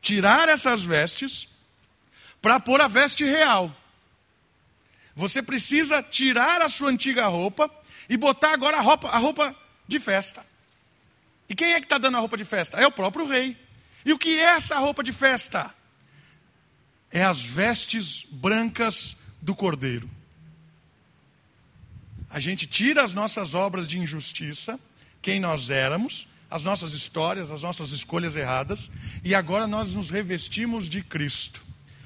tirar 0.00 0.48
essas 0.48 0.82
vestes 0.82 1.46
para 2.40 2.58
pôr 2.58 2.80
a 2.80 2.88
veste 2.88 3.22
real. 3.24 3.74
Você 5.14 5.42
precisa 5.42 6.02
tirar 6.02 6.62
a 6.62 6.68
sua 6.70 6.90
antiga 6.90 7.26
roupa 7.26 7.70
e 8.08 8.16
botar 8.16 8.52
agora 8.52 8.78
a 8.78 8.80
roupa, 8.80 9.08
a 9.08 9.18
roupa 9.18 9.54
de 9.86 10.00
festa. 10.00 10.44
E 11.48 11.54
quem 11.54 11.72
é 11.72 11.80
que 11.80 11.86
está 11.86 11.98
dando 11.98 12.16
a 12.16 12.20
roupa 12.20 12.36
de 12.36 12.44
festa? 12.44 12.78
É 12.78 12.86
o 12.86 12.92
próprio 12.92 13.26
rei. 13.26 13.56
E 14.04 14.12
o 14.12 14.18
que 14.18 14.38
é 14.38 14.54
essa 14.56 14.78
roupa 14.78 15.02
de 15.02 15.12
festa? 15.12 15.74
É 17.10 17.22
as 17.22 17.42
vestes 17.42 18.24
brancas 18.30 19.16
do 19.40 19.54
cordeiro. 19.54 20.08
A 22.30 22.40
gente 22.40 22.66
tira 22.66 23.02
as 23.02 23.14
nossas 23.14 23.54
obras 23.54 23.88
de 23.88 23.98
injustiça, 23.98 24.78
quem 25.22 25.40
nós 25.40 25.70
éramos, 25.70 26.28
as 26.50 26.64
nossas 26.64 26.92
histórias, 26.92 27.50
as 27.50 27.62
nossas 27.62 27.92
escolhas 27.92 28.36
erradas, 28.36 28.90
e 29.24 29.34
agora 29.34 29.66
nós 29.66 29.92
nos 29.92 30.10
revestimos 30.10 30.88
de 30.88 31.02
Cristo, 31.02 31.64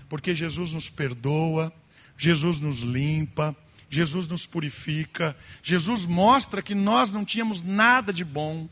porque 0.08 0.34
Jesus 0.34 0.72
nos 0.72 0.88
perdoa, 0.88 1.72
Jesus 2.16 2.60
nos 2.60 2.80
limpa, 2.80 3.54
Jesus 3.88 4.26
nos 4.28 4.46
purifica, 4.46 5.36
Jesus 5.62 6.06
mostra 6.06 6.62
que 6.62 6.74
nós 6.74 7.12
não 7.12 7.24
tínhamos 7.24 7.62
nada 7.62 8.12
de 8.12 8.24
bom, 8.24 8.68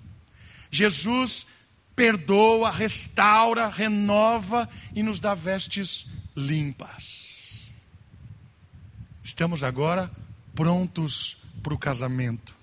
Jesus 0.70 1.46
perdoa, 1.96 2.70
restaura, 2.70 3.68
renova 3.68 4.68
e 4.94 5.02
nos 5.02 5.18
dá 5.18 5.34
vestes 5.34 6.06
limpas. 6.36 7.26
Estamos 9.22 9.64
agora 9.64 10.10
prontos 10.54 11.36
para 11.62 11.74
o 11.74 11.78
casamento, 11.78 12.54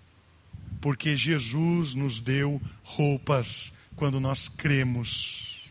porque 0.85 1.15
Jesus 1.15 1.95
nos 1.95 2.19
deu 2.19 2.61
roupas 2.83 3.73
quando 3.95 4.19
nós 4.19 4.47
cremos. 4.47 5.67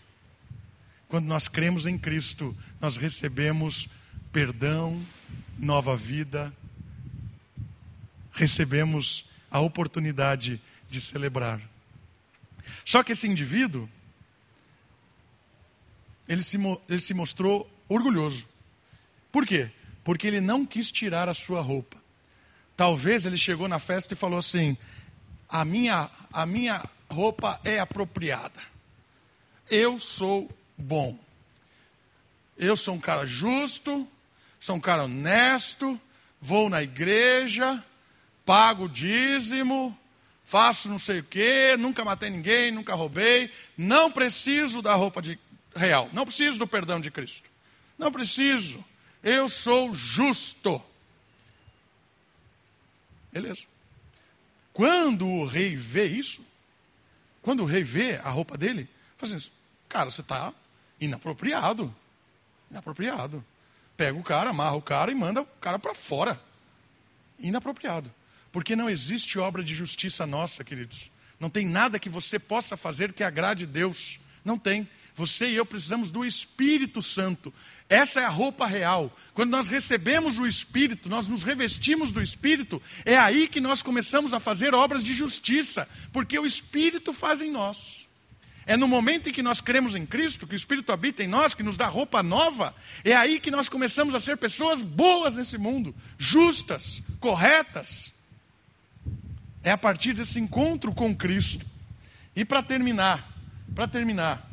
Quando 1.07 1.27
nós 1.27 1.47
cremos 1.47 1.87
em 1.87 1.97
Cristo, 1.97 2.53
nós 2.81 2.97
recebemos 2.97 3.89
perdão, 4.33 5.01
nova 5.57 5.97
vida, 5.97 6.53
recebemos 8.33 9.25
a 9.49 9.61
oportunidade 9.61 10.61
de 10.91 11.01
celebrar. 11.01 11.63
Só 12.85 13.05
que 13.05 13.13
esse 13.13 13.29
indivíduo, 13.29 13.89
ele 16.29 16.43
se, 16.43 16.59
ele 16.89 17.01
se 17.01 17.15
mostrou 17.15 17.71
orgulhoso. 17.89 18.49
Por 19.31 19.47
quê? 19.47 19.71
Porque 20.03 20.27
ele 20.27 20.41
não 20.41 20.67
quis 20.67 20.91
tirar 20.91 21.29
a 21.29 21.35
sua 21.35 21.61
roupa. 21.61 22.03
Talvez 22.77 23.25
ele 23.25 23.37
chegou 23.37 23.69
na 23.69 23.79
festa 23.79 24.15
e 24.15 24.17
falou 24.17 24.41
assim: 24.41 24.77
a 25.49 25.65
minha, 25.65 26.11
a 26.33 26.47
minha 26.47 26.83
roupa 27.11 27.61
é 27.65 27.79
apropriada. 27.79 28.61
Eu 29.71 29.99
sou 29.99 30.51
bom. 30.77 31.19
Eu 32.57 32.77
sou 32.77 32.95
um 32.95 33.01
cara 33.01 33.25
justo, 33.27 34.07
sou 34.61 34.77
um 34.77 34.81
cara 34.81 35.05
honesto, 35.05 36.01
vou 36.41 36.69
na 36.71 36.83
igreja, 36.83 37.83
pago 38.45 38.89
dízimo, 38.89 39.99
faço 40.45 40.89
não 40.89 40.99
sei 40.99 41.21
o 41.21 41.25
quê, 41.25 41.77
nunca 41.79 42.05
matei 42.05 42.31
ninguém, 42.31 42.71
nunca 42.71 42.95
roubei, 42.95 43.51
não 43.77 44.13
preciso 44.13 44.81
da 44.81 44.95
roupa 44.95 45.21
de 45.21 45.39
real, 45.75 46.09
não 46.13 46.25
preciso 46.25 46.59
do 46.59 46.67
perdão 46.67 47.01
de 47.01 47.11
Cristo. 47.11 47.51
Não 47.99 48.11
preciso. 48.11 48.85
Eu 49.23 49.49
sou 49.49 49.93
justo. 49.93 50.83
Beleza. 53.33 53.65
Quando 54.75 55.27
o 55.27 55.47
rei 55.47 55.77
vê 55.77 56.05
isso, 56.05 56.45
quando 57.41 57.63
o 57.63 57.65
rei 57.65 57.85
vê 57.85 58.17
a 58.17 58.29
roupa 58.29 58.59
dele, 58.59 58.89
fala 59.17 59.37
assim, 59.37 59.51
cara, 59.89 60.11
você 60.11 60.21
está 60.21 60.53
inapropriado. 61.01 61.95
Inapropriado. 62.71 63.43
Pega 63.97 64.19
o 64.19 64.23
cara, 64.23 64.51
amarra 64.51 64.75
o 64.75 64.83
cara 64.83 65.13
e 65.13 65.15
manda 65.15 65.43
o 65.43 65.47
cara 65.61 65.79
para 65.79 65.95
fora. 65.95 66.41
Inapropriado. 67.39 68.13
Porque 68.51 68.75
não 68.75 68.91
existe 68.91 69.39
obra 69.39 69.63
de 69.63 69.75
justiça 69.75 70.27
nossa, 70.27 70.65
queridos. 70.65 71.09
Não 71.39 71.49
tem 71.49 71.67
nada 71.67 71.99
que 71.99 72.09
você 72.09 72.37
possa 72.37 72.77
fazer 72.77 73.13
que 73.13 73.23
agrade 73.23 73.67
Deus. 73.67 74.19
Não 74.45 74.59
tem. 74.59 74.89
Você 75.15 75.49
e 75.49 75.55
eu 75.55 75.65
precisamos 75.65 76.11
do 76.11 76.25
Espírito 76.25 77.01
Santo. 77.01 77.55
Essa 77.89 78.21
é 78.21 78.25
a 78.25 78.29
roupa 78.29 78.67
real. 78.67 79.17
Quando 79.33 79.51
nós 79.51 79.69
recebemos 79.69 80.39
o 80.39 80.47
Espírito, 80.47 81.09
nós 81.09 81.29
nos 81.29 81.43
revestimos 81.43 82.11
do 82.11 82.21
Espírito, 82.21 82.83
é 83.05 83.17
aí 83.17 83.47
que 83.47 83.61
nós 83.61 83.83
começamos 83.83 84.35
a 84.35 84.41
fazer 84.41 84.75
obras 84.75 85.05
de 85.05 85.13
justiça, 85.13 85.89
porque 86.13 86.39
o 86.39 86.45
Espírito 86.45 87.13
faz 87.13 87.41
em 87.41 87.51
nós. 87.51 88.05
É 88.67 88.77
no 88.77 88.89
momento 88.89 89.29
em 89.29 89.33
que 89.33 89.43
nós 89.43 89.61
cremos 89.61 89.95
em 89.95 90.07
Cristo, 90.07 90.47
que 90.47 90.55
o 90.55 90.57
Espírito 90.57 90.91
habita 90.91 91.23
em 91.23 91.29
nós, 91.29 91.55
que 91.55 91.63
nos 91.63 91.77
dá 91.77 91.87
roupa 91.87 92.23
nova, 92.23 92.75
é 93.05 93.15
aí 93.15 93.39
que 93.39 93.51
nós 93.51 93.69
começamos 93.69 94.15
a 94.15 94.21
ser 94.21 94.39
pessoas 94.39 94.83
boas 94.83 95.37
nesse 95.37 95.59
mundo, 95.59 95.95
justas, 96.19 97.03
corretas. 97.21 98.13
É 99.63 99.71
a 99.71 99.79
partir 99.79 100.15
desse 100.15 100.41
encontro 100.41 100.93
com 100.93 101.15
Cristo. 101.15 101.67
E 102.35 102.45
para 102.45 102.63
terminar, 102.63 103.34
para 103.75 103.89
terminar, 103.89 104.49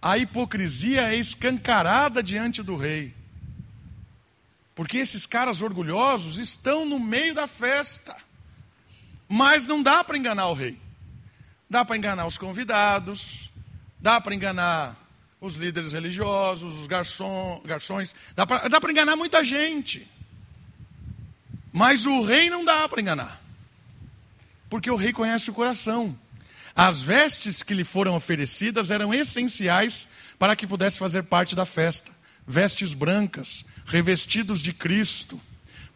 a 0.00 0.16
hipocrisia 0.16 1.12
é 1.12 1.16
escancarada 1.16 2.22
diante 2.22 2.62
do 2.62 2.76
rei. 2.76 3.14
Porque 4.74 4.98
esses 4.98 5.26
caras 5.26 5.62
orgulhosos 5.62 6.38
estão 6.38 6.84
no 6.84 7.00
meio 7.00 7.34
da 7.34 7.48
festa. 7.48 8.14
Mas 9.28 9.66
não 9.66 9.82
dá 9.82 10.04
para 10.04 10.16
enganar 10.16 10.48
o 10.48 10.54
rei. 10.54 10.78
Dá 11.68 11.84
para 11.84 11.96
enganar 11.96 12.26
os 12.26 12.38
convidados, 12.38 13.50
dá 13.98 14.20
para 14.20 14.34
enganar 14.34 14.96
os 15.40 15.56
líderes 15.56 15.92
religiosos, 15.92 16.78
os 16.80 16.86
garçom, 16.86 17.60
garçons, 17.64 18.14
dá 18.34 18.46
para 18.46 18.90
enganar 18.92 19.16
muita 19.16 19.42
gente. 19.42 20.08
Mas 21.72 22.06
o 22.06 22.22
rei 22.22 22.48
não 22.48 22.64
dá 22.64 22.88
para 22.88 23.00
enganar. 23.00 23.42
Porque 24.70 24.90
o 24.90 24.96
rei 24.96 25.12
conhece 25.12 25.50
o 25.50 25.54
coração. 25.54 26.16
As 26.76 27.00
vestes 27.00 27.62
que 27.62 27.72
lhe 27.72 27.84
foram 27.84 28.14
oferecidas 28.14 28.90
eram 28.90 29.14
essenciais 29.14 30.06
para 30.38 30.54
que 30.54 30.66
pudesse 30.66 30.98
fazer 30.98 31.22
parte 31.22 31.56
da 31.56 31.64
festa. 31.64 32.12
Vestes 32.46 32.92
brancas, 32.92 33.64
revestidos 33.86 34.60
de 34.60 34.74
Cristo. 34.74 35.40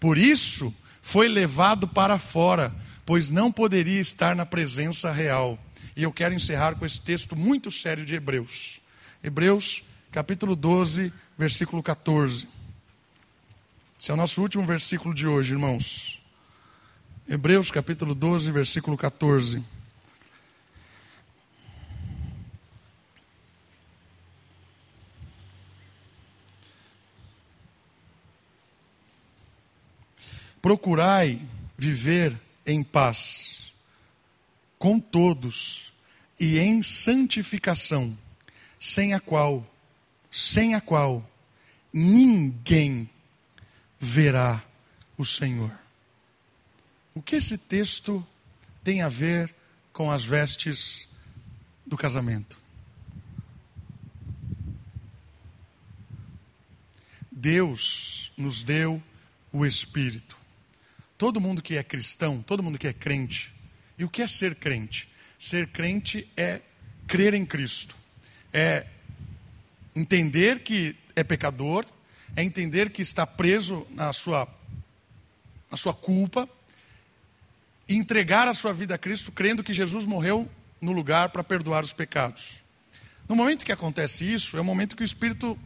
Por 0.01 0.16
isso, 0.16 0.74
foi 1.03 1.28
levado 1.28 1.87
para 1.87 2.18
fora, 2.18 2.74
pois 3.05 3.31
não 3.31 3.53
poderia 3.53 4.01
estar 4.01 4.35
na 4.35 4.47
presença 4.47 5.12
real. 5.12 5.59
E 5.95 6.03
eu 6.03 6.11
quero 6.11 6.35
encerrar 6.35 6.74
com 6.76 6.87
esse 6.87 6.99
texto 6.99 7.37
muito 7.37 7.70
sério 7.70 8.07
de 8.07 8.14
Hebreus. 8.14 8.81
Hebreus, 9.22 9.85
capítulo 10.11 10.57
12, 10.57 11.12
versículo 11.37 11.83
14. 11.83 12.49
Esse 14.01 14.11
é 14.11 14.14
o 14.14 14.16
nosso 14.16 14.41
último 14.41 14.64
versículo 14.64 15.14
de 15.14 15.26
hoje, 15.26 15.53
irmãos. 15.53 16.22
Hebreus, 17.28 17.70
capítulo 17.70 18.14
12, 18.14 18.51
versículo 18.51 18.97
14. 18.97 19.62
Procurai 30.61 31.41
viver 31.77 32.39
em 32.67 32.83
paz 32.83 33.73
com 34.79 34.99
todos 34.99 35.93
e 36.39 36.59
em 36.59 36.83
santificação, 36.83 38.17
sem 38.79 39.13
a 39.13 39.21
qual, 39.21 39.67
sem 40.31 40.75
a 40.75 40.81
qual 40.81 41.29
ninguém 41.93 43.09
verá 43.99 44.65
o 45.19 45.25
Senhor. 45.25 45.79
O 47.15 47.21
que 47.21 47.37
esse 47.37 47.59
texto 47.59 48.27
tem 48.83 49.03
a 49.03 49.09
ver 49.09 49.55
com 49.93 50.11
as 50.11 50.25
vestes 50.25 51.07
do 51.85 51.97
casamento? 51.97 52.59
Deus 57.31 58.33
nos 58.37 58.63
deu 58.63 59.03
o 59.53 59.67
Espírito. 59.67 60.39
Todo 61.21 61.39
mundo 61.39 61.61
que 61.61 61.77
é 61.77 61.83
cristão, 61.83 62.41
todo 62.41 62.62
mundo 62.62 62.79
que 62.79 62.89
é 62.89 62.95
crente. 62.95 63.53
E 63.99 64.05
o 64.05 64.09
que 64.09 64.23
é 64.23 64.27
ser 64.27 64.55
crente? 64.55 65.07
Ser 65.39 65.66
crente 65.66 66.27
é 66.35 66.62
crer 67.07 67.35
em 67.35 67.45
Cristo, 67.45 67.95
é 68.51 68.87
entender 69.95 70.61
que 70.61 70.97
é 71.14 71.23
pecador, 71.23 71.85
é 72.35 72.43
entender 72.43 72.89
que 72.89 73.03
está 73.03 73.27
preso 73.27 73.87
na 73.91 74.14
sua, 74.14 74.49
na 75.71 75.77
sua 75.77 75.93
culpa, 75.93 76.49
e 77.87 77.97
entregar 77.97 78.49
a 78.49 78.55
sua 78.55 78.73
vida 78.73 78.95
a 78.95 78.99
Cristo, 78.99 79.31
crendo 79.31 79.62
que 79.62 79.75
Jesus 79.75 80.07
morreu 80.07 80.51
no 80.81 80.91
lugar 80.91 81.29
para 81.29 81.45
perdoar 81.45 81.85
os 81.85 81.93
pecados. 81.93 82.62
No 83.29 83.37
momento 83.37 83.62
que 83.62 83.73
acontece 83.73 84.25
isso, 84.25 84.57
é 84.57 84.61
o 84.62 84.64
momento 84.64 84.97
que 84.97 85.03
o 85.03 85.05
Espírito 85.05 85.59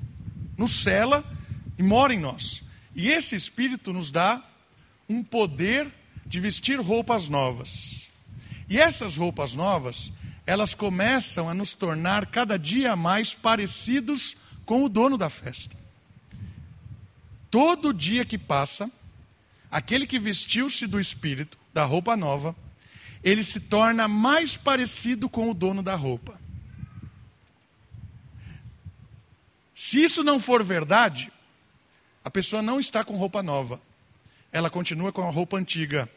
nos 0.58 0.82
cela 0.82 1.24
e 1.78 1.82
mora 1.84 2.12
em 2.12 2.18
nós. 2.18 2.64
E 2.92 3.08
esse 3.08 3.36
Espírito 3.36 3.92
nos 3.92 4.10
dá 4.10 4.42
um 5.08 5.22
poder 5.22 5.92
de 6.26 6.40
vestir 6.40 6.80
roupas 6.80 7.28
novas. 7.28 8.08
E 8.68 8.78
essas 8.78 9.16
roupas 9.16 9.54
novas, 9.54 10.12
elas 10.46 10.74
começam 10.74 11.48
a 11.48 11.54
nos 11.54 11.74
tornar 11.74 12.26
cada 12.26 12.58
dia 12.58 12.96
mais 12.96 13.34
parecidos 13.34 14.36
com 14.64 14.84
o 14.84 14.88
dono 14.88 15.16
da 15.16 15.28
festa. 15.28 15.76
Todo 17.50 17.94
dia 17.94 18.24
que 18.24 18.38
passa, 18.38 18.90
aquele 19.70 20.06
que 20.06 20.18
vestiu-se 20.18 20.86
do 20.86 20.98
Espírito, 20.98 21.58
da 21.72 21.84
roupa 21.84 22.16
nova, 22.16 22.56
ele 23.22 23.44
se 23.44 23.60
torna 23.60 24.06
mais 24.06 24.56
parecido 24.56 25.28
com 25.28 25.50
o 25.50 25.54
dono 25.54 25.82
da 25.82 25.94
roupa. 25.94 26.38
Se 29.74 30.02
isso 30.02 30.22
não 30.22 30.38
for 30.38 30.62
verdade, 30.62 31.32
a 32.24 32.30
pessoa 32.30 32.62
não 32.62 32.78
está 32.78 33.02
com 33.02 33.16
roupa 33.16 33.42
nova, 33.42 33.80
ela 34.54 34.70
continua 34.70 35.12
com 35.12 35.26
a 35.26 35.30
roupa 35.32 35.56
antiga. 35.56 36.08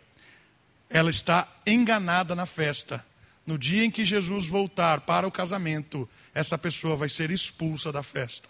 Ela 0.92 1.10
está 1.10 1.52
enganada 1.66 2.36
na 2.36 2.46
festa. 2.46 3.04
No 3.48 3.58
dia 3.58 3.84
em 3.84 3.90
que 3.90 4.06
Jesus 4.06 4.46
voltar 4.46 5.02
para 5.02 5.28
o 5.28 5.32
casamento, 5.32 6.08
essa 6.36 6.56
pessoa 6.56 6.96
vai 6.96 7.10
ser 7.10 7.32
expulsa 7.32 7.92
da 7.92 8.04
festa. 8.04 8.48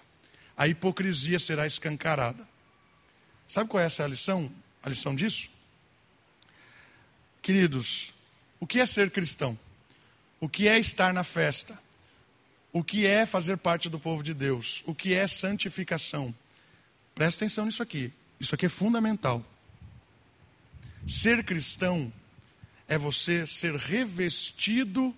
A 0.58 0.68
hipocrisia 0.68 1.40
será 1.40 1.66
escancarada. 1.66 2.46
Sabe 3.48 3.70
qual 3.70 3.82
é 3.82 3.86
essa 3.86 4.06
lição? 4.06 4.52
A 4.84 4.90
lição 4.90 5.16
disso? 5.16 5.50
Queridos, 7.42 8.14
o 8.60 8.68
que 8.68 8.82
é 8.82 8.86
ser 8.86 9.10
cristão? 9.10 9.58
O 10.38 10.50
que 10.50 10.68
é 10.68 10.78
estar 10.78 11.14
na 11.14 11.24
festa? 11.24 11.80
O 12.74 12.84
que 12.84 13.08
é 13.08 13.26
fazer 13.26 13.56
parte 13.56 13.88
do 13.88 13.98
povo 14.02 14.22
de 14.22 14.34
Deus? 14.34 14.84
O 14.86 14.94
que 14.94 15.14
é 15.14 15.26
santificação? 15.30 16.36
Presta 17.16 17.46
atenção 17.46 17.66
nisso 17.66 17.82
aqui. 17.82 18.12
Isso 18.38 18.54
aqui 18.54 18.66
é 18.66 18.70
fundamental. 18.70 19.46
Ser 21.08 21.42
cristão 21.46 22.12
é 22.86 22.98
você 22.98 23.48
ser 23.48 23.76
revestido 23.76 25.16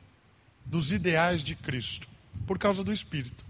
dos 0.63 0.91
ideais 0.91 1.43
de 1.43 1.55
Cristo, 1.55 2.07
por 2.45 2.59
causa 2.59 2.83
do 2.83 2.93
Espírito. 2.93 3.43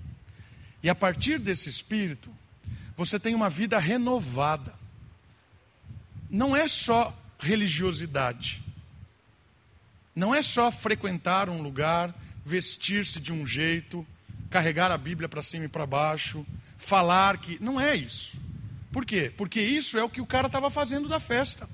E 0.81 0.89
a 0.89 0.95
partir 0.95 1.37
desse 1.37 1.67
Espírito, 1.67 2.29
você 2.95 3.19
tem 3.19 3.35
uma 3.35 3.49
vida 3.49 3.77
renovada. 3.77 4.73
Não 6.29 6.55
é 6.55 6.65
só 6.69 7.13
religiosidade. 7.37 8.63
Não 10.15 10.33
é 10.33 10.41
só 10.41 10.71
frequentar 10.71 11.49
um 11.49 11.61
lugar, 11.61 12.15
vestir-se 12.45 13.19
de 13.19 13.33
um 13.33 13.45
jeito, 13.45 14.07
carregar 14.49 14.91
a 14.91 14.97
Bíblia 14.97 15.27
para 15.27 15.43
cima 15.43 15.65
e 15.65 15.69
para 15.69 15.85
baixo, 15.85 16.45
falar 16.77 17.37
que. 17.37 17.61
Não 17.61 17.79
é 17.79 17.97
isso. 17.97 18.37
Por 18.93 19.05
quê? 19.05 19.31
Porque 19.35 19.59
isso 19.59 19.97
é 19.97 20.03
o 20.03 20.09
que 20.09 20.21
o 20.21 20.25
cara 20.25 20.47
estava 20.47 20.69
fazendo 20.69 21.09
da 21.09 21.19
festa. 21.19 21.69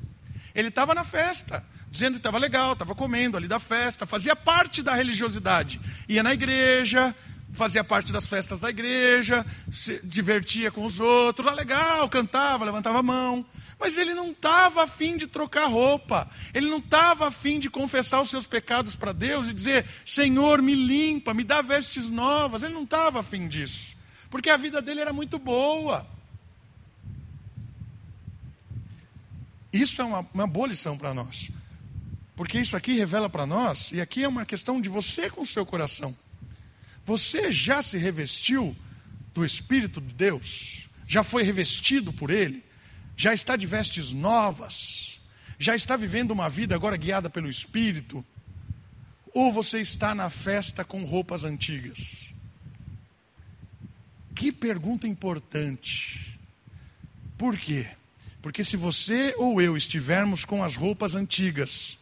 Ele 0.56 0.70
estava 0.70 0.96
na 0.96 1.04
festa, 1.04 1.64
dizendo 1.92 2.14
que 2.14 2.20
estava 2.20 2.38
legal, 2.38 2.74
estava 2.74 2.96
comendo 2.96 3.38
ali 3.38 3.48
da 3.48 3.60
festa, 3.60 4.06
fazia 4.06 4.36
parte 4.36 4.82
da 4.82 4.94
religiosidade. 4.94 5.80
Ia 6.08 6.24
na 6.24 6.34
igreja, 6.34 7.14
fazia 7.52 7.84
parte 7.84 8.12
das 8.14 8.26
festas 8.28 8.62
da 8.62 8.70
igreja, 8.70 9.46
se 9.72 10.00
divertia 10.04 10.72
com 10.72 10.84
os 10.86 11.00
outros, 11.00 11.46
ah, 11.46 11.54
legal, 11.54 12.08
cantava, 12.10 12.66
levantava 12.66 13.00
a 13.00 13.04
mão. 13.04 13.46
Mas 13.80 13.98
ele 13.98 14.14
não 14.14 14.32
estava 14.32 14.84
afim 14.84 15.18
de 15.18 15.28
trocar 15.28 15.66
roupa, 15.66 16.30
ele 16.54 16.70
não 16.70 16.78
estava 16.78 17.28
afim 17.28 17.60
de 17.60 17.70
confessar 17.70 18.22
os 18.22 18.30
seus 18.30 18.48
pecados 18.48 18.96
para 18.96 19.12
Deus 19.12 19.50
e 19.50 19.54
dizer: 19.54 19.86
Senhor, 20.06 20.62
me 20.62 20.74
limpa, 20.74 21.34
me 21.34 21.44
dá 21.44 21.62
vestes 21.62 22.10
novas. 22.10 22.64
Ele 22.64 22.74
não 22.74 22.84
estava 22.84 23.20
afim 23.20 23.48
disso 23.48 23.96
porque 24.36 24.50
a 24.50 24.58
vida 24.58 24.82
dele 24.82 25.00
era 25.00 25.14
muito 25.14 25.40
boa. 25.40 26.06
Isso 29.76 30.02
é 30.02 30.06
uma, 30.06 30.26
uma 30.34 30.48
boa 30.48 30.68
lição 30.68 30.98
para 30.98 31.14
nós. 31.14 31.52
Porque 32.34 32.58
isso 32.60 32.78
aqui 32.78 32.94
revela 32.94 33.30
para 33.30 33.46
nós, 33.46 33.92
e 33.92 34.00
aqui 34.00 34.24
é 34.24 34.28
uma 34.28 34.46
questão 34.46 34.80
de 34.80 34.88
você 34.88 35.30
com 35.30 35.42
o 35.42 35.46
seu 35.46 35.66
coração. 35.66 36.16
Você 37.04 37.52
já 37.52 37.82
se 37.82 37.98
revestiu 37.98 38.76
do 39.34 39.44
Espírito 39.44 40.00
de 40.00 40.14
Deus? 40.14 40.88
Já 41.06 41.24
foi 41.24 41.44
revestido 41.44 42.14
por 42.14 42.32
Ele? 42.32 42.64
Já 43.18 43.34
está 43.34 43.58
de 43.58 43.66
vestes 43.66 44.14
novas? 44.14 45.20
Já 45.60 45.76
está 45.76 45.98
vivendo 45.98 46.32
uma 46.32 46.50
vida 46.50 46.74
agora 46.74 46.96
guiada 46.96 47.30
pelo 47.30 47.50
Espírito? 47.50 48.26
Ou 49.34 49.52
você 49.52 49.82
está 49.82 50.16
na 50.16 50.30
festa 50.30 50.86
com 50.86 51.04
roupas 51.04 51.44
antigas? 51.44 52.30
Que 54.34 54.54
pergunta 54.54 55.06
importante. 55.06 56.40
Por 57.38 57.58
quê? 57.58 57.88
Porque 58.46 58.64
se 58.64 58.78
você 58.78 59.34
ou 59.40 59.60
eu 59.60 59.76
estivermos 59.76 60.46
com 60.46 60.64
as 60.64 60.76
roupas 60.76 61.16
antigas 61.16 61.98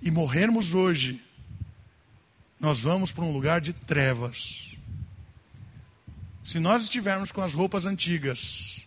e 0.00 0.10
morrermos 0.10 0.72
hoje, 0.72 1.22
nós 2.58 2.80
vamos 2.80 3.12
para 3.12 3.24
um 3.24 3.30
lugar 3.30 3.60
de 3.60 3.74
trevas. 3.74 4.74
Se 6.42 6.58
nós 6.58 6.84
estivermos 6.84 7.30
com 7.30 7.42
as 7.42 7.52
roupas 7.52 7.84
antigas 7.84 8.86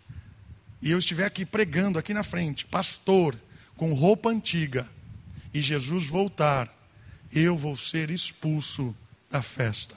e 0.81 0.89
eu 0.89 0.97
estiver 0.97 1.25
aqui 1.25 1.45
pregando 1.45 1.99
aqui 1.99 2.11
na 2.11 2.23
frente, 2.23 2.65
pastor, 2.65 3.39
com 3.77 3.93
roupa 3.93 4.29
antiga, 4.29 4.89
e 5.53 5.61
Jesus 5.61 6.07
voltar, 6.07 6.75
eu 7.31 7.55
vou 7.55 7.77
ser 7.77 8.09
expulso 8.09 8.97
da 9.29 9.43
festa. 9.43 9.95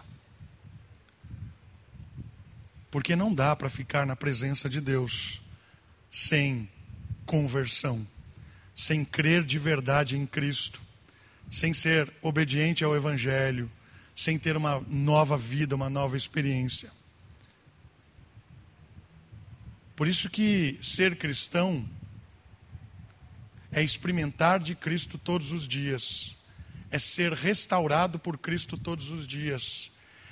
Porque 2.90 3.16
não 3.16 3.32
dá 3.32 3.56
para 3.56 3.70
ficar 3.70 4.04
na 4.04 4.14
presença 4.14 4.68
de 4.68 4.78
Deus 4.78 5.40
sem 6.11 6.68
conversão, 7.28 8.06
sem 8.74 9.04
crer 9.04 9.44
de 9.44 9.58
verdade 9.58 10.16
em 10.16 10.26
Cristo, 10.26 10.80
sem 11.50 11.74
ser 11.74 12.10
obediente 12.22 12.82
ao 12.82 12.96
Evangelho, 12.96 13.70
sem 14.16 14.38
ter 14.38 14.56
uma 14.56 14.80
nova 14.88 15.36
vida, 15.36 15.76
uma 15.76 15.90
nova 15.90 16.16
experiência. 16.16 16.90
Por 19.94 20.08
isso 20.08 20.30
que 20.30 20.78
ser 20.80 21.16
cristão 21.16 21.86
é 23.70 23.82
experimentar 23.82 24.58
de 24.58 24.74
Cristo 24.74 25.18
todos 25.18 25.52
os 25.52 25.68
dias, 25.68 26.34
é 26.90 26.98
ser 26.98 27.34
restaurado 27.34 28.18
por 28.18 28.38
Cristo 28.38 28.78
todos 28.78 29.10
os 29.10 29.26
dias, 29.26 29.90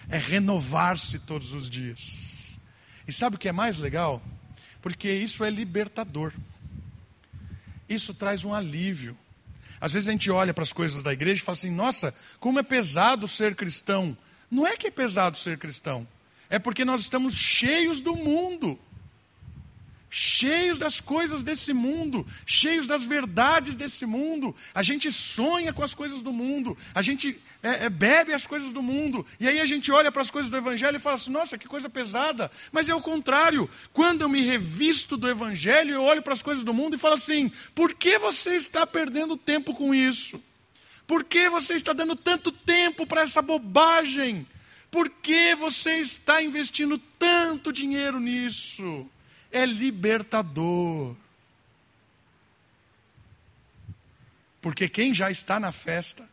é 0.09 0.17
renovar-se 0.17 1.19
todos 1.19 1.53
os 1.53 1.69
dias. 1.69 2.57
E 3.07 3.13
sabe 3.13 3.37
o 3.37 3.39
que 3.39 3.51
é 3.51 3.53
mais 3.53 3.79
legal? 3.79 4.23
Porque 4.81 5.13
isso 5.13 5.45
é 5.45 5.51
libertador. 5.51 6.33
Isso 7.89 8.15
traz 8.15 8.45
um 8.45 8.55
alívio. 8.55 9.17
Às 9.81 9.93
vezes 9.93 10.09
a 10.09 10.13
gente 10.13 10.31
olha 10.31 10.55
para 10.55 10.63
as 10.63 10.73
coisas 10.73 11.03
da 11.03 11.13
igreja 11.13 11.41
e 11.41 11.45
fala 11.45 11.57
assim: 11.57 11.71
nossa, 11.71 12.15
como 12.41 12.59
é 12.59 12.63
pesado 12.63 13.29
ser 13.29 13.55
cristão. 13.55 14.17
Não 14.51 14.67
é 14.67 14.77
que 14.77 14.87
é 14.87 14.91
pesado 14.91 15.37
ser 15.37 15.59
cristão, 15.59 16.07
é 16.49 16.59
porque 16.59 16.85
nós 16.85 17.01
estamos 17.01 17.35
cheios 17.35 18.01
do 18.01 18.15
mundo. 18.15 18.79
Cheios 20.09 20.79
das 20.79 21.01
coisas 21.01 21.43
desse 21.43 21.73
mundo, 21.73 22.27
cheios 22.45 22.87
das 22.87 23.05
verdades 23.05 23.75
desse 23.75 24.07
mundo. 24.07 24.55
A 24.75 24.83
gente 24.83 25.11
sonha 25.11 25.73
com 25.73 25.83
as 25.83 25.95
coisas 25.95 26.23
do 26.23 26.33
mundo, 26.33 26.77
a 26.95 27.03
gente 27.03 27.41
é, 27.63 27.87
é, 27.87 27.89
bebe 27.89 28.33
as 28.33 28.47
coisas 28.47 28.73
do 28.73 28.83
mundo, 28.83 29.27
e 29.39 29.49
aí 29.49 29.61
a 29.61 29.67
gente 29.67 29.91
olha 29.91 30.13
para 30.13 30.23
as 30.23 30.31
coisas 30.31 30.51
do 30.51 30.57
Evangelho 30.57 30.97
e 30.97 31.01
fala 31.01 31.17
assim: 31.17 31.31
nossa, 31.31 31.59
que 31.59 31.67
coisa 31.67 31.89
pesada. 31.89 32.51
Mas 32.73 32.89
é 32.89 32.95
o 32.95 33.01
contrário, 33.01 33.69
quando 33.93 34.23
eu 34.23 34.29
me 34.29 34.41
revisto 34.41 35.17
do 35.17 35.29
Evangelho, 35.29 35.93
eu 35.93 36.03
olho 36.03 36.23
para 36.23 36.33
as 36.33 36.43
coisas 36.43 36.65
do 36.65 36.75
mundo 36.75 36.97
e 36.97 36.99
falo 36.99 37.15
assim: 37.15 37.51
por 37.75 37.95
que 37.95 38.19
você 38.19 38.57
está 38.57 38.87
perdendo 38.87 39.37
tempo 39.37 39.75
com 39.75 39.95
isso? 39.95 40.43
Por 41.07 41.23
que 41.23 41.49
você 41.49 41.75
está 41.75 41.93
dando 41.93 42.17
tanto 42.17 42.51
tempo 42.51 43.07
para 43.07 43.23
essa 43.23 43.41
bobagem? 43.41 44.47
Por 44.91 45.09
que 45.09 45.55
você 45.55 45.99
está 45.99 46.43
investindo 46.43 46.99
tanto 47.19 47.73
dinheiro 47.73 48.19
nisso? 48.19 49.09
É 49.57 49.65
libertador. 49.65 51.15
Porque 54.61 54.89
quem 54.89 55.15
já 55.15 55.31
está 55.31 55.59
na 55.59 55.73
festa, 55.73 56.29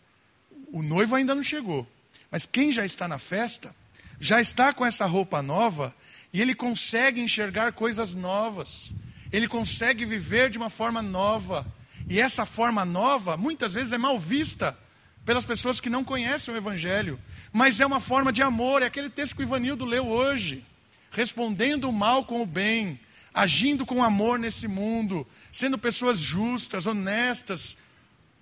o 0.71 0.81
noivo 0.81 1.15
ainda 1.15 1.33
não 1.33 1.43
chegou, 1.43 1.87
mas 2.29 2.45
quem 2.45 2.71
já 2.71 2.83
está 2.83 3.07
na 3.07 3.17
festa, 3.17 3.73
já 4.19 4.41
está 4.41 4.73
com 4.73 4.85
essa 4.85 5.05
roupa 5.05 5.41
nova 5.41 5.95
e 6.33 6.41
ele 6.41 6.55
consegue 6.55 7.21
enxergar 7.21 7.73
coisas 7.73 8.15
novas, 8.15 8.93
ele 9.31 9.47
consegue 9.47 10.05
viver 10.05 10.49
de 10.49 10.57
uma 10.57 10.69
forma 10.69 11.01
nova. 11.01 11.65
E 12.09 12.19
essa 12.19 12.45
forma 12.45 12.83
nova, 12.83 13.37
muitas 13.37 13.73
vezes, 13.73 13.93
é 13.93 13.97
mal 13.97 14.19
vista 14.19 14.77
pelas 15.25 15.45
pessoas 15.45 15.79
que 15.79 15.89
não 15.89 16.03
conhecem 16.03 16.53
o 16.53 16.57
Evangelho, 16.57 17.17
mas 17.51 17.79
é 17.79 17.85
uma 17.85 18.01
forma 18.01 18.33
de 18.33 18.41
amor, 18.41 18.81
é 18.81 18.87
aquele 18.87 19.09
texto 19.09 19.35
que 19.35 19.41
o 19.41 19.45
Ivanildo 19.45 19.85
leu 19.85 20.07
hoje 20.07 20.65
respondendo 21.13 21.85
o 21.85 21.93
mal 21.93 22.25
com 22.25 22.41
o 22.41 22.45
bem, 22.45 22.99
agindo 23.33 23.85
com 23.85 24.03
amor 24.03 24.37
nesse 24.37 24.67
mundo, 24.67 25.27
sendo 25.51 25.77
pessoas 25.77 26.19
justas, 26.19 26.85
honestas. 26.85 27.75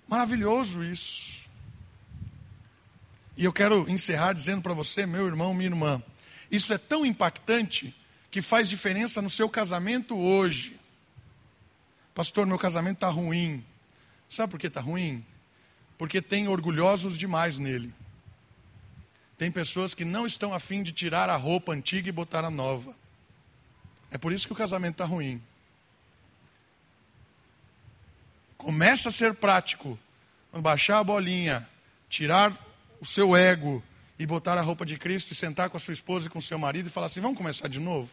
Maravilhoso 0.08 0.84
isso. 0.84 1.48
E 3.38 3.46
eu 3.46 3.54
quero 3.54 3.90
encerrar 3.90 4.34
dizendo 4.34 4.62
para 4.62 4.74
você, 4.74 5.06
meu 5.06 5.26
irmão, 5.26 5.54
minha 5.54 5.70
irmã, 5.70 6.04
isso 6.52 6.74
é 6.74 6.78
tão 6.78 7.06
impactante 7.06 7.96
que 8.30 8.42
faz 8.42 8.70
diferença 8.70 9.22
no 9.22 9.30
seu 9.30 9.50
casamento 9.50 10.18
hoje. 10.18 10.80
Pastor, 12.14 12.46
meu 12.46 12.60
casamento 12.60 12.98
está 12.98 13.10
ruim. 13.10 13.64
Sabe 14.30 14.52
por 14.52 14.60
que 14.60 14.68
está 14.68 14.82
ruim? 14.82 15.26
Porque 15.98 16.22
tem 16.22 16.48
orgulhosos 16.48 17.18
demais 17.18 17.58
nele. 17.58 17.94
Tem 19.38 19.52
pessoas 19.52 19.94
que 19.94 20.06
não 20.06 20.26
estão 20.26 20.54
afim 20.54 20.84
de 20.84 20.92
tirar 20.92 21.30
a 21.30 21.36
roupa 21.36 21.72
antiga 21.74 22.10
e 22.10 22.12
botar 22.12 22.44
a 22.46 22.50
nova. 22.50 22.96
É 24.12 24.18
por 24.18 24.34
isso 24.34 24.46
que 24.46 24.54
o 24.54 24.56
casamento 24.56 24.96
está 24.96 25.06
ruim. 25.06 25.42
Começa 28.58 29.10
a 29.10 29.12
ser 29.12 29.34
prático. 29.34 29.98
Baixar 30.54 31.00
a 31.00 31.04
bolinha, 31.04 31.68
tirar 32.10 32.54
o 33.00 33.06
seu 33.06 33.36
ego 33.36 33.82
e 34.20 34.26
botar 34.26 34.58
a 34.58 34.62
roupa 34.62 34.86
de 34.86 34.98
Cristo 34.98 35.32
e 35.32 35.36
sentar 35.36 35.70
com 35.70 35.78
a 35.78 35.80
sua 35.80 35.94
esposa 35.94 36.28
e 36.28 36.30
com 36.30 36.40
o 36.40 36.42
seu 36.42 36.60
marido 36.60 36.88
e 36.88 36.90
falar 36.90 37.08
assim: 37.08 37.22
vamos 37.22 37.38
começar 37.38 37.70
de 37.70 37.80
novo? 37.80 38.12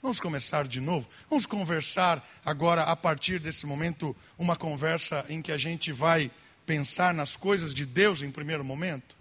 Vamos 0.00 0.20
começar 0.20 0.68
de 0.68 0.80
novo? 0.80 1.08
Vamos 1.28 1.44
conversar 1.44 2.26
agora, 2.46 2.84
a 2.84 2.94
partir 2.94 3.40
desse 3.40 3.66
momento, 3.66 4.16
uma 4.38 4.54
conversa 4.54 5.26
em 5.28 5.42
que 5.42 5.50
a 5.50 5.58
gente 5.58 5.90
vai 5.90 6.30
pensar 6.64 7.12
nas 7.12 7.36
coisas 7.36 7.74
de 7.74 7.84
Deus 7.84 8.22
em 8.22 8.30
primeiro 8.30 8.64
momento? 8.64 9.16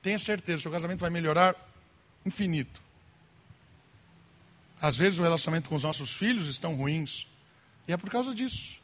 Tenha 0.00 0.18
certeza, 0.18 0.62
seu 0.62 0.72
casamento 0.72 1.00
vai 1.00 1.10
melhorar 1.10 1.54
infinito. 2.24 2.83
Às 4.84 4.98
vezes 4.98 5.18
o 5.18 5.22
relacionamento 5.22 5.70
com 5.70 5.76
os 5.76 5.82
nossos 5.82 6.10
filhos 6.14 6.46
estão 6.46 6.74
ruins. 6.74 7.26
E 7.88 7.92
é 7.94 7.96
por 7.96 8.10
causa 8.10 8.34
disso. 8.34 8.74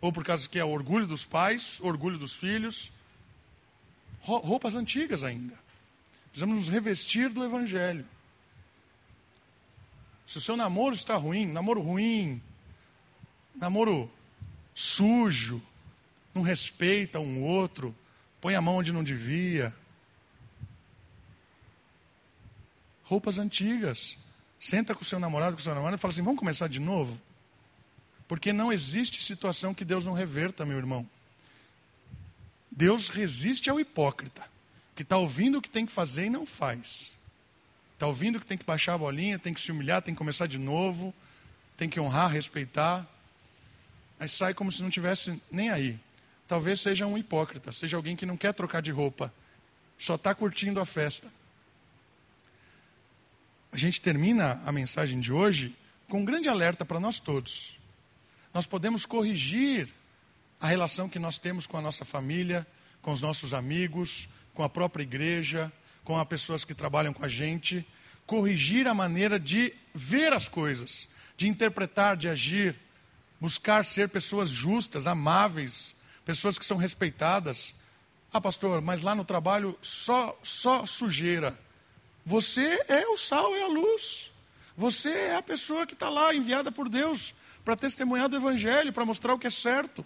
Ou 0.00 0.12
por 0.12 0.24
causa 0.24 0.48
que 0.48 0.58
é 0.58 0.64
orgulho 0.64 1.06
dos 1.06 1.24
pais, 1.24 1.80
orgulho 1.82 2.18
dos 2.18 2.34
filhos. 2.34 2.90
Roupas 4.22 4.74
antigas 4.74 5.22
ainda. 5.22 5.56
Precisamos 6.30 6.56
nos 6.56 6.68
revestir 6.68 7.28
do 7.28 7.44
Evangelho. 7.44 8.04
Se 10.26 10.38
o 10.38 10.40
seu 10.40 10.56
namoro 10.56 10.96
está 10.96 11.14
ruim, 11.14 11.46
namoro 11.46 11.80
ruim, 11.80 12.42
namoro 13.54 14.10
sujo, 14.74 15.62
não 16.34 16.42
respeita 16.42 17.20
um 17.20 17.40
outro, 17.44 17.94
põe 18.40 18.56
a 18.56 18.60
mão 18.60 18.78
onde 18.78 18.92
não 18.92 19.04
devia, 19.04 19.72
roupas 23.04 23.38
antigas. 23.38 24.18
Senta 24.66 24.96
com 24.96 25.02
o 25.02 25.04
seu 25.04 25.20
namorado, 25.20 25.54
com 25.54 25.60
o 25.60 25.62
seu 25.62 25.72
namorado 25.72 25.96
e 25.96 26.00
fala 26.00 26.12
assim: 26.12 26.22
vamos 26.22 26.40
começar 26.40 26.66
de 26.66 26.80
novo? 26.80 27.22
Porque 28.26 28.52
não 28.52 28.72
existe 28.72 29.22
situação 29.22 29.72
que 29.72 29.84
Deus 29.84 30.04
não 30.04 30.12
reverta, 30.12 30.66
meu 30.66 30.76
irmão. 30.76 31.08
Deus 32.68 33.08
resiste 33.08 33.70
ao 33.70 33.78
hipócrita, 33.78 34.42
que 34.96 35.02
está 35.02 35.18
ouvindo 35.18 35.58
o 35.58 35.62
que 35.62 35.70
tem 35.70 35.86
que 35.86 35.92
fazer 35.92 36.24
e 36.24 36.30
não 36.30 36.44
faz. 36.44 37.12
Está 37.94 38.08
ouvindo 38.08 38.40
que 38.40 38.46
tem 38.46 38.58
que 38.58 38.64
baixar 38.64 38.94
a 38.94 38.98
bolinha, 38.98 39.38
tem 39.38 39.54
que 39.54 39.60
se 39.60 39.70
humilhar, 39.70 40.02
tem 40.02 40.12
que 40.12 40.18
começar 40.18 40.48
de 40.48 40.58
novo, 40.58 41.14
tem 41.76 41.88
que 41.88 42.00
honrar, 42.00 42.28
respeitar, 42.28 43.06
mas 44.18 44.32
sai 44.32 44.52
como 44.52 44.72
se 44.72 44.82
não 44.82 44.90
tivesse 44.90 45.40
nem 45.48 45.70
aí. 45.70 45.96
Talvez 46.48 46.80
seja 46.80 47.06
um 47.06 47.16
hipócrita, 47.16 47.70
seja 47.70 47.96
alguém 47.96 48.16
que 48.16 48.26
não 48.26 48.36
quer 48.36 48.52
trocar 48.52 48.82
de 48.82 48.90
roupa, 48.90 49.32
só 49.96 50.16
está 50.16 50.34
curtindo 50.34 50.80
a 50.80 50.84
festa 50.84 51.30
a 53.72 53.76
gente 53.76 54.00
termina 54.00 54.60
a 54.64 54.72
mensagem 54.72 55.20
de 55.20 55.32
hoje 55.32 55.76
com 56.08 56.20
um 56.20 56.24
grande 56.24 56.48
alerta 56.48 56.84
para 56.84 57.00
nós 57.00 57.20
todos. 57.20 57.76
Nós 58.54 58.66
podemos 58.66 59.04
corrigir 59.04 59.88
a 60.60 60.66
relação 60.66 61.08
que 61.08 61.18
nós 61.18 61.38
temos 61.38 61.66
com 61.66 61.76
a 61.76 61.82
nossa 61.82 62.04
família, 62.04 62.66
com 63.02 63.12
os 63.12 63.20
nossos 63.20 63.52
amigos, 63.52 64.28
com 64.54 64.62
a 64.62 64.68
própria 64.68 65.02
igreja, 65.02 65.70
com 66.04 66.18
as 66.18 66.26
pessoas 66.26 66.64
que 66.64 66.74
trabalham 66.74 67.12
com 67.12 67.24
a 67.24 67.28
gente, 67.28 67.86
corrigir 68.24 68.88
a 68.88 68.94
maneira 68.94 69.38
de 69.38 69.74
ver 69.94 70.32
as 70.32 70.48
coisas, 70.48 71.08
de 71.36 71.46
interpretar, 71.46 72.16
de 72.16 72.28
agir, 72.28 72.74
buscar 73.40 73.84
ser 73.84 74.08
pessoas 74.08 74.48
justas, 74.48 75.06
amáveis, 75.06 75.94
pessoas 76.24 76.58
que 76.58 76.64
são 76.64 76.76
respeitadas. 76.76 77.74
Ah, 78.32 78.40
pastor, 78.40 78.80
mas 78.80 79.02
lá 79.02 79.14
no 79.14 79.24
trabalho 79.24 79.76
só 79.82 80.38
só 80.42 80.86
sujeira. 80.86 81.58
Você 82.26 82.84
é 82.88 83.06
o 83.06 83.16
sal, 83.16 83.54
é 83.54 83.62
a 83.62 83.68
luz. 83.68 84.32
Você 84.76 85.08
é 85.10 85.36
a 85.36 85.42
pessoa 85.42 85.86
que 85.86 85.94
está 85.94 86.10
lá 86.10 86.34
enviada 86.34 86.72
por 86.72 86.88
Deus 86.88 87.32
para 87.64 87.76
testemunhar 87.76 88.28
do 88.28 88.36
Evangelho, 88.36 88.92
para 88.92 89.04
mostrar 89.04 89.32
o 89.32 89.38
que 89.38 89.46
é 89.46 89.50
certo. 89.50 90.04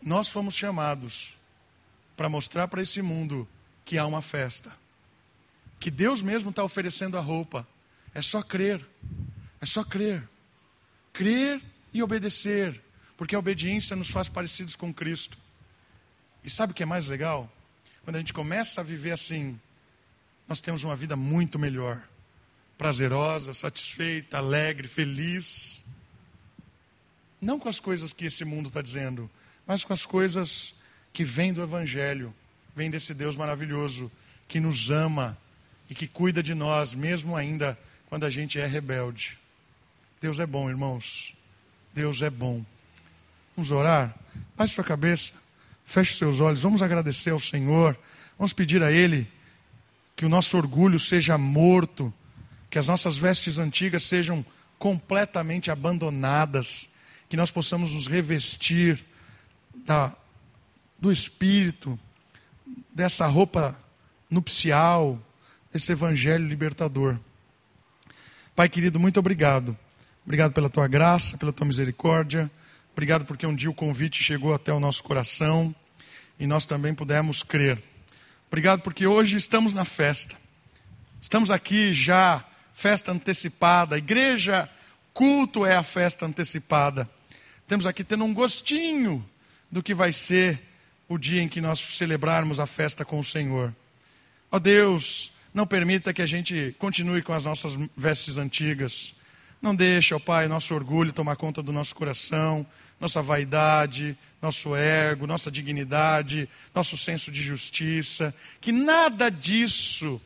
Nós 0.00 0.30
fomos 0.30 0.54
chamados 0.54 1.36
para 2.16 2.30
mostrar 2.30 2.66
para 2.66 2.82
esse 2.82 3.02
mundo 3.02 3.46
que 3.84 3.98
há 3.98 4.06
uma 4.06 4.22
festa, 4.22 4.72
que 5.78 5.90
Deus 5.90 6.22
mesmo 6.22 6.48
está 6.48 6.64
oferecendo 6.64 7.18
a 7.18 7.20
roupa. 7.20 7.68
É 8.14 8.22
só 8.22 8.42
crer, 8.42 8.84
é 9.60 9.66
só 9.66 9.84
crer. 9.84 10.26
Crer 11.12 11.62
e 11.92 12.02
obedecer, 12.02 12.82
porque 13.18 13.34
a 13.34 13.38
obediência 13.38 13.94
nos 13.94 14.08
faz 14.08 14.30
parecidos 14.30 14.74
com 14.74 14.94
Cristo. 14.94 15.41
E 16.44 16.50
sabe 16.50 16.72
o 16.72 16.74
que 16.74 16.82
é 16.82 16.86
mais 16.86 17.06
legal? 17.06 17.50
Quando 18.04 18.16
a 18.16 18.18
gente 18.18 18.32
começa 18.32 18.80
a 18.80 18.84
viver 18.84 19.12
assim, 19.12 19.58
nós 20.48 20.60
temos 20.60 20.82
uma 20.84 20.96
vida 20.96 21.16
muito 21.16 21.58
melhor, 21.58 22.02
prazerosa, 22.76 23.54
satisfeita, 23.54 24.38
alegre, 24.38 24.88
feliz. 24.88 25.82
Não 27.40 27.58
com 27.58 27.68
as 27.68 27.78
coisas 27.78 28.12
que 28.12 28.26
esse 28.26 28.44
mundo 28.44 28.68
está 28.68 28.82
dizendo, 28.82 29.30
mas 29.66 29.84
com 29.84 29.92
as 29.92 30.04
coisas 30.04 30.74
que 31.12 31.24
vêm 31.24 31.52
do 31.52 31.62
Evangelho, 31.62 32.34
vêm 32.74 32.90
desse 32.90 33.14
Deus 33.14 33.36
maravilhoso 33.36 34.10
que 34.48 34.58
nos 34.58 34.90
ama 34.90 35.38
e 35.88 35.94
que 35.94 36.06
cuida 36.06 36.42
de 36.42 36.54
nós, 36.54 36.94
mesmo 36.94 37.36
ainda 37.36 37.78
quando 38.08 38.24
a 38.24 38.30
gente 38.30 38.58
é 38.58 38.66
rebelde. 38.66 39.38
Deus 40.20 40.38
é 40.38 40.46
bom, 40.46 40.68
irmãos. 40.68 41.34
Deus 41.94 42.22
é 42.22 42.30
bom. 42.30 42.64
Vamos 43.56 43.70
orar? 43.70 44.14
Baixe 44.56 44.74
sua 44.74 44.84
cabeça. 44.84 45.34
Feche 45.84 46.16
seus 46.16 46.40
olhos, 46.40 46.60
vamos 46.60 46.82
agradecer 46.82 47.30
ao 47.30 47.38
Senhor, 47.38 47.98
vamos 48.38 48.52
pedir 48.52 48.82
a 48.82 48.90
Ele 48.90 49.28
que 50.14 50.24
o 50.24 50.28
nosso 50.28 50.56
orgulho 50.56 50.98
seja 50.98 51.36
morto, 51.36 52.12
que 52.70 52.78
as 52.78 52.86
nossas 52.86 53.16
vestes 53.16 53.58
antigas 53.58 54.04
sejam 54.04 54.44
completamente 54.78 55.70
abandonadas, 55.70 56.88
que 57.28 57.36
nós 57.36 57.50
possamos 57.50 57.92
nos 57.92 58.06
revestir 58.06 59.04
da, 59.84 60.14
do 60.98 61.10
Espírito, 61.10 61.98
dessa 62.94 63.26
roupa 63.26 63.78
nupcial, 64.30 65.20
desse 65.72 65.92
Evangelho 65.92 66.46
libertador. 66.46 67.18
Pai 68.54 68.68
querido, 68.68 69.00
muito 69.00 69.18
obrigado. 69.18 69.76
Obrigado 70.24 70.52
pela 70.52 70.70
tua 70.70 70.86
graça, 70.86 71.36
pela 71.36 71.52
tua 71.52 71.66
misericórdia. 71.66 72.50
Obrigado 72.92 73.24
porque 73.24 73.46
um 73.46 73.54
dia 73.54 73.70
o 73.70 73.74
convite 73.74 74.22
chegou 74.22 74.52
até 74.52 74.72
o 74.72 74.78
nosso 74.78 75.02
coração 75.02 75.74
e 76.38 76.46
nós 76.46 76.66
também 76.66 76.94
pudemos 76.94 77.42
crer. 77.42 77.82
Obrigado 78.48 78.82
porque 78.82 79.06
hoje 79.06 79.36
estamos 79.36 79.72
na 79.72 79.84
festa. 79.84 80.36
Estamos 81.20 81.50
aqui 81.50 81.94
já, 81.94 82.44
festa 82.74 83.10
antecipada, 83.10 83.96
igreja, 83.96 84.68
culto 85.14 85.64
é 85.64 85.74
a 85.74 85.82
festa 85.82 86.26
antecipada. 86.26 87.08
Temos 87.66 87.86
aqui 87.86 88.04
tendo 88.04 88.24
um 88.24 88.34
gostinho 88.34 89.24
do 89.70 89.82
que 89.82 89.94
vai 89.94 90.12
ser 90.12 90.60
o 91.08 91.16
dia 91.16 91.40
em 91.40 91.48
que 91.48 91.60
nós 91.60 91.80
celebrarmos 91.80 92.60
a 92.60 92.66
festa 92.66 93.04
com 93.06 93.18
o 93.18 93.24
Senhor. 93.24 93.74
Ó 94.50 94.58
Deus, 94.58 95.32
não 95.54 95.66
permita 95.66 96.12
que 96.12 96.20
a 96.20 96.26
gente 96.26 96.76
continue 96.78 97.22
com 97.22 97.32
as 97.32 97.46
nossas 97.46 97.74
vestes 97.96 98.36
antigas. 98.36 99.14
Não 99.62 99.76
deixe, 99.76 100.12
ó 100.12 100.18
Pai, 100.18 100.48
nosso 100.48 100.74
orgulho 100.74 101.12
tomar 101.12 101.36
conta 101.36 101.62
do 101.62 101.72
nosso 101.72 101.94
coração, 101.94 102.66
nossa 102.98 103.22
vaidade, 103.22 104.18
nosso 104.42 104.74
ego, 104.74 105.24
nossa 105.24 105.52
dignidade, 105.52 106.48
nosso 106.74 106.96
senso 106.96 107.30
de 107.30 107.40
justiça. 107.40 108.34
Que 108.60 108.72
nada 108.72 109.30
disso 109.30 110.20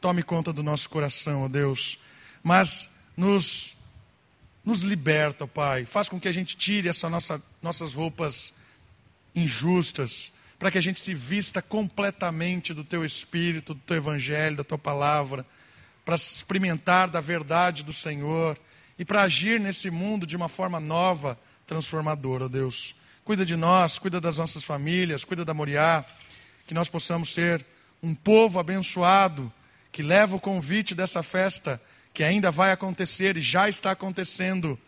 tome 0.00 0.22
conta 0.22 0.54
do 0.54 0.62
nosso 0.62 0.88
coração, 0.88 1.44
ó 1.44 1.48
Deus. 1.48 1.98
Mas 2.42 2.88
nos 3.14 3.76
nos 4.64 4.82
liberta, 4.82 5.46
Pai. 5.46 5.84
Faz 5.84 6.08
com 6.08 6.18
que 6.20 6.28
a 6.28 6.32
gente 6.32 6.56
tire 6.56 6.88
essas 6.88 7.10
nossa, 7.10 7.42
nossas 7.62 7.94
roupas 7.94 8.52
injustas, 9.34 10.32
para 10.58 10.70
que 10.70 10.76
a 10.76 10.80
gente 10.80 11.00
se 11.00 11.14
vista 11.14 11.62
completamente 11.62 12.74
do 12.74 12.84
Teu 12.84 13.04
Espírito, 13.04 13.72
do 13.72 13.80
Teu 13.80 13.96
Evangelho, 13.96 14.56
da 14.56 14.64
Tua 14.64 14.76
palavra, 14.76 15.46
para 16.04 16.16
experimentar 16.16 17.08
da 17.08 17.20
verdade 17.20 17.82
do 17.82 17.92
Senhor 17.94 18.58
e 18.98 19.04
para 19.04 19.22
agir 19.22 19.60
nesse 19.60 19.90
mundo 19.90 20.26
de 20.26 20.36
uma 20.36 20.48
forma 20.48 20.80
nova, 20.80 21.38
transformadora, 21.66 22.48
Deus. 22.48 22.94
Cuida 23.24 23.44
de 23.44 23.56
nós, 23.56 23.98
cuida 23.98 24.20
das 24.20 24.38
nossas 24.38 24.64
famílias, 24.64 25.24
cuida 25.24 25.44
da 25.44 25.54
Moriá, 25.54 26.04
que 26.66 26.74
nós 26.74 26.88
possamos 26.88 27.32
ser 27.32 27.64
um 28.02 28.14
povo 28.14 28.58
abençoado, 28.58 29.52
que 29.92 30.02
leva 30.02 30.36
o 30.36 30.40
convite 30.40 30.94
dessa 30.94 31.22
festa 31.22 31.80
que 32.12 32.24
ainda 32.24 32.50
vai 32.50 32.72
acontecer 32.72 33.36
e 33.36 33.40
já 33.40 33.68
está 33.68 33.92
acontecendo 33.92 34.78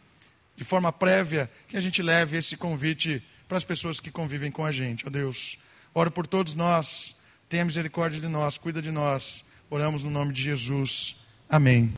de 0.57 0.65
forma 0.65 0.93
prévia, 0.93 1.49
que 1.69 1.77
a 1.77 1.81
gente 1.81 2.03
leve 2.03 2.37
esse 2.37 2.57
convite 2.57 3.23
para 3.47 3.57
as 3.57 3.65
pessoas 3.65 4.01
que 4.01 4.11
convivem 4.11 4.51
com 4.51 4.65
a 4.65 4.73
gente. 4.73 5.05
Ó 5.05 5.09
oh 5.09 5.11
Deus, 5.11 5.57
oro 5.95 6.11
por 6.11 6.27
todos 6.27 6.55
nós, 6.57 7.17
tenha 7.49 7.65
misericórdia 7.65 8.21
de 8.21 8.29
nós, 8.29 8.59
cuida 8.59 8.83
de 8.83 8.91
nós. 8.91 9.45
Oramos 9.71 10.03
no 10.03 10.11
nome 10.11 10.33
de 10.33 10.43
Jesus. 10.43 11.17
Amém. 11.49 11.89